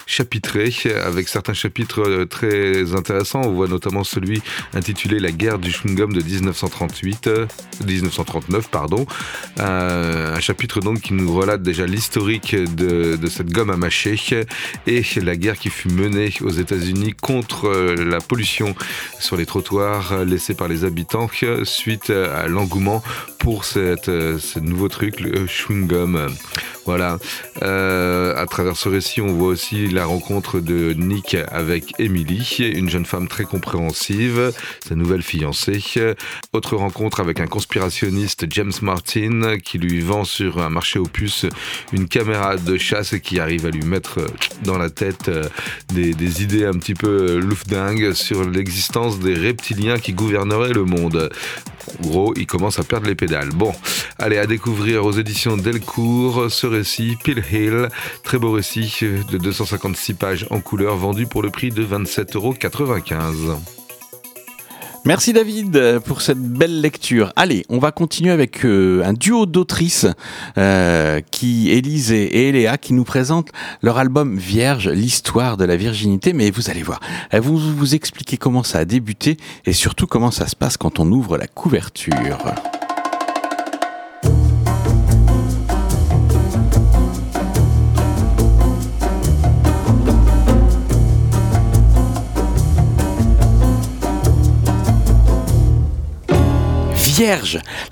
chapitré, 0.06 0.74
avec 1.04 1.28
certains 1.28 1.54
chapitres 1.54 2.26
très 2.30 2.94
intéressants. 2.94 3.42
On 3.42 3.54
voit 3.54 3.68
notamment 3.68 4.04
celui 4.04 4.42
intitulé 4.74 5.20
La 5.20 5.32
guerre 5.32 5.60
du 5.60 5.72
chewing-gum 5.72 6.14
de 6.14 6.22
1938, 6.22 7.28
euh, 7.28 7.46
1939, 7.86 8.70
pardon. 8.70 9.06
Euh, 9.60 10.36
un 10.36 10.40
chapitre 10.40 10.80
donc 10.80 11.02
qui 11.02 11.14
nous 11.14 11.34
relate 11.34 11.62
déjà 11.62 11.86
l'historique 11.86 12.56
de, 12.56 13.16
de 13.16 13.28
cette 13.28 13.52
gomme 13.52 13.70
à 13.70 13.78
mâcher 13.78 14.12
et 14.88 15.04
la 15.22 15.36
guerre 15.36 15.58
qui 15.58 15.70
fut 15.70 15.90
menée 15.90 16.34
aux 16.42 16.50
États-Unis 16.50 17.14
contre 17.22 17.68
euh, 17.68 17.96
la 17.96 18.20
pollution 18.20 18.76
sur 19.20 19.38
les 19.38 19.46
trottoirs 19.46 20.14
euh, 20.14 20.26
laissés 20.26 20.54
par 20.54 20.68
les 20.68 20.81
habitants 20.84 21.28
euh, 21.44 21.66
suite 21.66 22.10
à 22.10 22.48
l'engouement 22.48 23.02
pour 23.42 23.64
euh, 23.76 24.38
ce 24.40 24.60
nouveau 24.60 24.88
truc, 24.88 25.20
le 25.20 25.48
chewing-gum. 25.48 26.30
Voilà. 26.86 27.18
Euh, 27.64 28.36
à 28.36 28.46
travers 28.46 28.76
ce 28.76 28.88
récit, 28.88 29.20
on 29.22 29.34
voit 29.34 29.50
aussi 29.50 29.88
la 29.88 30.06
rencontre 30.06 30.60
de 30.60 30.94
Nick 30.94 31.36
avec 31.50 31.94
Emily, 32.00 32.58
une 32.76 32.90
jeune 32.90 33.06
femme 33.06 33.28
très 33.28 33.44
compréhensive, 33.44 34.52
sa 34.88 34.96
nouvelle 34.96 35.24
fiancée. 35.24 35.82
Autre 36.54 36.76
rencontre 36.76 37.20
avec 37.20 37.40
un 37.40 37.48
conspirationniste, 37.48 38.46
James 38.50 38.74
Martin, 38.82 39.58
qui 39.58 39.80
lui 39.80 40.02
vend 40.02 40.24
sur 40.24 40.60
un 40.60 40.70
marché 40.70 41.00
aux 41.00 41.06
puces 41.06 41.46
une 41.94 42.08
caméra 42.08 42.58
de 42.58 42.78
chasse 42.78 43.16
qui 43.24 43.40
arrive 43.40 43.66
à 43.66 43.70
lui 43.70 43.84
mettre 43.84 44.20
dans 44.64 44.78
la 44.78 44.90
tête 44.90 45.30
euh, 45.30 45.48
des, 45.94 46.14
des 46.14 46.44
idées 46.44 46.66
un 46.66 46.74
petit 46.74 46.96
peu 46.96 47.38
loufdingues 47.38 48.14
sur 48.14 48.44
l'existence 48.44 49.20
des 49.20 49.34
reptiliens 49.34 49.98
qui 49.98 50.14
gouverneraient 50.14 50.74
le 50.74 50.86
monde. 50.86 51.30
En 52.00 52.08
gros, 52.08 52.34
il 52.36 52.48
commence 52.48 52.80
à 52.80 52.84
perdre 52.84 53.08
les 53.08 53.16
pédales. 53.16 53.50
Bon, 53.50 53.74
allez, 54.18 54.38
à 54.38 54.46
découvrir 54.46 55.06
aux 55.06 55.12
éditions 55.12 55.58
Delcourt 55.58 56.50
ce 56.50 56.68
récit, 56.68 57.18
Pill 57.24 57.44
Hill, 57.52 57.88
très 58.24 58.38
beau 58.38 58.52
récit 58.52 58.94
de 59.32 59.38
256 59.38 60.14
pages 60.14 60.48
en 60.50 60.60
couleur, 60.60 60.96
vendu 60.98 61.28
pour 61.28 61.42
le 61.42 61.50
prix 61.50 61.70
de 61.70 61.84
27,95 61.84 63.48
euros. 63.48 63.81
Merci 65.04 65.34
David 65.34 66.00
pour 66.06 66.22
cette 66.22 66.38
belle 66.38 66.80
lecture. 66.80 67.34
Allez, 67.36 67.66
on 67.70 67.80
va 67.80 67.92
continuer 67.92 68.32
avec 68.32 68.64
euh, 68.66 69.04
un 69.04 69.14
duo 69.14 69.48
d'autrices 69.48 70.06
euh, 70.60 71.22
qui, 71.32 71.72
Élise 71.72 72.12
et 72.12 72.50
Eléa, 72.50 72.78
qui 72.78 72.94
nous 72.94 73.04
présentent 73.04 73.50
leur 73.82 73.98
album 73.98 74.38
Vierge, 74.38 74.90
l'histoire 74.90 75.58
de 75.58 75.66
la 75.66 75.76
virginité. 75.76 76.34
Mais 76.34 76.52
vous 76.52 76.70
allez 76.70 76.84
voir, 76.84 77.00
elles 77.32 77.42
vont 77.42 77.56
vous 77.56 77.96
expliquer 77.96 78.38
comment 78.38 78.62
ça 78.62 78.78
a 78.80 78.86
débuté 78.86 79.38
et 79.66 79.74
surtout 79.74 80.06
comment 80.06 80.30
ça 80.30 80.48
se 80.48 80.56
passe 80.56 80.78
quand 80.78 81.00
on 81.00 81.12
ouvre 81.12 81.36
la 81.36 81.48
couverture. 81.48 82.14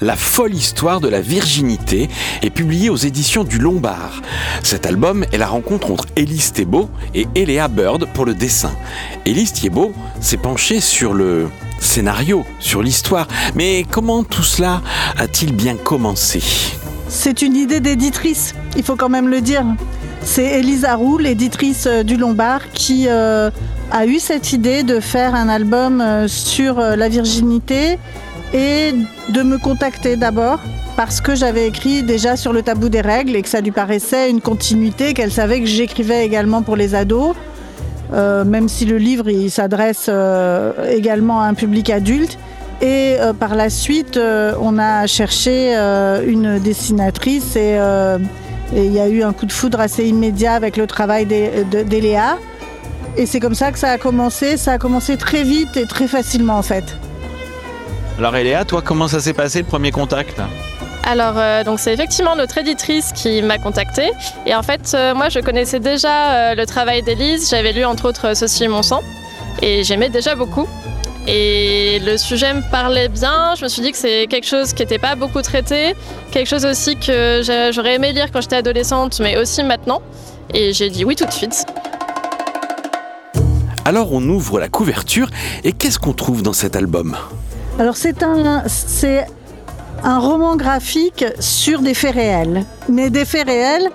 La 0.02 0.16
folle 0.16 0.56
histoire 0.56 1.02
de 1.02 1.08
la 1.08 1.22
virginité 1.22 2.10
est 2.42 2.50
publié 2.50 2.90
aux 2.90 2.96
éditions 2.96 3.44
du 3.44 3.60
Lombard. 3.60 4.24
Cet 4.64 4.88
album 4.88 5.24
est 5.32 5.38
la 5.38 5.46
rencontre 5.46 5.92
entre 5.92 6.06
Élise 6.16 6.52
Thébault 6.52 6.90
et 7.14 7.28
Eléa 7.36 7.68
Bird 7.68 8.08
pour 8.12 8.26
le 8.26 8.34
dessin. 8.34 8.72
Élise 9.28 9.54
Thébault 9.54 9.94
s'est 10.20 10.38
penchée 10.38 10.80
sur 10.80 11.14
le 11.14 11.48
scénario, 11.80 12.44
sur 12.60 12.82
l'histoire. 12.82 13.28
Mais 13.54 13.86
comment 13.92 14.24
tout 14.24 14.42
cela 14.42 14.82
a-t-il 15.20 15.54
bien 15.54 15.76
commencé? 15.76 16.42
C'est 17.08 17.44
une 17.44 17.56
idée 17.56 17.82
d'éditrice, 17.82 18.56
il 18.78 18.84
faut 18.84 18.96
quand 18.96 19.10
même 19.10 19.28
le 19.28 19.42
dire. 19.42 19.64
C'est 20.24 20.60
Elisa 20.60 20.96
Roux, 20.96 21.20
l'éditrice 21.20 21.86
euh, 21.88 22.04
du 22.04 22.18
Lombard, 22.18 22.72
qui 22.72 23.06
euh, 23.08 23.50
a 23.92 24.06
eu 24.06 24.20
cette 24.20 24.54
idée 24.54 24.84
de 24.84 25.00
faire 25.00 25.34
un 25.34 25.50
album 25.50 26.02
euh, 26.02 26.28
sur 26.28 26.80
la 26.80 27.10
virginité 27.10 27.98
et 28.54 28.94
de 29.30 29.44
me 29.44 29.58
contacter 29.58 30.16
d'abord 30.16 30.60
parce 30.96 31.22
que 31.22 31.36
j'avais 31.36 31.68
écrit 31.68 32.04
déjà 32.04 32.36
sur 32.36 32.52
le 32.52 32.62
tabou 32.62 32.90
des 32.90 33.02
règles 33.02 33.36
et 33.36 33.42
que 33.42 33.48
ça 33.50 33.62
lui 33.62 33.72
paraissait 33.72 34.30
une 34.30 34.42
continuité, 34.42 35.14
qu'elle 35.14 35.32
savait 35.32 35.60
que 35.62 35.66
j'écrivais 35.68 36.26
également 36.26 36.62
pour 36.62 36.76
les 36.76 36.94
ados, 36.96 37.36
euh, 38.14 38.44
même 38.44 38.68
si 38.68 38.86
le 38.86 38.98
livre 38.98 39.30
il 39.30 39.50
s'adresse 39.52 40.08
euh, 40.10 40.74
également 40.92 41.42
à 41.42 41.46
un 41.46 41.54
public 41.54 41.90
adulte. 41.90 42.38
Et 42.82 43.16
euh, 43.20 43.34
par 43.34 43.56
la 43.56 43.70
suite, 43.70 44.18
on 44.18 44.78
a 44.80 45.06
cherché 45.08 45.74
une 46.28 46.60
dessinatrice 46.60 47.56
et 47.56 47.78
il 48.74 48.94
y 48.94 49.00
a 49.00 49.08
eu 49.08 49.24
un 49.24 49.32
coup 49.34 49.46
de 49.46 49.52
foudre 49.52 49.80
assez 49.80 50.06
immédiat 50.06 50.54
avec 50.54 50.76
le 50.78 50.86
travail 50.88 51.26
d'E- 51.26 51.64
de- 51.70 51.84
d'Eléa. 51.84 52.38
Et 53.18 53.26
c'est 53.26 53.40
comme 53.40 53.56
ça 53.56 53.72
que 53.72 53.80
ça 53.80 53.90
a 53.90 53.98
commencé. 53.98 54.56
Ça 54.58 54.74
a 54.74 54.78
commencé 54.78 55.18
très 55.18 55.44
vite 55.44 55.76
et 55.78 55.86
très 55.86 56.08
facilement 56.08 56.58
en 56.58 56.62
fait. 56.62 56.84
Alors 58.20 58.36
Eléa, 58.36 58.66
toi, 58.66 58.82
comment 58.82 59.08
ça 59.08 59.22
s'est 59.22 59.32
passé 59.32 59.60
le 59.60 59.66
premier 59.66 59.92
contact? 59.92 60.42
Alors, 61.04 61.36
euh, 61.38 61.64
donc 61.64 61.80
c'est 61.80 61.94
effectivement 61.94 62.36
notre 62.36 62.58
éditrice 62.58 63.14
qui 63.14 63.42
m'a 63.42 63.58
contactée. 63.58 64.12
Et 64.46 64.54
en 64.54 64.62
fait, 64.62 64.92
euh, 64.94 65.16
moi, 65.16 65.30
je 65.30 65.40
connaissais 65.40 65.80
déjà 65.80 66.32
euh, 66.52 66.54
le 66.56 66.66
travail 66.66 67.02
d'Élise. 67.02 67.50
J'avais 67.50 67.72
lu 67.72 67.86
entre 67.86 68.10
autres 68.10 68.36
Ceci 68.36 68.66
est 68.66 68.68
mon 68.68 68.84
sang. 68.84 69.00
Et 69.62 69.86
j'aimais 69.86 70.10
déjà 70.10 70.36
beaucoup. 70.36 70.68
Et 71.28 72.00
le 72.04 72.18
sujet 72.18 72.54
me 72.54 72.62
parlait 72.70 73.08
bien. 73.08 73.54
Je 73.58 73.64
me 73.64 73.70
suis 73.70 73.82
dit 73.82 73.94
que 73.94 73.98
c'est 73.98 74.28
quelque 74.30 74.48
chose 74.48 74.74
qui 74.74 74.82
n'était 74.84 75.00
pas 75.00 75.16
beaucoup 75.16 75.42
traité. 75.42 75.96
Quelque 76.32 76.48
chose 76.48 76.66
aussi 76.66 76.98
que 76.98 77.40
j'a- 77.42 77.72
j'aurais 77.72 77.96
aimé 77.96 78.12
lire 78.12 78.34
quand 78.34 78.42
j'étais 78.42 78.58
adolescente, 78.58 79.22
mais 79.22 79.38
aussi 79.38 79.64
maintenant. 79.64 80.02
Et 80.54 80.74
j'ai 80.74 80.90
dit 80.90 81.06
oui 81.06 81.16
tout 81.16 81.26
de 81.26 81.32
suite. 81.32 81.66
Alors 83.86 84.12
on 84.12 84.22
ouvre 84.28 84.60
la 84.60 84.68
couverture 84.68 85.30
et 85.64 85.72
qu'est-ce 85.72 86.00
qu'on 86.00 86.14
trouve 86.14 86.44
dans 86.44 86.54
cet 86.54 86.76
album? 86.76 87.16
Alors 87.80 87.96
c'est 87.96 88.24
un, 88.24 88.64
c'est 88.68 89.26
un 90.04 90.20
roman 90.20 90.58
graphique 90.58 91.24
sur 91.40 91.80
des 91.80 91.94
faits 91.94 92.14
réels, 92.14 92.66
mais 92.90 93.10
des 93.10 93.24
faits 93.24 93.48
réels. 93.48 93.90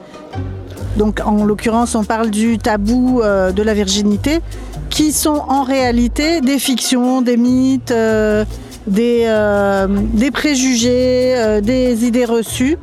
Donc 0.96 1.20
en 1.22 1.44
l'occurrence, 1.44 1.94
on 1.94 2.02
parle 2.02 2.30
du 2.30 2.56
tabou 2.56 3.20
euh, 3.20 3.52
de 3.52 3.62
la 3.62 3.74
virginité, 3.74 4.40
qui 4.88 5.12
sont 5.12 5.42
en 5.48 5.64
réalité 5.64 6.40
des 6.40 6.58
fictions, 6.58 7.20
des 7.20 7.36
mythes, 7.36 7.90
euh, 7.90 8.46
des, 8.86 9.24
euh, 9.26 9.86
des 9.86 10.30
préjugés, 10.30 11.60
des 11.62 12.06
idées 12.06 12.24
reçues. 12.24 12.78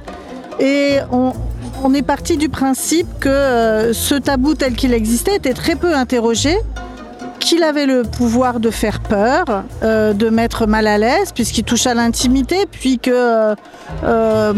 Et 0.60 0.98
on, 1.12 1.34
est 1.96 2.04
parti 2.04 2.38
du 2.38 2.48
principe 2.48 3.08
que 3.20 3.92
ce 3.92 4.14
tabou 4.14 4.54
tel 4.54 4.76
qu'il 4.76 4.94
existait 4.94 5.38
était 5.38 5.56
très 5.56 5.76
peu 5.76 5.96
interrogé 5.96 6.56
qu'il 7.42 7.64
avait 7.64 7.86
le 7.86 8.04
pouvoir 8.04 8.60
de 8.60 8.70
faire 8.70 9.00
peur, 9.02 9.64
euh, 9.84 10.14
de 10.14 10.30
mettre 10.30 10.68
mal 10.68 10.88
à 10.88 10.98
l'aise, 10.98 11.32
puisqu'il 11.34 11.64
touche 11.64 11.88
à 11.88 11.94
l'intimité, 11.94 12.66
puis 12.72 13.00
que 13.00 13.12
euh, 13.12 13.56
euh, 14.04 14.54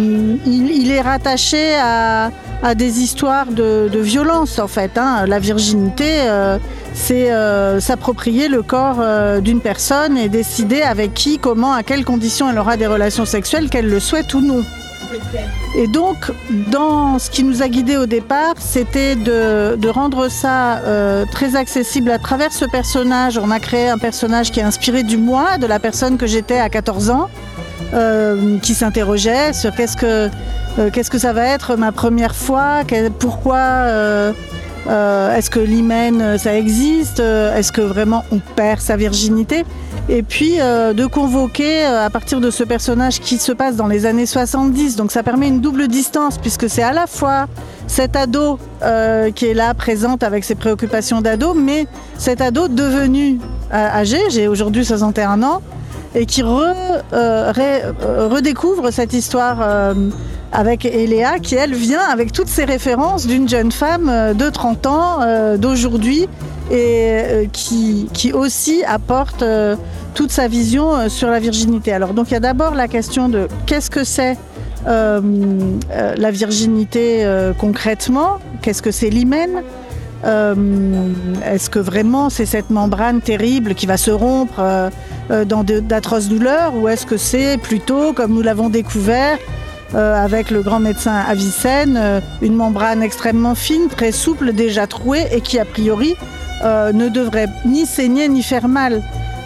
il, 0.45 0.91
est 0.91 1.01
rattaché 1.01 1.75
à, 1.75 2.29
des 2.75 2.99
histoires 2.99 3.47
de, 3.47 3.89
violence, 3.95 4.59
en 4.59 4.67
fait. 4.67 4.97
hein. 4.97 5.25
La 5.25 5.39
virginité, 5.39 6.21
euh, 6.21 6.57
c'est 6.93 7.31
s'approprier 7.81 8.47
le 8.47 8.61
corps 8.61 9.01
d'une 9.41 9.61
personne 9.61 10.17
et 10.17 10.29
décider 10.29 10.81
avec 10.81 11.13
qui, 11.13 11.39
comment, 11.39 11.73
à 11.73 11.83
quelles 11.83 12.05
conditions 12.05 12.49
elle 12.49 12.59
aura 12.59 12.77
des 12.77 12.87
relations 12.87 13.25
sexuelles, 13.25 13.69
qu'elle 13.69 13.89
le 13.89 13.99
souhaite 13.99 14.33
ou 14.33 14.41
non. 14.41 14.63
Et 15.75 15.87
donc, 15.87 16.31
dans 16.71 17.19
ce 17.19 17.29
qui 17.29 17.43
nous 17.43 17.61
a 17.61 17.67
guidés 17.67 17.97
au 17.97 18.05
départ, 18.05 18.53
c'était 18.59 19.15
de, 19.15 19.87
rendre 19.89 20.29
ça 20.29 20.77
euh, 20.79 21.25
très 21.31 21.55
accessible 21.55 22.11
à 22.11 22.19
travers 22.19 22.51
ce 22.51 22.65
personnage. 22.65 23.37
On 23.37 23.51
a 23.51 23.59
créé 23.59 23.89
un 23.89 23.97
personnage 23.97 24.51
qui 24.51 24.59
est 24.59 24.63
inspiré 24.63 25.03
du 25.03 25.17
moi, 25.17 25.57
de 25.57 25.67
la 25.67 25.79
personne 25.79 26.17
que 26.17 26.27
j'étais 26.27 26.57
à 26.57 26.69
14 26.69 27.09
ans, 27.09 27.29
euh, 27.93 28.57
qui 28.59 28.73
s'interrogeait 28.73 29.53
sur 29.53 29.75
qu'est-ce 29.75 29.97
que, 29.97 30.29
euh, 30.79 30.89
qu'est-ce 30.91 31.11
que 31.11 31.19
ça 31.19 31.33
va 31.33 31.45
être 31.45 31.75
ma 31.75 31.91
première 31.91 32.35
fois, 32.35 32.81
pourquoi 33.19 34.33
est-ce 34.87 35.49
que 35.49 35.59
l'hymen 35.59 36.37
ça 36.37 36.55
existe, 36.55 37.19
est-ce 37.19 37.71
que 37.71 37.81
vraiment 37.81 38.23
on 38.31 38.39
perd 38.39 38.79
sa 38.79 38.95
virginité? 38.95 39.63
Et 40.09 40.23
puis 40.23 40.59
euh, 40.59 40.93
de 40.93 41.05
convoquer 41.05 41.85
euh, 41.85 42.05
à 42.05 42.09
partir 42.09 42.41
de 42.41 42.51
ce 42.51 42.63
personnage 42.63 43.19
qui 43.19 43.37
se 43.37 43.51
passe 43.51 43.75
dans 43.75 43.87
les 43.87 44.05
années 44.05 44.25
70. 44.25 44.95
Donc 44.95 45.11
ça 45.11 45.23
permet 45.23 45.47
une 45.47 45.61
double 45.61 45.87
distance 45.87 46.37
puisque 46.37 46.69
c'est 46.69 46.83
à 46.83 46.93
la 46.93 47.07
fois 47.07 47.47
cet 47.87 48.15
ado 48.15 48.59
euh, 48.81 49.31
qui 49.31 49.45
est 49.45 49.53
là 49.53 49.73
présente 49.73 50.23
avec 50.23 50.43
ses 50.43 50.55
préoccupations 50.55 51.21
d'ado, 51.21 51.53
mais 51.53 51.87
cet 52.17 52.41
ado 52.41 52.67
devenu 52.67 53.39
âgé, 53.71 54.19
j'ai 54.29 54.47
aujourd'hui 54.47 54.85
61 54.85 55.41
ans, 55.41 55.61
et 56.15 56.25
qui 56.25 56.43
euh, 56.43 57.01
euh, 57.13 58.27
redécouvre 58.29 58.91
cette 58.91 59.13
histoire 59.13 59.57
euh, 59.61 59.93
avec 60.51 60.85
Eléa, 60.85 61.39
qui 61.39 61.55
elle 61.55 61.73
vient 61.73 62.03
avec 62.11 62.31
toutes 62.31 62.47
ces 62.47 62.65
références 62.65 63.25
d'une 63.25 63.49
jeune 63.49 63.71
femme 63.71 64.33
de 64.35 64.49
30 64.49 64.85
ans 64.85 65.19
d'aujourd'hui 65.57 66.27
et 66.71 67.49
qui, 67.51 68.07
qui 68.13 68.33
aussi 68.33 68.83
apporte 68.85 69.43
toute 70.13 70.31
sa 70.31 70.47
vision 70.47 71.09
sur 71.09 71.29
la 71.31 71.39
virginité. 71.39 71.91
Alors 71.91 72.13
donc 72.13 72.29
il 72.29 72.33
y 72.33 72.37
a 72.37 72.39
d'abord 72.39 72.75
la 72.75 72.87
question 72.87 73.29
de 73.29 73.47
qu'est-ce 73.65 73.89
que 73.89 74.03
c'est 74.03 74.37
la 74.85 76.31
virginité 76.31 77.25
concrètement, 77.57 78.37
qu'est-ce 78.61 78.83
que 78.83 78.91
c'est 78.91 79.09
l'hymen? 79.09 79.63
Est-ce 80.23 81.69
que 81.69 81.79
vraiment 81.79 82.29
c'est 82.29 82.45
cette 82.45 82.69
membrane 82.69 83.21
terrible 83.21 83.75
qui 83.75 83.85
va 83.85 83.97
se 83.97 84.11
rompre 84.11 84.59
euh, 84.59 84.89
euh, 85.31 85.45
dans 85.45 85.63
d'atroces 85.63 86.27
douleurs 86.29 86.75
ou 86.75 86.87
est-ce 86.87 87.05
que 87.05 87.17
c'est 87.17 87.57
plutôt, 87.57 88.13
comme 88.13 88.33
nous 88.33 88.41
l'avons 88.41 88.69
découvert, 88.69 89.37
euh, 89.95 90.15
avec 90.15 90.49
le 90.49 90.61
grand 90.61 90.79
médecin 90.79 91.13
Avicenne, 91.13 91.97
euh, 92.01 92.19
une 92.41 92.55
membrane 92.55 93.03
extrêmement 93.03 93.53
fine, 93.55 93.89
très 93.89 94.11
souple, 94.11 94.53
déjà 94.53 94.87
trouée 94.87 95.27
et 95.31 95.41
qui 95.41 95.59
a 95.59 95.65
priori 95.65 96.15
euh, 96.63 96.91
ne 96.91 97.09
devrait 97.09 97.47
ni 97.65 97.85
saigner 97.85 98.27
ni 98.27 98.41
faire 98.41 98.67
mal. 98.67 99.03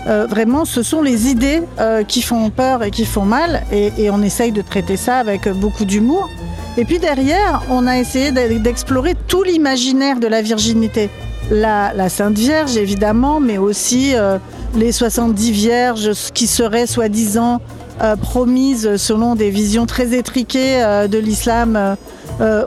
Euh, 0.08 0.26
vraiment, 0.26 0.64
ce 0.64 0.84
sont 0.84 1.02
les 1.02 1.28
idées 1.28 1.62
euh, 1.80 2.04
qui 2.04 2.22
font 2.22 2.50
peur 2.50 2.84
et 2.84 2.92
qui 2.92 3.06
font 3.06 3.26
mal 3.26 3.64
et, 3.72 3.92
et 3.98 4.10
on 4.10 4.22
essaye 4.22 4.54
de 4.54 4.62
traiter 4.62 4.96
ça 4.96 5.18
avec 5.18 5.50
beaucoup 5.50 5.84
d'humour. 5.84 6.30
Et 6.78 6.86
puis 6.86 7.00
derrière, 7.00 7.64
on 7.70 7.88
a 7.88 7.98
essayé 7.98 8.32
d'e- 8.32 8.60
d'explorer 8.60 9.16
tout 9.28 9.44
l'imaginaire 9.44 10.20
de 10.20 10.28
la 10.28 10.42
virginité. 10.44 11.10
La, 11.50 12.10
Sainte 12.10 12.38
Vierge, 12.38 12.78
évidemment, 12.78 13.40
mais 13.40 13.58
aussi 13.58 14.16
euh, 14.16 14.38
les 14.76 14.92
70 14.92 15.52
vierges 15.52 16.12
qui 16.34 16.46
seraient 16.46 16.86
soi-disant 16.88 17.62
euh, 18.02 18.16
promises 18.16 18.98
selon 18.98 19.34
des 19.36 19.50
visions 19.50 19.86
très 19.86 20.14
étriquées 20.14 20.84
euh, 20.84 21.08
de 21.08 21.18
l'islam 21.18 21.96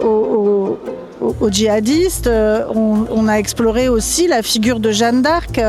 aux, 0.02 0.78
djihadistes. 1.50 2.28
On 2.74 3.28
a 3.28 3.34
exploré 3.34 3.88
aussi 3.88 4.26
la 4.26 4.42
figure 4.42 4.80
de 4.80 4.90
Jeanne 4.90 5.22
d'Arc. 5.22 5.60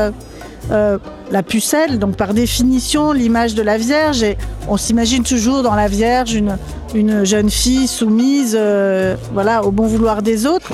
Euh, 0.72 0.96
la 1.30 1.42
pucelle, 1.42 1.98
donc 1.98 2.16
par 2.16 2.32
définition 2.32 3.12
l'image 3.12 3.54
de 3.54 3.62
la 3.62 3.76
Vierge. 3.76 4.22
Et 4.22 4.38
on 4.68 4.76
s'imagine 4.78 5.22
toujours 5.22 5.62
dans 5.62 5.74
la 5.74 5.86
Vierge 5.86 6.34
une, 6.34 6.56
une 6.94 7.24
jeune 7.24 7.50
fille 7.50 7.86
soumise 7.86 8.56
euh, 8.58 9.16
voilà, 9.34 9.64
au 9.64 9.70
bon 9.70 9.86
vouloir 9.86 10.22
des 10.22 10.46
autres. 10.46 10.72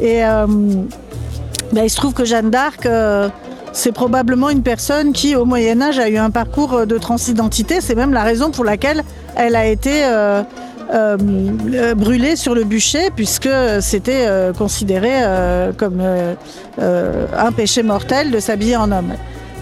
Et 0.00 0.24
euh, 0.24 0.46
ben, 1.72 1.84
il 1.84 1.90
se 1.90 1.96
trouve 1.96 2.12
que 2.12 2.24
Jeanne 2.24 2.50
d'Arc, 2.50 2.88
c'est 3.72 3.92
probablement 3.92 4.50
une 4.50 4.62
personne 4.62 5.12
qui, 5.12 5.34
au 5.34 5.44
Moyen 5.44 5.80
Âge, 5.80 5.98
a 5.98 6.08
eu 6.08 6.16
un 6.16 6.30
parcours 6.30 6.86
de 6.86 6.98
transidentité. 6.98 7.80
C'est 7.80 7.94
même 7.94 8.12
la 8.12 8.22
raison 8.22 8.50
pour 8.50 8.64
laquelle 8.64 9.02
elle 9.36 9.56
a 9.56 9.66
été 9.66 10.04
brûlée 11.96 12.34
sur 12.34 12.54
le 12.54 12.64
bûcher, 12.64 13.10
puisque 13.14 13.50
c'était 13.80 14.26
considéré 14.58 15.22
comme 15.76 16.02
un 16.80 17.52
péché 17.52 17.84
mortel 17.84 18.32
de 18.32 18.40
s'habiller 18.40 18.76
en 18.76 18.90
homme. 18.90 19.12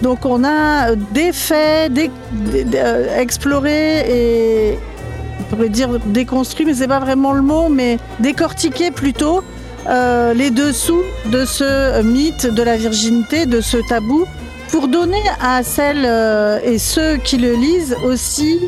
Donc 0.01 0.25
on 0.25 0.43
a 0.45 0.95
des 0.95 1.33
faits, 1.33 1.91
euh, 2.75 3.19
explorés 3.19 3.99
et 4.07 4.79
on 5.39 5.43
pourrait 5.55 5.69
dire 5.69 5.99
déconstruit, 6.05 6.65
mais 6.65 6.73
c'est 6.73 6.87
pas 6.87 6.99
vraiment 6.99 7.33
le 7.33 7.41
mot, 7.41 7.67
mais 7.69 7.97
décortiquer 8.19 8.91
plutôt 8.91 9.43
euh, 9.87 10.33
les 10.33 10.51
dessous 10.51 11.01
de 11.31 11.43
ce 11.43 12.01
mythe 12.01 12.47
de 12.47 12.63
la 12.63 12.77
virginité, 12.77 13.45
de 13.45 13.59
ce 13.59 13.77
tabou, 13.89 14.25
pour 14.71 14.87
donner 14.87 15.21
à 15.41 15.63
celles 15.63 16.05
euh, 16.05 16.59
et 16.63 16.77
ceux 16.77 17.17
qui 17.17 17.37
le 17.37 17.53
lisent 17.55 17.95
aussi 18.05 18.59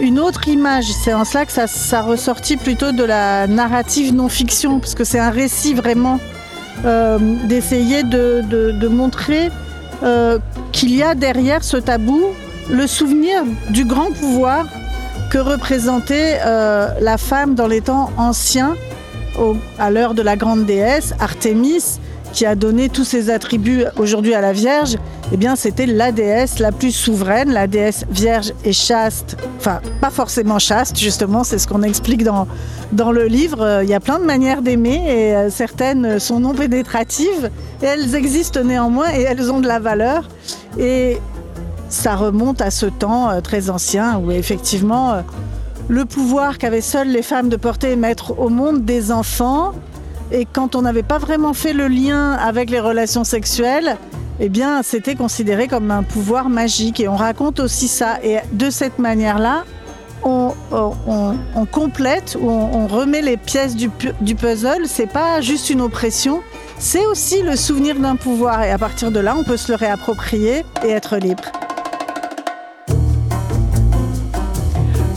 une 0.00 0.18
autre 0.18 0.48
image. 0.48 0.86
C'est 1.04 1.12
en 1.14 1.24
cela 1.24 1.44
que 1.46 1.52
ça, 1.52 2.00
ressortit 2.02 2.56
plutôt 2.56 2.90
de 2.90 3.04
la 3.04 3.46
narrative 3.46 4.12
non-fiction, 4.14 4.80
parce 4.80 4.94
que 4.96 5.04
c'est 5.04 5.20
un 5.20 5.30
récit 5.30 5.74
vraiment 5.74 6.18
d'essayer 7.44 8.02
de, 8.02 8.42
de- 8.50 8.72
de 8.72 8.88
montrer 8.88 9.50
euh, 10.02 10.38
qu'il 10.72 10.94
y 10.94 11.02
a 11.02 11.14
derrière 11.14 11.62
ce 11.64 11.76
tabou 11.76 12.22
le 12.70 12.86
souvenir 12.86 13.44
du 13.70 13.84
grand 13.84 14.12
pouvoir 14.12 14.66
que 15.30 15.38
représentait 15.38 16.38
euh, 16.44 16.88
la 17.00 17.18
femme 17.18 17.54
dans 17.54 17.66
les 17.66 17.80
temps 17.80 18.10
anciens, 18.16 18.76
à 19.78 19.90
l'heure 19.90 20.14
de 20.14 20.22
la 20.22 20.36
grande 20.36 20.66
déesse 20.66 21.14
Artémis, 21.18 21.98
qui 22.32 22.46
a 22.46 22.54
donné 22.54 22.88
tous 22.88 23.04
ses 23.04 23.30
attributs 23.30 23.84
aujourd'hui 23.96 24.34
à 24.34 24.40
la 24.40 24.52
Vierge, 24.52 24.96
eh 25.32 25.36
bien 25.36 25.56
c'était 25.56 25.86
la 25.86 26.12
déesse 26.12 26.58
la 26.58 26.72
plus 26.72 26.92
souveraine, 26.92 27.52
la 27.52 27.66
déesse 27.66 28.04
vierge 28.10 28.52
et 28.64 28.72
chaste. 28.72 29.36
Enfin, 29.58 29.80
pas 30.00 30.10
forcément 30.10 30.58
chaste, 30.58 30.98
justement, 30.98 31.44
c'est 31.44 31.58
ce 31.58 31.68
qu'on 31.68 31.82
explique 31.82 32.24
dans, 32.24 32.46
dans 32.92 33.12
le 33.12 33.26
livre. 33.26 33.80
Il 33.82 33.88
y 33.88 33.94
a 33.94 34.00
plein 34.00 34.18
de 34.18 34.24
manières 34.24 34.62
d'aimer 34.62 35.02
et 35.06 35.36
euh, 35.36 35.50
certaines 35.50 36.18
sont 36.18 36.40
non 36.40 36.54
pénétratives 36.54 37.50
et 37.82 37.86
elles 37.86 38.14
existent 38.14 38.62
néanmoins 38.62 39.12
et 39.14 39.22
elles 39.22 39.50
ont 39.50 39.60
de 39.60 39.68
la 39.68 39.78
valeur. 39.78 40.28
Et 40.78 41.18
ça 41.88 42.16
remonte 42.16 42.62
à 42.62 42.70
ce 42.70 42.86
temps 42.86 43.30
euh, 43.30 43.40
très 43.40 43.70
ancien 43.70 44.18
où 44.18 44.30
effectivement 44.30 45.12
euh, 45.12 45.20
le 45.88 46.04
pouvoir 46.04 46.58
qu'avaient 46.58 46.80
seules 46.80 47.08
les 47.08 47.22
femmes 47.22 47.48
de 47.48 47.56
porter 47.56 47.92
et 47.92 47.96
mettre 47.96 48.38
au 48.38 48.48
monde 48.48 48.84
des 48.84 49.12
enfants 49.12 49.72
et 50.32 50.46
quand 50.50 50.74
on 50.74 50.82
n'avait 50.82 51.02
pas 51.02 51.18
vraiment 51.18 51.52
fait 51.52 51.74
le 51.74 51.88
lien 51.88 52.32
avec 52.32 52.70
les 52.70 52.80
relations 52.80 53.22
sexuelles, 53.22 53.96
eh 54.40 54.48
bien, 54.48 54.82
c'était 54.82 55.14
considéré 55.14 55.68
comme 55.68 55.90
un 55.90 56.02
pouvoir 56.02 56.48
magique. 56.48 57.00
Et 57.00 57.08
on 57.08 57.16
raconte 57.16 57.60
aussi 57.60 57.86
ça. 57.86 58.18
Et 58.24 58.38
de 58.52 58.70
cette 58.70 58.98
manière-là, 58.98 59.64
on, 60.24 60.54
complète 61.70 62.36
ou 62.40 62.48
on, 62.48 62.84
on, 62.84 62.86
remet 62.86 63.22
les 63.22 63.36
pièces 63.36 63.76
du, 63.76 63.90
du 64.20 64.34
puzzle. 64.34 64.86
C'est 64.86 65.06
pas 65.06 65.40
juste 65.40 65.68
une 65.68 65.80
oppression, 65.80 66.42
c'est 66.78 67.04
aussi 67.06 67.42
le 67.42 67.56
souvenir 67.56 67.96
d'un 67.96 68.16
pouvoir. 68.16 68.62
Et 68.62 68.70
à 68.70 68.78
partir 68.78 69.10
de 69.10 69.20
là, 69.20 69.34
on 69.36 69.44
peut 69.44 69.56
se 69.56 69.70
le 69.70 69.76
réapproprier 69.76 70.64
et 70.84 70.88
être 70.88 71.18
libre. 71.18 71.44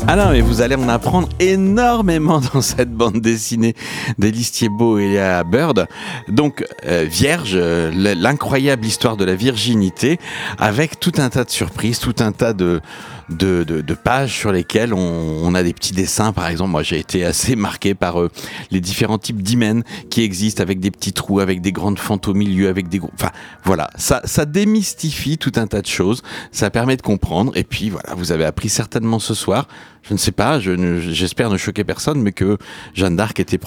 Alors, 0.07 0.29
mais 0.29 0.41
vous 0.41 0.61
allez 0.61 0.75
en 0.75 0.87
apprendre 0.87 1.27
énormément 1.39 2.39
dans 2.53 2.61
cette 2.61 2.91
bande 2.91 3.21
dessinée 3.21 3.73
d'Élise 4.19 4.51
Thiebaud 4.51 4.99
et 4.99 5.09
Léa 5.09 5.43
Bird. 5.43 5.87
Donc, 6.27 6.63
euh, 6.85 7.07
Vierge, 7.09 7.53
euh, 7.55 7.91
l'incroyable 8.15 8.85
histoire 8.85 9.17
de 9.17 9.25
la 9.25 9.33
virginité, 9.33 10.19
avec 10.59 10.99
tout 10.99 11.13
un 11.17 11.29
tas 11.29 11.43
de 11.43 11.49
surprises, 11.49 11.97
tout 11.97 12.13
un 12.19 12.31
tas 12.31 12.53
de, 12.53 12.81
de, 13.29 13.63
de, 13.63 13.81
de 13.81 13.93
pages 13.95 14.37
sur 14.37 14.51
lesquelles 14.51 14.93
on, 14.93 14.99
on, 15.43 15.55
a 15.55 15.63
des 15.63 15.73
petits 15.73 15.93
dessins. 15.93 16.33
Par 16.33 16.49
exemple, 16.49 16.69
moi, 16.69 16.83
j'ai 16.83 16.99
été 16.99 17.25
assez 17.25 17.55
marqué 17.55 17.95
par 17.95 18.21
euh, 18.21 18.29
les 18.69 18.81
différents 18.81 19.17
types 19.17 19.41
d'hymens 19.41 19.83
qui 20.11 20.21
existent, 20.21 20.61
avec 20.61 20.79
des 20.79 20.91
petits 20.91 21.13
trous, 21.13 21.39
avec 21.39 21.61
des 21.61 21.71
grandes 21.71 21.97
fentes 21.97 22.27
au 22.27 22.35
milieu, 22.35 22.69
avec 22.69 22.89
des 22.89 22.99
gros... 22.99 23.11
Enfin, 23.15 23.31
voilà, 23.63 23.89
ça, 23.97 24.21
ça 24.25 24.45
démystifie 24.45 25.39
tout 25.39 25.53
un 25.55 25.65
tas 25.65 25.81
de 25.81 25.87
choses. 25.87 26.21
Ça 26.51 26.69
permet 26.69 26.95
de 26.95 27.01
comprendre. 27.01 27.57
Et 27.57 27.63
puis, 27.63 27.89
voilà, 27.89 28.13
vous 28.15 28.31
avez 28.31 28.45
appris 28.45 28.69
certainement 28.69 29.17
ce 29.17 29.33
soir 29.33 29.67
je 30.07 30.13
ne 30.13 30.19
sais 30.19 30.31
pas, 30.31 30.59
j'espère 30.59 31.49
ne, 31.49 31.57
choquer 31.57 31.83
personne, 31.83 32.21
mais 32.21 32.31
que 32.31 32.57
Jeanne 32.93 33.15
d'Arc 33.15 33.39
était 33.39 33.59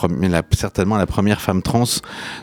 certainement 0.52 0.96
la 0.96 1.06
première 1.06 1.40
femme 1.40 1.62
trans 1.62 1.84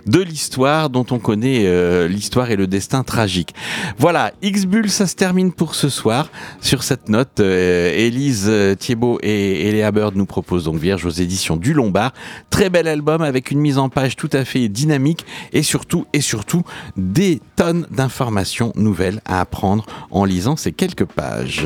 de 0.05 0.21
l'histoire 0.21 0.89
dont 0.89 1.05
on 1.11 1.19
connaît 1.19 1.65
euh, 1.65 2.07
l'histoire 2.07 2.51
et 2.51 2.55
le 2.55 2.67
destin 2.67 3.03
tragique. 3.03 3.53
Voilà, 3.97 4.33
X-Bull, 4.41 4.89
ça 4.89 5.07
se 5.07 5.15
termine 5.15 5.53
pour 5.53 5.75
ce 5.75 5.89
soir. 5.89 6.29
Sur 6.61 6.83
cette 6.83 7.09
note, 7.09 7.39
euh, 7.39 7.91
Élise 7.95 8.45
euh, 8.47 8.75
Thiebaud 8.75 9.19
et, 9.21 9.69
et 9.69 9.91
Bird 9.91 10.15
nous 10.15 10.25
proposent 10.25 10.65
donc 10.65 10.77
Vierge 10.77 11.05
aux 11.05 11.09
éditions 11.09 11.55
du 11.55 11.73
Lombard. 11.73 12.13
Très 12.49 12.69
bel 12.69 12.87
album 12.87 13.21
avec 13.21 13.51
une 13.51 13.59
mise 13.59 13.77
en 13.77 13.89
page 13.89 14.15
tout 14.15 14.29
à 14.33 14.43
fait 14.45 14.67
dynamique 14.67 15.25
et 15.53 15.63
surtout, 15.63 16.05
et 16.11 16.21
surtout, 16.21 16.63
des 16.97 17.41
tonnes 17.55 17.87
d'informations 17.91 18.73
nouvelles 18.75 19.21
à 19.25 19.39
apprendre 19.39 19.85
en 20.11 20.25
lisant 20.25 20.55
ces 20.55 20.71
quelques 20.71 21.05
pages. 21.05 21.65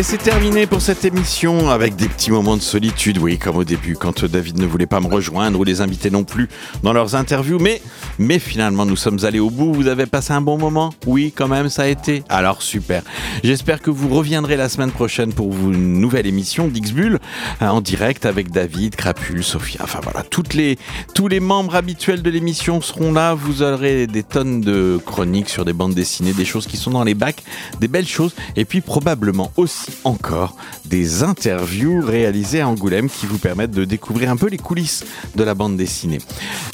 Allez, 0.00 0.08
c'est 0.08 0.16
terminé 0.16 0.66
pour 0.66 0.80
cette 0.80 1.04
émission 1.04 1.68
avec 1.68 1.94
des 1.94 2.08
petits 2.08 2.30
moments 2.30 2.56
de 2.56 2.62
solitude, 2.62 3.18
oui, 3.18 3.36
comme 3.36 3.56
au 3.58 3.64
début, 3.64 3.96
quand 3.96 4.24
David 4.24 4.58
ne 4.58 4.64
voulait 4.64 4.86
pas 4.86 4.98
me 4.98 5.08
rejoindre 5.08 5.60
ou 5.60 5.64
les 5.64 5.82
invités 5.82 6.08
non 6.08 6.24
plus 6.24 6.48
dans 6.82 6.94
leurs 6.94 7.16
interviews. 7.16 7.58
Mais, 7.58 7.82
mais 8.18 8.38
finalement, 8.38 8.86
nous 8.86 8.96
sommes 8.96 9.18
allés 9.24 9.40
au 9.40 9.50
bout. 9.50 9.74
Vous 9.74 9.88
avez 9.88 10.06
passé 10.06 10.32
un 10.32 10.40
bon 10.40 10.56
moment? 10.56 10.94
Oui, 11.06 11.34
quand 11.36 11.48
même, 11.48 11.68
ça 11.68 11.82
a 11.82 11.86
été. 11.86 12.22
Alors, 12.30 12.62
super. 12.62 13.02
J'espère 13.44 13.82
que 13.82 13.90
vous 13.90 14.08
reviendrez 14.08 14.56
la 14.56 14.70
semaine 14.70 14.90
prochaine 14.90 15.34
pour 15.34 15.52
une 15.52 16.00
nouvelle 16.00 16.26
émission 16.26 16.66
d'Xbull 16.66 17.18
en 17.60 17.82
direct 17.82 18.24
avec 18.24 18.50
David, 18.50 18.96
Crapule, 18.96 19.44
Sophia. 19.44 19.80
Enfin 19.82 20.00
voilà, 20.02 20.22
toutes 20.22 20.54
les, 20.54 20.78
tous 21.14 21.28
les 21.28 21.40
membres 21.40 21.74
habituels 21.74 22.22
de 22.22 22.30
l'émission 22.30 22.80
seront 22.80 23.12
là. 23.12 23.34
Vous 23.34 23.60
aurez 23.60 24.06
des 24.06 24.22
tonnes 24.22 24.62
de 24.62 24.98
chroniques 25.04 25.50
sur 25.50 25.66
des 25.66 25.74
bandes 25.74 25.92
dessinées, 25.92 26.32
des 26.32 26.46
choses 26.46 26.66
qui 26.66 26.78
sont 26.78 26.92
dans 26.92 27.04
les 27.04 27.12
bacs, 27.12 27.42
des 27.80 27.88
belles 27.88 28.08
choses. 28.08 28.34
Et 28.56 28.64
puis 28.64 28.80
probablement 28.80 29.52
aussi 29.58 29.89
encore 30.04 30.56
des 30.84 31.22
interviews 31.22 32.00
réalisées 32.00 32.60
à 32.60 32.68
Angoulême 32.68 33.08
qui 33.08 33.26
vous 33.26 33.38
permettent 33.38 33.70
de 33.70 33.84
découvrir 33.84 34.30
un 34.30 34.36
peu 34.36 34.48
les 34.48 34.58
coulisses 34.58 35.04
de 35.36 35.44
la 35.44 35.54
bande 35.54 35.76
dessinée. 35.76 36.18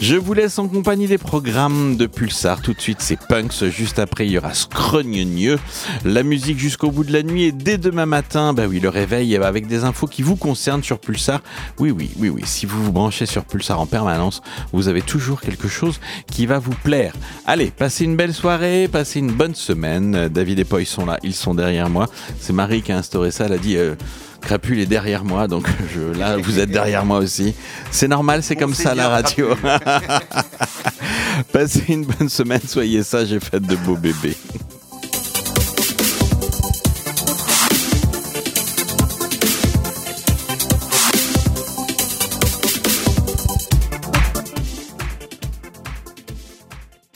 Je 0.01 0.17
vous 0.17 0.35
laisse 0.35 0.59
en 0.59 0.69
compagnie 0.69 1.07
des 1.07 1.19
programmes 1.19 1.97
de 1.97 2.07
Pulsar. 2.07 2.63
Tout 2.63 2.73
de 2.73 2.81
suite, 2.81 2.99
c'est 3.01 3.19
Punks. 3.19 3.65
Juste 3.69 3.99
après, 3.99 4.27
il 4.27 4.33
y 4.33 4.39
aura 4.39 4.55
Scrogneux. 4.55 5.59
La 6.05 6.23
musique 6.23 6.59
jusqu'au 6.59 6.91
bout 6.91 7.05
de 7.05 7.13
la 7.13 7.23
nuit 7.23 7.45
et 7.45 7.53
dès 7.53 7.79
demain 7.79 8.07
matin, 8.07 8.53
bah 8.53 8.65
oui, 8.69 8.81
le 8.81 8.89
réveil 8.89 9.37
avec 9.37 9.67
des 9.67 9.85
infos 9.85 10.07
qui 10.07 10.23
vous 10.23 10.37
concernent 10.37 10.83
sur 10.83 10.99
Pulsar. 10.99 11.41
Oui, 11.79 11.91
oui, 11.91 12.11
oui, 12.17 12.29
oui. 12.29 12.43
Si 12.45 12.67
vous 12.67 12.83
vous 12.83 12.93
branchez 12.93 13.27
sur 13.27 13.45
Pulsar 13.45 13.81
en 13.81 13.87
permanence, 13.87 14.43
vous 14.73 14.89
avez 14.89 15.03
toujours 15.03 15.41
quelque 15.41 15.69
chose 15.69 16.01
qui 16.31 16.47
va 16.47 16.59
vous 16.59 16.75
plaire. 16.85 17.15
Allez, 17.47 17.71
passez 17.71 18.05
une 18.05 18.17
belle 18.17 18.35
soirée, 18.35 18.89
passez 18.91 19.19
une 19.19 19.33
bonne 19.33 19.55
semaine. 19.55 20.29
David 20.29 20.59
et 20.59 20.65
Poy 20.65 20.87
sont 20.87 21.07
là, 21.07 21.19
ils 21.23 21.35
sont 21.35 21.55
derrière 21.55 21.91
moi. 21.91 22.09
C'est 22.41 22.53
Marie 22.53 22.83
qui 22.83 22.93
a 22.93 22.97
instauré 23.07 23.31
ça. 23.31 23.47
Elle 23.47 23.53
a 23.53 23.59
dit. 23.59 23.77
Euh, 23.77 23.95
Crapule 24.41 24.79
est 24.79 24.87
derrière 24.87 25.25
moi, 25.25 25.49
donc 25.49 25.67
je, 25.95 26.17
là, 26.17 26.37
vous 26.37 26.61
êtes 26.61 26.71
derrière 26.71 27.05
moi 27.05 27.19
aussi. 27.19 27.53
C'est 27.91 28.07
normal, 28.07 28.45
c'est 28.45 28.55
comme 28.55 28.75
ça 28.75 28.95
la 28.95 29.09
radio. 29.09 29.49
Passez 31.53 31.83
une 31.89 32.05
bonne 32.05 32.29
semaine, 32.29 32.61
soyez 32.65 33.03
sages 33.03 33.33
et 33.33 33.41
faites 33.41 33.67
de 33.67 33.75
beaux 33.75 33.97
bébés. 33.97 34.37